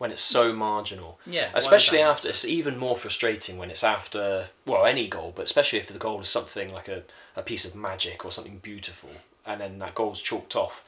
when 0.00 0.10
it's 0.10 0.22
so 0.22 0.50
marginal. 0.50 1.20
Yeah, 1.26 1.50
Especially 1.52 2.00
after, 2.00 2.30
it's 2.30 2.46
even 2.46 2.78
more 2.78 2.96
frustrating 2.96 3.58
when 3.58 3.68
it's 3.68 3.84
after, 3.84 4.46
well, 4.64 4.86
any 4.86 5.06
goal, 5.06 5.34
but 5.36 5.42
especially 5.42 5.78
if 5.78 5.88
the 5.88 5.98
goal 5.98 6.22
is 6.22 6.28
something 6.30 6.72
like 6.72 6.88
a, 6.88 7.02
a 7.36 7.42
piece 7.42 7.66
of 7.66 7.76
magic 7.76 8.24
or 8.24 8.32
something 8.32 8.60
beautiful, 8.62 9.10
and 9.44 9.60
then 9.60 9.78
that 9.80 9.94
goal's 9.94 10.22
chalked 10.22 10.56
off 10.56 10.86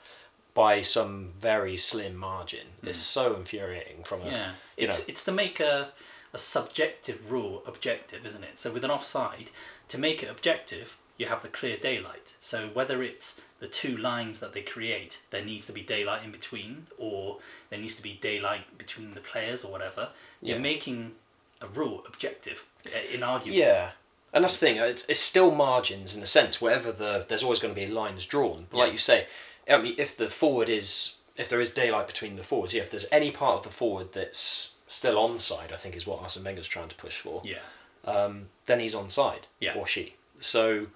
by 0.54 0.80
some 0.80 1.28
very 1.38 1.76
slim 1.76 2.16
margin. 2.16 2.68
Hmm. 2.80 2.88
It's 2.88 3.00
so 3.00 3.36
infuriating 3.36 4.02
from 4.02 4.22
a. 4.22 4.30
Yeah, 4.30 4.50
it's 4.78 5.00
know, 5.00 5.04
it's 5.08 5.24
to 5.24 5.32
make 5.32 5.60
a 5.60 5.88
a 6.32 6.38
subjective 6.38 7.30
rule 7.30 7.62
objective, 7.66 8.24
isn't 8.24 8.42
it? 8.42 8.56
So 8.56 8.72
with 8.72 8.82
an 8.82 8.90
offside, 8.90 9.50
to 9.88 9.98
make 9.98 10.22
it 10.22 10.30
objective, 10.30 10.96
you 11.22 11.28
have 11.28 11.42
the 11.42 11.48
clear 11.48 11.76
daylight. 11.76 12.36
So 12.40 12.68
whether 12.72 13.02
it's 13.02 13.40
the 13.60 13.68
two 13.68 13.96
lines 13.96 14.40
that 14.40 14.52
they 14.52 14.62
create, 14.62 15.20
there 15.30 15.44
needs 15.44 15.66
to 15.66 15.72
be 15.72 15.82
daylight 15.82 16.24
in 16.24 16.32
between, 16.32 16.88
or 16.98 17.38
there 17.70 17.78
needs 17.78 17.94
to 17.94 18.02
be 18.02 18.18
daylight 18.20 18.76
between 18.76 19.14
the 19.14 19.20
players, 19.20 19.64
or 19.64 19.70
whatever. 19.70 20.08
You're 20.40 20.58
making 20.58 21.12
a 21.60 21.68
rule 21.68 22.02
objective, 22.06 22.64
uh, 22.86 22.90
inarguable. 23.16 23.54
Yeah, 23.54 23.90
and 24.32 24.42
that's 24.42 24.58
the 24.58 24.66
thing. 24.66 24.76
It's, 24.78 25.04
it's 25.08 25.20
still 25.20 25.54
margins 25.54 26.16
in 26.16 26.22
a 26.22 26.26
sense. 26.26 26.60
Wherever 26.60 26.90
the 26.90 27.24
there's 27.28 27.44
always 27.44 27.60
going 27.60 27.74
to 27.74 27.80
be 27.80 27.86
lines 27.86 28.26
drawn. 28.26 28.66
But 28.70 28.78
like 28.78 28.92
you 28.92 28.98
say, 28.98 29.26
I 29.70 29.78
mean, 29.78 29.94
if 29.96 30.16
the 30.16 30.28
forward 30.28 30.68
is 30.68 31.20
if 31.36 31.48
there 31.48 31.60
is 31.60 31.72
daylight 31.72 32.08
between 32.08 32.36
the 32.36 32.42
forwards, 32.42 32.74
yeah. 32.74 32.82
If 32.82 32.90
there's 32.90 33.08
any 33.12 33.30
part 33.30 33.58
of 33.58 33.62
the 33.62 33.70
forward 33.70 34.12
that's 34.12 34.76
still 34.88 35.16
onside, 35.16 35.72
I 35.72 35.76
think 35.76 35.96
is 35.96 36.06
what 36.06 36.20
Arsene 36.20 36.44
Wenger's 36.44 36.68
trying 36.68 36.88
to 36.88 36.96
push 36.96 37.18
for. 37.18 37.42
Yeah. 37.44 37.64
Um, 38.04 38.46
then 38.66 38.80
he's 38.80 38.94
onside. 38.94 39.44
Yeah. 39.60 39.74
Or 39.74 39.86
she. 39.86 40.14
So, 40.40 40.88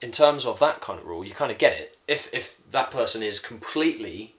in 0.00 0.10
terms 0.12 0.46
of 0.46 0.58
that 0.60 0.80
kind 0.80 0.98
of 1.00 1.06
rule, 1.06 1.24
you 1.24 1.34
kind 1.34 1.50
of 1.52 1.58
get 1.58 1.72
it. 1.72 1.98
If 2.06 2.32
if 2.32 2.56
that 2.70 2.90
person 2.90 3.22
is 3.22 3.40
completely 3.40 4.34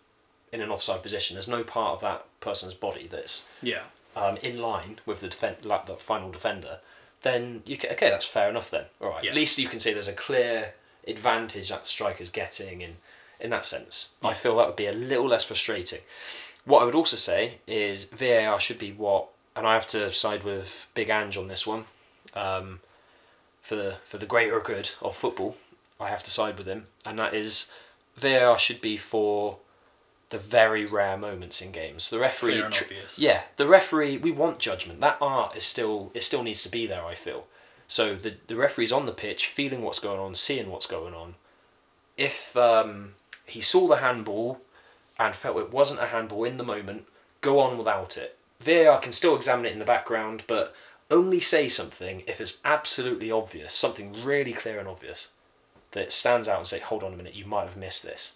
in 0.51 0.61
an 0.61 0.69
offside 0.69 1.03
position, 1.03 1.35
there's 1.35 1.47
no 1.47 1.63
part 1.63 1.95
of 1.95 2.01
that 2.01 2.25
person's 2.39 2.73
body 2.73 3.07
that's 3.07 3.49
Yeah. 3.61 3.83
um, 4.15 4.37
in 4.37 4.59
line 4.59 4.99
with 5.05 5.19
the 5.21 5.27
defend 5.27 5.63
like 5.65 5.85
the 5.85 5.95
final 5.95 6.31
defender, 6.31 6.79
then 7.21 7.61
you 7.65 7.77
can, 7.77 7.91
okay, 7.91 8.09
that's 8.09 8.25
fair 8.25 8.49
enough 8.49 8.71
then. 8.71 8.85
All 8.99 9.09
right, 9.09 9.23
Yeah. 9.23 9.29
at 9.31 9.35
least 9.35 9.59
you 9.59 9.67
can 9.67 9.79
see 9.79 9.93
there's 9.93 10.07
a 10.07 10.13
clear 10.13 10.73
advantage 11.07 11.69
that 11.69 11.85
striker's 11.87 12.29
getting 12.29 12.81
in 12.81 12.97
in 13.39 13.51
that 13.51 13.65
sense. 13.65 14.15
I 14.23 14.33
feel 14.33 14.57
that 14.57 14.67
would 14.67 14.75
be 14.75 14.87
a 14.87 14.91
little 14.91 15.27
less 15.27 15.43
frustrating. 15.45 16.01
What 16.65 16.81
I 16.81 16.85
would 16.85 16.95
also 16.95 17.15
say 17.15 17.59
is 17.67 18.05
VAR 18.05 18.59
should 18.59 18.79
be 18.79 18.91
what, 18.91 19.27
and 19.55 19.65
I 19.65 19.73
have 19.75 19.87
to 19.87 20.11
side 20.13 20.43
with 20.43 20.87
Big 20.93 21.09
Ange 21.09 21.37
on 21.37 21.47
this 21.47 21.65
one, 21.65 21.85
um, 22.33 22.81
for 23.69 23.75
the 23.75 23.97
for 24.03 24.17
the 24.17 24.25
greater 24.25 24.59
good 24.59 24.89
of 24.99 25.15
football. 25.15 25.55
I 25.99 26.09
have 26.09 26.23
to 26.23 26.31
side 26.31 26.57
with 26.57 26.65
him, 26.65 26.87
and 27.05 27.19
that 27.19 27.35
is 27.35 27.71
VAR 28.17 28.57
should 28.57 28.81
be 28.81 28.97
for 28.97 29.59
the 30.31 30.39
very 30.39 30.85
rare 30.85 31.17
moments 31.17 31.61
in 31.61 31.71
games. 31.71 32.09
The 32.09 32.17
referee, 32.17 32.63
tr- 32.71 32.85
yeah, 33.17 33.43
the 33.57 33.67
referee. 33.67 34.17
We 34.17 34.31
want 34.31 34.57
judgment. 34.57 35.01
That 35.01 35.17
art 35.21 35.55
is 35.55 35.63
still 35.63 36.09
it 36.15 36.23
still 36.23 36.41
needs 36.41 36.63
to 36.63 36.69
be 36.69 36.87
there. 36.87 37.05
I 37.05 37.13
feel 37.13 37.45
so. 37.87 38.15
The 38.15 38.37
the 38.47 38.55
referee's 38.55 38.91
on 38.91 39.05
the 39.05 39.11
pitch, 39.11 39.45
feeling 39.45 39.83
what's 39.83 39.99
going 39.99 40.19
on, 40.19 40.33
seeing 40.33 40.71
what's 40.71 40.87
going 40.87 41.13
on. 41.13 41.35
If 42.17 42.57
um, 42.57 43.13
he 43.45 43.61
saw 43.61 43.87
the 43.87 43.97
handball 43.97 44.61
and 45.19 45.35
felt 45.35 45.57
it 45.57 45.71
wasn't 45.71 46.01
a 46.01 46.07
handball 46.07 46.43
in 46.43 46.57
the 46.57 46.63
moment, 46.63 47.05
go 47.41 47.59
on 47.59 47.77
without 47.77 48.17
it. 48.17 48.35
VAR 48.59 48.99
can 48.99 49.11
still 49.11 49.35
examine 49.35 49.67
it 49.67 49.73
in 49.73 49.79
the 49.79 49.85
background, 49.85 50.43
but 50.47 50.73
only 51.11 51.39
say 51.39 51.67
something 51.69 52.23
if 52.27 52.39
it's 52.39 52.59
absolutely 52.63 53.31
obvious, 53.31 53.73
something 53.73 54.23
really 54.23 54.53
clear 54.53 54.79
and 54.79 54.87
obvious 54.87 55.29
that 55.91 56.11
stands 56.11 56.47
out 56.47 56.59
and 56.59 56.67
say, 56.67 56.79
hold 56.79 57.03
on 57.03 57.13
a 57.13 57.17
minute, 57.17 57.33
you 57.35 57.45
might 57.45 57.63
have 57.63 57.77
missed 57.77 58.03
this. 58.03 58.35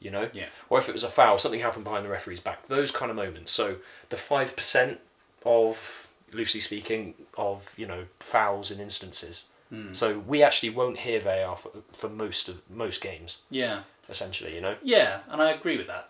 You 0.00 0.10
know? 0.10 0.28
Yeah. 0.32 0.46
Or 0.68 0.78
if 0.78 0.88
it 0.88 0.92
was 0.92 1.04
a 1.04 1.08
foul, 1.08 1.38
something 1.38 1.60
happened 1.60 1.84
behind 1.84 2.04
the 2.04 2.08
referee's 2.08 2.40
back. 2.40 2.66
Those 2.66 2.90
kind 2.90 3.10
of 3.10 3.16
moments. 3.16 3.52
So 3.52 3.76
the 4.10 4.16
5% 4.16 4.98
of, 5.44 6.08
loosely 6.32 6.60
speaking, 6.60 7.14
of, 7.36 7.72
you 7.76 7.86
know, 7.86 8.04
fouls 8.20 8.70
and 8.70 8.80
instances. 8.80 9.46
So 9.92 10.18
we 10.20 10.42
actually 10.42 10.70
won't 10.70 10.96
hear 11.00 11.20
VAR 11.20 11.54
for, 11.54 11.70
for 11.92 12.08
most 12.08 12.48
of 12.48 12.62
most 12.70 13.02
games, 13.02 13.42
Yeah. 13.50 13.80
essentially, 14.08 14.54
you 14.54 14.62
know? 14.62 14.76
Yeah, 14.82 15.18
and 15.28 15.42
I 15.42 15.50
agree 15.50 15.76
with 15.76 15.88
that. 15.88 16.08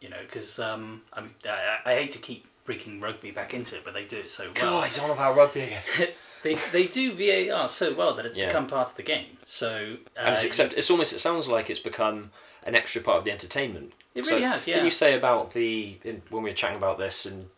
You 0.00 0.08
know, 0.08 0.20
because 0.22 0.58
um, 0.58 1.02
I, 1.12 1.20
mean, 1.20 1.30
I, 1.46 1.78
I 1.84 1.94
hate 1.96 2.12
to 2.12 2.18
keep 2.18 2.46
bringing 2.64 3.00
rugby 3.00 3.30
back 3.30 3.52
into 3.54 3.76
it, 3.76 3.82
but 3.84 3.94
they 3.94 4.04
do 4.04 4.18
it 4.18 4.30
so 4.30 4.44
well. 4.44 4.54
God, 4.54 4.84
he's 4.86 4.98
on 4.98 5.10
about 5.10 5.36
rugby 5.36 5.60
again. 5.62 5.82
they 6.42 6.54
they 6.72 6.86
do 6.86 7.12
VAR 7.12 7.68
so 7.68 7.94
well 7.94 8.14
that 8.14 8.24
it's 8.26 8.36
Yeah. 8.36 8.46
become 8.48 8.66
part 8.66 8.88
of 8.90 8.96
the 8.96 9.02
game. 9.02 9.36
So 9.44 9.96
uh, 10.16 10.20
and 10.20 10.34
it's 10.34 10.44
accept- 10.44 10.74
it's 10.74 10.90
almost 10.90 11.12
it 11.12 11.18
sounds 11.18 11.48
like 11.48 11.68
it's 11.70 11.80
become 11.80 12.30
an 12.66 12.74
extra 12.74 13.02
part 13.02 13.18
of 13.18 13.24
the 13.24 13.30
entertainment. 13.30 13.92
It 14.14 14.26
So 14.26 14.36
really 14.36 14.46
has, 14.46 14.66
yeah. 14.66 14.74
Didn't 14.74 14.86
you 14.86 14.90
say 14.92 15.14
about 15.14 15.52
the 15.52 15.98
in, 16.04 16.22
when 16.30 16.42
we 16.42 16.50
were 16.50 16.54
chatting 16.56 16.76
about 16.78 16.98
this, 16.98 17.26
and 17.26 17.48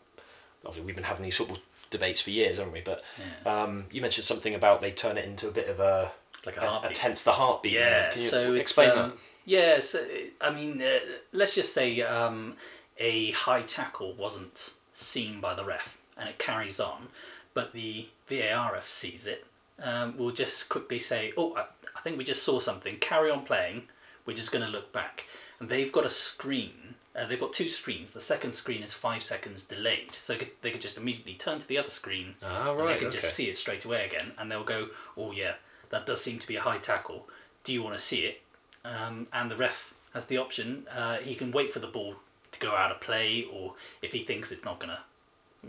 obviously 0.65 0.87
we've 0.87 0.95
been 0.97 1.05
having 1.05 1.23
these 1.25 1.37
football 1.37 1.59
debates 1.91 2.21
for 2.21 2.31
years, 2.31 2.59
haven't 2.59 2.73
we? 2.73 2.81
But 2.81 3.05
um, 3.45 3.85
you 3.93 4.01
mentioned 4.01 4.25
something 4.25 4.55
about 4.55 4.81
they 4.81 4.91
turn 4.91 5.17
it 5.19 5.25
into 5.25 5.47
a 5.49 5.53
bit 5.53 5.69
of 5.69 5.79
a 5.81 6.13
Like 6.45 6.57
a 6.57 6.63
a, 6.67 6.89
a 6.89 6.93
tense 6.93 7.23
the 7.23 7.33
heartbeat. 7.33 7.73
Yeah, 7.75 8.11
Can 8.11 8.23
you 8.23 8.29
so 8.29 8.53
it's, 8.55 8.61
explain 8.63 8.91
um, 8.91 8.97
that? 9.11 9.13
Yeah, 9.45 9.79
so 9.81 10.05
I 10.41 10.51
mean, 10.51 10.83
uh, 10.83 10.99
let's 11.33 11.55
just 11.55 11.73
say 11.73 12.01
um, 12.03 12.57
a 12.99 13.31
high 13.33 13.63
tackle 13.63 14.15
wasn't 14.15 14.73
seen 14.97 15.41
by 15.41 15.55
the 15.55 15.65
ref, 15.65 15.99
and 16.17 16.29
it 16.29 16.39
carries 16.39 16.81
on, 16.81 17.09
but 17.55 17.73
the 17.73 18.09
VARF 18.29 18.89
sees 18.89 19.27
it. 19.27 19.47
Um, 19.83 20.15
we'll 20.17 20.31
just 20.31 20.69
quickly 20.69 20.99
say, 20.99 21.33
"Oh, 21.37 21.55
I, 21.55 21.67
I 21.95 22.01
think 22.01 22.17
we 22.17 22.25
just 22.25 22.43
saw 22.43 22.59
something. 22.59 22.97
Carry 22.97 23.31
on 23.31 23.45
playing. 23.45 23.83
We're 24.25 24.35
just 24.37 24.53
going 24.53 24.65
to 24.65 24.71
look 24.71 24.93
back." 24.93 25.25
And 25.61 25.69
they've 25.69 25.93
got 25.93 26.07
a 26.07 26.11
screen. 26.11 26.95
Uh, 27.15 27.27
they've 27.27 27.41
got 27.41 27.53
two 27.53 27.69
screens. 27.69 28.13
The 28.13 28.21
second 28.21 28.53
screen 28.53 28.83
is 28.83 28.93
five 28.93 29.23
seconds 29.23 29.63
delayed, 29.63 30.13
so 30.13 30.33
they 30.33 30.39
could, 30.41 30.53
they 30.63 30.71
could 30.71 30.81
just 30.81 30.99
immediately 30.99 31.35
turn 31.35 31.59
to 31.59 31.69
the 31.69 31.79
other 31.79 31.91
screen 31.91 32.35
Ah, 32.43 32.71
and 32.71 32.81
they 32.81 32.85
right, 32.85 32.99
can 32.99 33.11
just 33.11 33.35
see 33.35 33.49
it 33.49 33.57
straight 33.57 33.85
away 33.85 34.05
again, 34.05 34.33
and 34.39 34.51
they'll 34.51 34.65
go, 34.65 34.89
"Oh 35.17 35.33
yeah, 35.33 35.55
that 35.91 36.07
does 36.07 36.23
seem 36.23 36.39
to 36.39 36.47
be 36.49 36.57
a 36.57 36.61
high 36.61 36.79
tackle. 36.79 37.29
Do 37.65 37.73
you 37.73 37.83
want 37.83 37.97
to 37.97 38.03
see 38.03 38.21
it?" 38.21 38.43
Um, 38.85 39.27
and 39.33 39.51
the 39.51 39.57
ref 39.57 39.93
has 40.15 40.27
the 40.27 40.39
option. 40.39 40.87
Uh, 40.91 41.17
he 41.17 41.35
can 41.35 41.51
wait 41.53 41.73
for 41.73 41.81
the 41.81 41.87
ball 41.87 42.17
to 42.59 42.67
go 42.67 42.75
out 42.75 42.91
of 42.91 43.01
play, 43.01 43.47
or 43.53 43.75
if 44.03 44.13
he 44.13 44.21
thinks 44.21 44.51
it's 44.53 44.65
not 44.65 44.79
gonna 44.79 45.01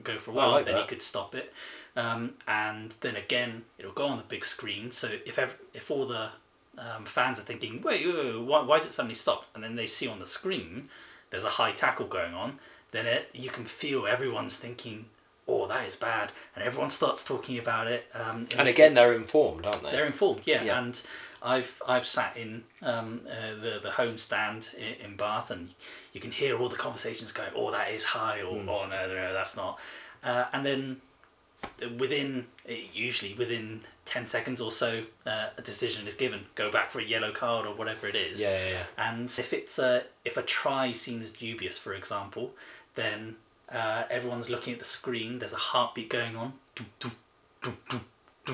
go 0.04 0.18
for 0.18 0.32
a 0.32 0.34
while, 0.34 0.52
like 0.52 0.66
then 0.66 0.76
he 0.82 0.88
could 0.88 1.02
stop 1.02 1.36
it. 1.36 1.54
Um, 1.96 2.34
and 2.48 2.94
then 3.02 3.16
again, 3.16 3.64
it'll 3.78 3.92
go 3.92 4.08
on 4.08 4.18
the 4.18 4.24
big 4.24 4.46
screen. 4.46 4.92
So 4.92 5.10
if 5.26 5.40
ev- 5.40 5.58
if 5.74 5.90
all 5.90 6.06
the 6.06 6.30
um, 6.78 7.06
fans 7.06 7.40
are 7.40 7.44
thinking, 7.44 7.82
wait, 7.82 8.06
wait, 8.06 8.16
wait, 8.16 8.42
why, 8.42 8.62
why 8.62 8.78
is 8.78 8.86
it 8.86 8.94
suddenly 8.94 9.16
stopped? 9.16 9.48
And 9.56 9.64
then 9.64 9.76
they 9.76 9.88
see 9.88 10.08
on 10.08 10.20
the 10.20 10.26
screen 10.26 10.90
there's 11.30 11.44
a 11.44 11.50
high 11.50 11.72
tackle 11.72 12.08
going 12.08 12.34
on, 12.34 12.60
then 12.92 13.06
it, 13.06 13.30
you 13.34 13.50
can 13.50 13.66
feel 13.66 14.06
everyone's 14.08 14.58
thinking, 14.58 15.06
oh, 15.48 15.68
that 15.68 15.86
is 15.88 15.96
bad. 15.96 16.32
And 16.56 16.64
everyone 16.64 16.90
starts 16.90 17.24
talking 17.24 17.58
about 17.58 17.88
it. 17.88 18.08
Um, 18.14 18.48
And 18.58 18.68
again, 18.68 18.94
they're 18.96 19.14
informed, 19.14 19.66
aren't 19.66 19.82
they? 19.84 19.92
they're 19.92 20.06
informed, 20.06 20.42
yeah. 20.46 20.64
Yeah. 20.64 20.80
And 20.80 21.02
I've 21.42 21.82
I've 21.88 22.06
sat 22.06 22.36
in 22.36 22.64
um, 22.82 23.22
uh, 23.30 23.54
the 23.62 23.80
the 23.82 23.92
home 23.92 24.18
stand 24.18 24.70
in, 24.78 25.06
in 25.12 25.16
Bath, 25.18 25.52
and 25.52 25.70
you 26.14 26.20
can 26.20 26.32
hear 26.32 26.58
all 26.58 26.68
the 26.70 26.76
conversations 26.76 27.32
going. 27.32 27.52
Oh, 27.56 27.72
that 27.72 27.90
is 27.92 28.04
high, 28.06 28.42
or 28.42 28.60
Hmm. 28.60 28.70
oh 28.70 28.86
no, 28.88 29.08
no, 29.08 29.14
no, 29.14 29.34
that's 29.34 29.56
not. 29.56 29.80
Uh, 30.24 30.46
and 30.52 30.66
then 30.66 31.02
within 31.98 32.46
usually 32.94 33.34
within 33.34 33.82
10 34.06 34.26
seconds 34.28 34.62
or 34.62 34.72
so 34.72 35.04
uh, 35.26 35.48
a 35.58 35.62
decision 35.62 36.08
is 36.08 36.14
given 36.14 36.42
go 36.56 36.72
back 36.72 36.92
for 36.92 37.00
a 37.00 37.04
yellow 37.04 37.32
card 37.32 37.66
or 37.66 37.74
whatever 37.74 38.08
it 38.08 38.16
is 38.16 38.42
Yeah, 38.42 38.58
yeah, 38.58 38.70
yeah. 38.70 38.84
and 39.10 39.26
if 39.40 39.54
it's 39.54 39.80
a 39.80 40.04
if 40.24 40.38
a 40.38 40.44
try 40.44 40.92
seems 40.92 41.32
dubious 41.32 41.78
for 41.78 41.94
example 41.94 42.52
then 42.96 43.38
uh, 43.72 44.04
everyone's 44.10 44.50
looking 44.50 44.74
at 44.74 44.80
the 44.80 44.86
screen 44.86 45.40
there's 45.40 45.54
a 45.54 45.58
heartbeat 45.58 46.10
going 46.10 46.36
on 46.36 46.54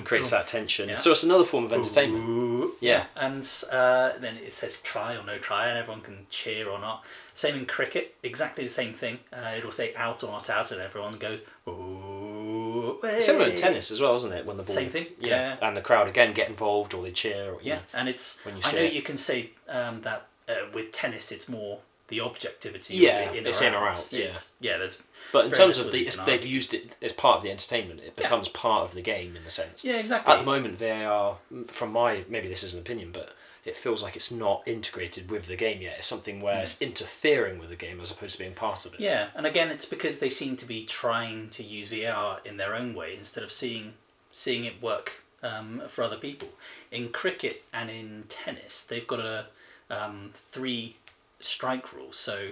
Creates 0.03 0.31
that 0.31 0.47
tension. 0.47 0.89
Yeah. 0.89 0.95
So 0.95 1.11
it's 1.11 1.21
another 1.21 1.43
form 1.43 1.65
of 1.65 1.71
entertainment. 1.73 2.27
Ooh. 2.27 2.73
Yeah. 2.79 3.05
And 3.15 3.47
uh, 3.71 4.13
then 4.19 4.37
it 4.37 4.51
says 4.51 4.81
try 4.81 5.15
or 5.15 5.23
no 5.23 5.37
try, 5.37 5.67
and 5.67 5.77
everyone 5.77 6.01
can 6.01 6.25
cheer 6.31 6.67
or 6.67 6.79
not. 6.79 7.05
Same 7.33 7.55
in 7.55 7.67
cricket, 7.67 8.15
exactly 8.23 8.63
the 8.63 8.71
same 8.71 8.91
thing. 8.91 9.19
Uh, 9.31 9.51
it'll 9.55 9.69
say 9.69 9.93
out 9.93 10.23
or 10.23 10.31
not 10.31 10.49
out, 10.49 10.71
and 10.71 10.81
everyone 10.81 11.13
goes 11.13 11.41
ooh. 11.67 12.99
Similar 13.19 13.49
in 13.49 13.55
tennis 13.55 13.91
as 13.91 14.01
well, 14.01 14.15
isn't 14.15 14.31
it? 14.33 14.47
When 14.47 14.57
the 14.57 14.63
ball. 14.63 14.73
Same 14.73 14.89
thing, 14.89 15.07
Yeah. 15.19 15.57
yeah. 15.61 15.67
And 15.67 15.77
the 15.77 15.81
crowd 15.81 16.07
again 16.07 16.33
get 16.33 16.49
involved 16.49 16.95
or 16.95 17.03
they 17.03 17.11
cheer. 17.11 17.51
Or, 17.53 17.59
Yeah, 17.61 17.75
know. 17.75 17.81
and 17.93 18.09
it's. 18.09 18.43
When 18.43 18.55
you 18.57 18.61
I 18.65 18.71
know 18.71 18.77
it. 18.79 18.93
you 18.93 19.03
can 19.03 19.17
say 19.17 19.51
um, 19.69 20.01
that 20.01 20.25
uh, 20.49 20.53
with 20.73 20.91
tennis, 20.91 21.31
it's 21.31 21.47
more 21.47 21.79
the 22.13 22.21
objectivity. 22.21 22.95
Yeah, 22.95 23.31
is 23.31 23.37
in 23.37 23.47
it's 23.47 23.61
or 23.61 23.65
in 23.67 23.73
or 23.73 23.87
out. 23.87 24.07
yeah. 24.11 24.19
It's- 24.25 24.51
yeah. 24.59 24.77
There's 24.77 25.01
But 25.31 25.45
in 25.45 25.51
terms 25.51 25.77
of 25.77 25.91
the, 25.91 26.09
they've 26.25 26.45
used 26.45 26.73
it 26.73 26.95
as 27.01 27.13
part 27.13 27.37
of 27.37 27.43
the 27.43 27.51
entertainment. 27.51 27.99
It 28.01 28.13
Yeah. 28.17 28.23
becomes 28.23 28.49
part 28.49 28.83
of 28.87 28.93
the 28.93 29.01
game 29.01 29.35
in 29.35 29.43
a 29.45 29.49
sense. 29.49 29.83
yeah 29.83 29.97
exactly. 29.97 30.33
At 30.33 30.39
the 30.39 30.45
moment, 30.45 30.77
VAR, 30.77 31.37
from 31.67 31.91
my 31.91 32.23
maybe 32.29 32.47
this 32.47 32.63
is 32.63 32.73
an 32.73 32.79
opinion, 32.79 33.11
but 33.11 33.27
it 33.65 33.75
feels 33.77 34.03
like 34.03 34.15
it's 34.17 34.29
not 34.31 34.61
integrated 34.65 35.31
with 35.31 35.47
the 35.47 35.55
game 35.55 35.81
yet. 35.81 35.95
It's 35.99 36.07
something 36.07 36.41
where 36.41 36.59
it's 36.59 36.81
interfering 36.81 37.59
with 37.59 37.69
the 37.69 37.77
game 37.77 37.99
as 38.01 38.11
opposed 38.11 38.33
to 38.33 38.39
being 38.39 38.53
part 38.53 38.85
of 38.85 38.93
it. 38.93 38.99
Yeah, 38.99 39.29
and 39.35 39.45
again, 39.45 39.69
it's 39.71 39.85
because 39.85 40.19
they 40.19 40.29
seem 40.29 40.57
to 40.57 40.65
be 40.65 40.83
trying 40.85 41.49
to 41.51 41.63
use 41.63 41.87
VAR 41.89 42.41
in 42.43 42.57
their 42.57 42.75
own 42.75 42.93
way 42.93 43.15
instead 43.15 43.43
of 43.43 43.51
seeing 43.51 43.93
seeing 44.33 44.65
it 44.65 44.81
work 44.81 45.07
um, 45.43 45.81
for 45.87 46.03
other 46.03 46.17
people. 46.17 46.49
In 46.91 47.09
cricket 47.09 47.63
and 47.73 47.89
in 47.89 48.25
tennis, 48.29 48.83
they've 48.83 49.07
got 49.07 49.19
a 49.19 49.47
um, 49.89 50.31
three 50.33 50.97
strike 51.43 51.93
rule. 51.93 52.11
So 52.11 52.49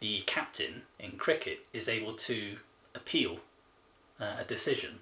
the 0.00 0.20
captain 0.26 0.82
in 0.98 1.12
cricket 1.12 1.66
is 1.72 1.88
able 1.88 2.12
to 2.14 2.56
appeal 2.94 3.38
uh, 4.20 4.36
a 4.40 4.44
decision, 4.44 4.98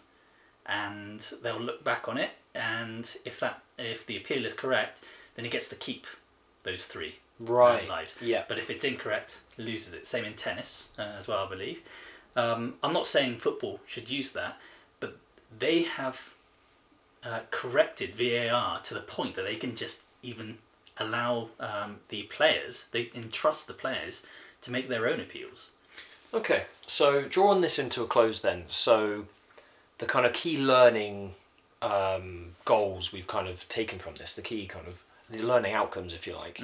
and 0.66 1.20
they'll 1.42 1.58
look 1.60 1.82
back 1.84 2.08
on 2.08 2.16
it, 2.18 2.30
and 2.54 3.16
if 3.24 3.40
that 3.40 3.62
if 3.78 4.04
the 4.06 4.16
appeal 4.16 4.44
is 4.44 4.54
correct, 4.54 5.00
then 5.34 5.44
he 5.44 5.50
gets 5.50 5.68
to 5.68 5.76
keep 5.76 6.06
those 6.64 6.86
three 6.86 7.16
uh, 7.40 7.44
Right. 7.52 7.88
lives. 7.88 8.16
Yeah. 8.20 8.44
But 8.46 8.58
if 8.58 8.68
it's 8.68 8.84
incorrect, 8.84 9.40
loses 9.56 9.94
it. 9.94 10.04
Same 10.06 10.24
in 10.26 10.34
tennis 10.34 10.88
uh, 10.98 11.02
as 11.18 11.26
well, 11.26 11.46
I 11.46 11.48
believe. 11.48 11.80
Um, 12.36 12.74
I'm 12.82 12.92
not 12.92 13.06
saying 13.06 13.38
football 13.38 13.80
should 13.86 14.10
use 14.10 14.30
that, 14.32 14.58
but 15.00 15.16
they 15.58 15.82
have 15.84 16.34
uh, 17.24 17.40
corrected 17.50 18.14
VAR 18.14 18.80
to 18.82 18.94
the 18.94 19.00
point 19.00 19.34
that 19.36 19.44
they 19.44 19.56
can 19.56 19.74
just 19.74 20.02
even 20.22 20.58
allow 20.98 21.48
um, 21.58 21.96
the 22.08 22.22
players, 22.24 22.88
they 22.92 23.10
entrust 23.14 23.66
the 23.66 23.72
players 23.74 24.26
to 24.62 24.70
make 24.70 24.88
their 24.88 25.08
own 25.08 25.20
appeals. 25.20 25.70
Okay, 26.32 26.64
so 26.86 27.22
drawing 27.22 27.60
this 27.60 27.78
into 27.78 28.02
a 28.02 28.06
close 28.06 28.40
then, 28.40 28.64
so 28.66 29.26
the 29.98 30.06
kind 30.06 30.24
of 30.26 30.32
key 30.32 30.56
learning 30.58 31.34
um, 31.82 32.52
goals 32.64 33.12
we've 33.12 33.26
kind 33.26 33.48
of 33.48 33.68
taken 33.68 33.98
from 33.98 34.14
this, 34.14 34.34
the 34.34 34.42
key 34.42 34.66
kind 34.66 34.86
of 34.86 35.02
the 35.28 35.42
learning 35.42 35.72
outcomes, 35.72 36.12
if 36.12 36.26
you 36.26 36.36
like, 36.36 36.60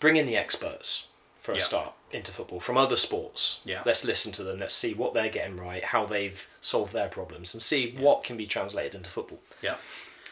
bring 0.00 0.16
in 0.16 0.26
the 0.26 0.36
experts 0.36 1.08
for 1.40 1.52
a 1.52 1.56
Yeah. 1.56 1.62
start 1.62 1.92
into 2.10 2.32
football 2.32 2.60
from 2.60 2.76
other 2.76 2.96
sports. 2.96 3.60
Yeah. 3.64 3.82
Let's 3.84 4.04
listen 4.04 4.32
to 4.32 4.42
them. 4.42 4.60
Let's 4.60 4.74
see 4.74 4.94
what 4.94 5.14
they're 5.14 5.28
getting 5.28 5.58
right, 5.58 5.84
how 5.84 6.06
they've 6.06 6.46
solved 6.60 6.92
their 6.92 7.08
problems, 7.08 7.54
and 7.54 7.62
see 7.62 7.92
what 7.92 8.24
can 8.24 8.36
be 8.36 8.46
translated 8.46 8.94
into 8.94 9.10
football. 9.10 9.40
Yeah. 9.62 9.76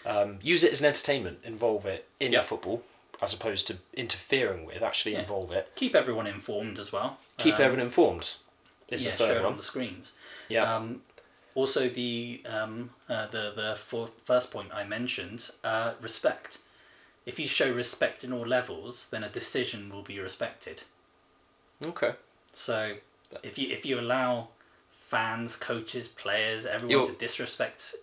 Um, 0.07 0.39
use 0.43 0.65
it 0.65 0.73
as 0.73 0.81
an 0.81 0.87
entertainment. 0.87 1.41
Involve 1.45 1.87
it 1.87 2.09
in 2.19 2.33
Yeah. 2.33 2.43
football 2.43 2.83
as 3.23 3.33
opposed 3.33 3.67
to 3.69 3.77
interfering 3.95 4.67
with. 4.67 4.83
Actually 4.83 5.13
Yeah. 5.13 5.21
involve 5.21 5.53
it. 5.53 5.71
Keep 5.77 5.95
everyone 5.95 6.27
informed 6.27 6.79
as 6.79 6.93
well. 6.93 7.19
Keep 7.39 7.55
Um, 7.57 7.63
everyone 7.63 7.87
informed. 7.87 8.35
Is 8.89 9.05
yeah, 9.05 9.11
the 9.13 9.17
show 9.17 9.27
third 9.29 9.37
it 9.39 9.43
one. 9.45 9.53
on 9.53 9.57
the 9.57 9.63
screens. 9.63 10.13
Yeah. 10.49 10.75
Um, 10.75 11.03
also, 11.55 11.89
the 11.89 12.43
um, 12.47 12.91
uh, 13.09 13.27
the 13.29 13.53
the 13.55 13.77
for, 13.77 14.09
first 14.23 14.51
point 14.51 14.71
I 14.75 14.85
mentioned, 14.85 15.51
uh, 15.65 15.95
respect. 16.01 16.59
If 17.25 17.39
you 17.39 17.47
show 17.49 17.71
respect 17.73 18.25
in 18.25 18.33
all 18.33 18.45
levels, 18.47 19.09
then 19.09 19.23
a 19.25 19.29
decision 19.29 19.89
will 19.89 20.03
be 20.03 20.19
respected. 20.19 20.83
okay. 21.87 22.15
So, 22.53 22.97
if 23.43 23.57
you 23.59 23.71
if 23.71 23.87
you 23.87 23.99
allow 23.99 24.49
fans, 24.91 25.57
coaches, 25.57 26.09
players, 26.09 26.67
everyone 26.67 26.91
You're- 26.91 27.07
to 27.07 27.13
disrespect 27.13 27.95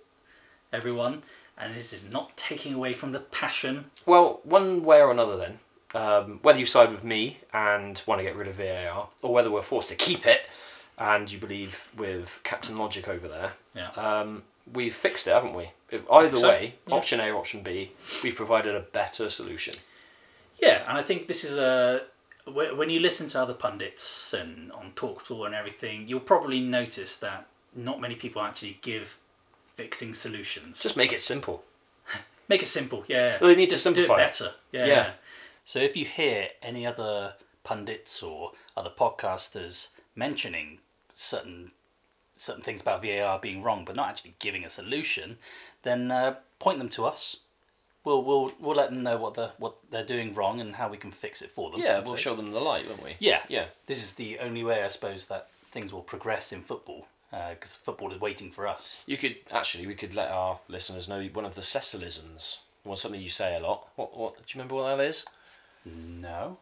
everyone, 0.72 1.24
and 1.60 1.76
this 1.76 1.92
is 1.94 2.10
not 2.10 2.36
taking 2.38 2.74
away 2.74 2.94
from 2.94 3.12
the 3.12 3.20
passion. 3.20 3.86
Well, 4.06 4.40
one 4.44 4.84
way 4.84 5.02
or 5.02 5.12
another, 5.12 5.38
then, 5.38 5.60
um, 5.94 6.40
whether 6.42 6.60
you 6.60 6.66
side 6.66 6.92
with 6.92 7.04
me 7.04 7.40
and 7.54 8.02
want 8.06 8.20
to 8.20 8.24
get 8.24 8.36
rid 8.36 8.48
of 8.48 8.56
VAR, 8.56 9.10
or 9.22 9.34
whether 9.34 9.52
we're 9.52 9.62
forced 9.62 9.90
to 9.90 9.96
keep 9.96 10.26
it, 10.26 10.42
and 10.98 11.32
you 11.32 11.38
believe 11.40 11.90
with 11.96 12.40
Captain 12.44 12.78
Logic 12.78 13.08
over 13.08 13.28
there, 13.28 13.54
Yeah. 13.76 13.90
um, 13.92 14.44
we've 14.72 14.96
fixed 14.96 15.28
it, 15.28 15.32
haven't 15.34 15.54
we? 15.54 15.72
Either 16.12 16.38
so, 16.38 16.50
way, 16.50 16.76
yeah. 16.88 16.96
option 16.96 17.20
A 17.20 17.30
or 17.32 17.38
option 17.38 17.62
B, 17.64 17.92
we've 18.24 18.36
provided 18.36 18.76
a 18.76 18.82
better 18.82 19.30
solution. 19.30 19.74
Yeah, 20.62 20.84
and 20.88 20.98
I 20.98 21.02
think 21.02 21.28
this 21.28 21.44
is 21.44 21.58
a 21.58 22.04
when 22.52 22.90
you 22.90 23.00
listen 23.00 23.28
to 23.30 23.40
other 23.40 23.54
pundits 23.54 24.34
and 24.34 24.72
on 24.72 24.92
TalkSport 24.96 25.46
and 25.46 25.54
everything, 25.54 26.08
you'll 26.08 26.20
probably 26.20 26.60
notice 26.60 27.16
that 27.18 27.46
not 27.76 28.02
many 28.02 28.16
people 28.16 28.42
actually 28.42 28.80
give 28.82 29.18
fixing 29.80 30.14
solutions. 30.14 30.84
Just 30.84 30.98
make 30.98 31.14
it 31.14 31.22
simple. 31.22 31.64
make 32.50 32.62
it 32.62 32.68
simple, 32.68 33.06
yeah. 33.08 33.38
Well, 33.40 33.50
they 33.50 33.56
need 33.56 33.70
to 33.70 33.78
simplify 33.78 34.16
do 34.16 34.22
it. 34.22 34.24
it 34.24 34.28
better. 34.28 34.52
Yeah. 34.74 34.86
Yeah. 34.86 35.10
So 35.64 35.80
if 35.80 35.96
you 35.96 36.04
hear 36.04 36.50
any 36.62 36.86
other 36.86 37.36
pundits 37.64 38.22
or 38.22 38.52
other 38.76 38.90
podcasters 38.90 39.90
mentioning 40.16 40.80
certain 41.14 41.72
certain 42.36 42.62
things 42.62 42.82
about 42.82 43.02
VAR 43.04 43.40
being 43.40 43.64
wrong, 43.64 43.86
but 43.86 43.96
not 43.96 44.10
actually 44.10 44.36
giving 44.40 44.66
a 44.66 44.70
solution, 44.70 45.38
then 45.84 46.12
uh, 46.12 46.36
point 46.58 46.80
them 46.80 46.90
to 46.90 47.06
us. 47.06 47.38
We'll, 48.06 48.24
we'll, 48.24 48.54
we'll 48.60 48.78
let 48.78 48.92
them 48.92 49.04
know 49.04 49.18
what 49.18 49.34
the 49.36 49.52
what 49.60 49.76
they're 49.92 50.06
doing 50.06 50.34
wrong 50.34 50.60
and 50.60 50.76
how 50.76 50.90
we 50.90 50.98
can 50.98 51.12
fix 51.12 51.42
it 51.42 51.52
for 51.52 51.72
them. 51.72 51.80
Yeah, 51.80 52.00
we'll 52.00 52.16
show 52.18 52.36
them 52.36 52.52
the 52.52 52.60
light, 52.60 52.86
won't 52.88 53.04
we? 53.04 53.16
Yeah, 53.20 53.42
Yeah. 53.48 53.66
This 53.86 54.04
is 54.04 54.14
the 54.16 54.40
only 54.40 54.64
way, 54.64 54.84
I 54.84 54.90
suppose, 54.90 55.28
that 55.28 55.50
things 55.72 55.94
will 55.94 56.02
progress 56.02 56.52
in 56.52 56.62
football 56.62 57.08
because 57.32 57.76
football 57.76 58.12
is 58.12 58.20
waiting 58.20 58.50
for 58.52 58.68
us. 58.68 58.98
You 59.06 59.18
could 59.18 59.36
actually, 59.52 59.86
we 59.88 59.96
could 59.96 60.14
let 60.16 60.30
our 60.30 60.60
listeners 60.68 61.08
know 61.08 61.22
one 61.34 61.46
of 61.46 61.56
the 61.56 61.62
Cecilisms. 61.62 62.60
Was 62.86 63.02
something 63.02 63.22
you 63.22 63.30
say 63.30 63.56
a 63.56 63.60
lot. 63.60 63.88
What? 63.96 64.18
What? 64.18 64.36
Do 64.38 64.42
you 64.48 64.54
remember 64.56 64.76
what 64.76 64.98
that 64.98 65.04
is? 65.04 65.26
No, 65.86 66.58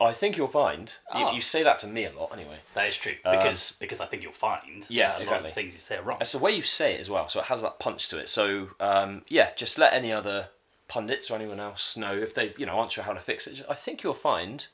I 0.00 0.12
think 0.12 0.36
you'll 0.36 0.46
find. 0.48 0.94
You, 1.14 1.26
Oh. 1.26 1.32
you 1.32 1.40
say 1.40 1.62
that 1.62 1.78
to 1.80 1.86
me 1.86 2.04
a 2.04 2.12
lot, 2.12 2.32
anyway. 2.32 2.58
that 2.74 2.86
is 2.88 2.96
true 2.96 3.16
because 3.24 3.72
because 3.78 4.00
I 4.00 4.06
think 4.06 4.22
you'll 4.22 4.32
find 4.32 4.82
Uh, 4.82 4.86
yeah, 4.88 5.08
that 5.08 5.08
a 5.08 5.12
lot 5.12 5.16
of 5.16 5.22
exactly. 5.22 5.48
the 5.48 5.54
things 5.54 5.74
you 5.74 5.80
say 5.80 5.96
are 5.96 6.02
wrong. 6.02 6.18
It's 6.20 6.32
the 6.32 6.38
way 6.38 6.52
you 6.52 6.62
say 6.62 6.94
it 6.94 7.00
as 7.00 7.10
well, 7.10 7.28
so 7.28 7.40
it 7.40 7.46
has 7.46 7.62
that 7.62 7.78
punch 7.78 8.08
to 8.10 8.18
it. 8.18 8.28
So 8.28 8.70
um, 8.80 9.22
yeah, 9.28 9.50
just 9.56 9.76
let 9.78 9.92
any 9.92 10.12
other 10.12 10.48
pundits 10.88 11.30
or 11.30 11.34
anyone 11.36 11.60
else 11.60 11.96
know 11.96 12.14
if 12.16 12.34
they, 12.34 12.54
you 12.56 12.64
know, 12.66 12.78
aren't 12.78 12.92
sure 12.92 13.04
how 13.04 13.12
to 13.12 13.20
fix 13.20 13.46
it. 13.46 13.62
I 13.68 13.74
think 13.74 14.02
you'll 14.02 14.14
find 14.14 14.66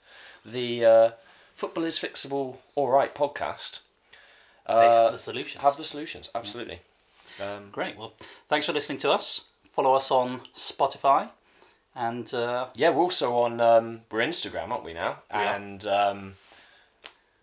the 0.45 0.85
uh, 0.85 1.11
Football 1.55 1.85
is 1.85 1.99
Fixable 1.99 2.59
All 2.74 2.89
Right 2.91 3.14
podcast 3.14 3.81
they 4.69 4.75
uh, 4.75 5.03
have 5.05 5.12
the 5.12 5.19
solutions. 5.19 5.62
have 5.62 5.77
the 5.77 5.85
solutions. 5.85 6.31
Absolutely. 6.35 6.81
Um, 7.41 7.69
Great. 7.71 7.97
Well, 7.99 8.14
thanks 8.49 8.67
for 8.67 8.73
listening 8.73 8.99
to 8.99 9.11
us. 9.12 9.43
Follow 9.69 9.95
us 9.95 10.11
on 10.11 10.41
Spotify, 10.55 11.29
and 11.95 12.33
uh, 12.33 12.69
yeah, 12.75 12.91
we're 12.91 13.03
also 13.03 13.35
on 13.37 13.61
um, 13.61 14.01
we're 14.11 14.21
Instagram, 14.21 14.71
aren't 14.71 14.85
we 14.85 14.95
now? 14.95 15.19
We. 15.33 15.39
And 15.41 15.87
um, 15.87 16.35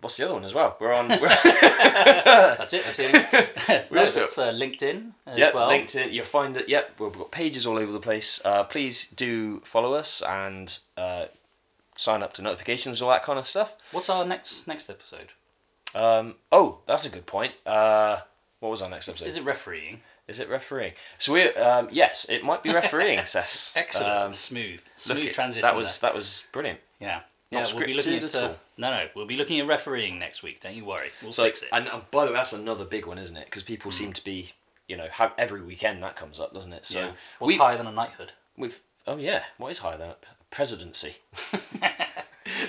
what's 0.02 0.18
the 0.18 0.26
other 0.26 0.34
one 0.34 0.44
as 0.44 0.54
well? 0.56 0.76
We're 0.80 0.94
on. 0.94 1.10
We're, 1.10 1.20
that's 1.44 2.74
it. 2.74 2.84
That's 2.86 3.00
it. 3.00 3.90
we 3.92 3.96
no, 3.96 4.02
also- 4.02 4.22
that's 4.22 4.38
uh, 4.40 4.52
LinkedIn 4.52 5.12
as 5.28 5.38
Yep, 5.38 5.54
well. 5.54 5.70
LinkedIn. 5.70 6.12
You'll 6.12 6.26
find 6.26 6.56
that. 6.56 6.68
Yep, 6.70 7.00
we've 7.00 7.14
got 7.14 7.30
pages 7.32 7.68
all 7.68 7.78
over 7.78 7.92
the 7.92 8.00
place. 8.00 8.42
Uh, 8.44 8.64
please 8.64 9.08
do 9.10 9.60
follow 9.60 9.94
us 9.94 10.22
and 10.24 10.80
uh, 10.98 11.26
sign 11.96 12.24
up 12.24 12.34
to 12.34 12.42
notifications, 12.42 13.00
all 13.00 13.10
that 13.12 13.24
kind 13.24 13.38
of 13.38 13.48
stuff. 13.48 13.76
What's 13.92 14.10
our 14.10 14.26
next 14.26 14.68
next 14.68 14.90
episode? 14.90 15.34
Um, 15.96 16.36
oh, 16.52 16.80
that's 16.88 17.06
a 17.06 17.10
good 17.10 17.26
point. 17.26 17.54
Uh, 17.66 18.20
what 18.60 18.70
was 18.70 18.82
our 18.82 18.90
next 18.90 19.10
episode? 19.10 19.26
Is 19.28 19.38
it 19.38 19.44
refereeing? 19.44 20.02
Is 20.28 20.40
it 20.40 20.50
refereeing? 20.50 20.94
So 21.20 21.34
we 21.34 21.50
um, 21.56 21.90
yes, 21.92 22.26
it 22.30 22.44
might 22.44 22.64
be 22.64 22.74
refereeing. 22.74 23.24
Sess. 23.26 23.74
Excellent. 23.76 24.10
Um, 24.12 24.34
smooth. 24.34 24.82
Smooth 24.96 25.18
it- 25.26 25.34
transition. 25.34 25.62
That 25.64 25.76
was 25.76 26.00
there. 26.00 26.10
that 26.12 26.16
was 26.16 26.48
brilliant. 26.54 26.80
yeah. 27.00 27.22
not 27.52 27.70
Yeah, 27.70 27.76
we'll 27.76 27.86
be 27.86 27.94
looking 27.94 28.16
at, 28.16 28.24
at 28.24 28.36
uh, 28.36 28.48
all. 28.48 28.56
no, 28.78 28.92
no, 28.92 29.08
we'll 29.16 29.26
be 29.26 29.36
looking 29.36 29.60
at 29.60 29.68
refereeing 29.68 30.18
next 30.20 30.42
week. 30.42 30.62
Don't 30.62 30.76
you 30.76 30.86
worry, 30.86 31.10
we'll 31.22 31.34
So 31.34 31.44
fix 31.44 31.62
it. 31.62 31.70
and, 31.74 31.88
and 31.90 32.10
by 32.10 32.24
the 32.26 32.32
way, 32.32 32.38
that's 32.38 32.54
another 32.54 32.86
big 32.86 33.06
one, 33.06 33.18
isn't 33.18 33.36
it? 33.36 33.46
Because 33.46 33.64
people 33.64 33.92
seem 33.92 34.14
to 34.14 34.24
be, 34.24 34.54
you 34.88 34.96
know, 34.96 35.08
have 35.12 35.34
every 35.38 35.62
weekend 35.62 36.02
that 36.04 36.16
comes 36.16 36.40
up, 36.40 36.54
doesn't 36.54 36.72
it? 36.74 36.86
So 36.86 37.00
yeah. 37.00 37.12
What's 37.40 37.54
we, 37.56 37.58
higher 37.58 37.78
than 37.78 37.88
a 37.88 37.92
knighthood? 37.92 38.32
We've 38.58 38.80
oh 39.06 39.18
yeah, 39.18 39.44
what 39.58 39.72
is 39.72 39.80
higher 39.80 39.98
than 39.98 40.10
a 40.12 40.16
presidency? 40.52 41.18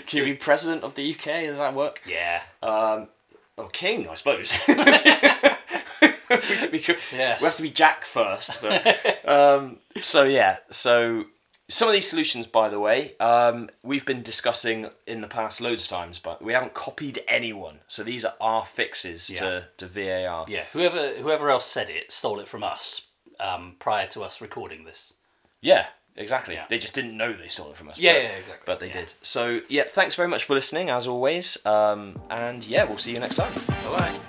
Can 0.06 0.18
you 0.18 0.24
be 0.24 0.34
president 0.34 0.82
of 0.82 0.94
the 0.94 1.12
UK? 1.14 1.24
Does 1.46 1.58
that 1.58 1.74
work? 1.74 2.00
Yeah. 2.06 2.42
Um, 2.62 3.08
or 3.56 3.68
king, 3.70 4.08
I 4.08 4.14
suppose. 4.14 4.54
we, 4.68 6.06
could, 6.38 6.72
we, 6.72 6.78
could, 6.80 6.96
Yes. 7.12 7.40
we 7.40 7.44
have 7.46 7.56
to 7.56 7.62
be 7.62 7.70
Jack 7.70 8.04
first. 8.04 8.60
But, 8.60 9.24
um, 9.28 9.78
so 10.02 10.24
yeah, 10.24 10.58
so 10.70 11.24
some 11.68 11.88
of 11.88 11.94
these 11.94 12.08
solutions, 12.08 12.46
by 12.46 12.68
the 12.68 12.80
way, 12.80 13.16
um, 13.20 13.70
we've 13.82 14.04
been 14.04 14.22
discussing 14.22 14.90
in 15.06 15.20
the 15.20 15.28
past 15.28 15.60
loads 15.60 15.84
of 15.84 15.90
times, 15.90 16.18
but 16.18 16.42
we 16.42 16.52
haven't 16.52 16.74
copied 16.74 17.20
anyone. 17.28 17.78
So 17.88 18.02
these 18.02 18.24
are 18.24 18.34
our 18.40 18.66
fixes 18.66 19.30
Yeah. 19.30 19.40
to, 19.40 19.68
to 19.78 19.86
VAR. 19.86 20.44
Yeah. 20.48 20.64
Whoever 20.72 21.08
whoever 21.14 21.50
else 21.50 21.66
said 21.66 21.88
it 21.90 22.12
stole 22.12 22.40
it 22.40 22.48
from 22.48 22.64
us 22.64 23.02
um, 23.40 23.76
prior 23.78 24.06
to 24.08 24.22
us 24.22 24.40
recording 24.40 24.84
this. 24.84 25.14
Yeah, 25.60 25.86
exactly. 26.16 26.54
Yeah. 26.54 26.64
They 26.68 26.78
just 26.78 26.94
didn't 26.94 27.16
know 27.16 27.32
they 27.32 27.48
stole 27.48 27.70
it 27.70 27.76
from 27.76 27.88
us. 27.88 27.98
Yeah, 27.98 28.12
but, 28.14 28.22
yeah, 28.22 28.28
exactly. 28.36 28.62
But 28.66 28.80
they 28.80 28.86
Yeah. 28.88 28.92
did. 28.92 29.12
So 29.22 29.60
yeah, 29.68 29.84
thanks 29.84 30.14
very 30.14 30.28
much 30.28 30.44
for 30.44 30.54
listening 30.54 30.90
as 30.90 31.06
always. 31.06 31.64
Um, 31.66 32.20
and 32.30 32.64
yeah, 32.66 32.84
we'll 32.84 32.98
see 32.98 33.12
you 33.12 33.20
next 33.20 33.36
time. 33.36 33.52
Bye 33.54 33.98
bye. 33.98 34.20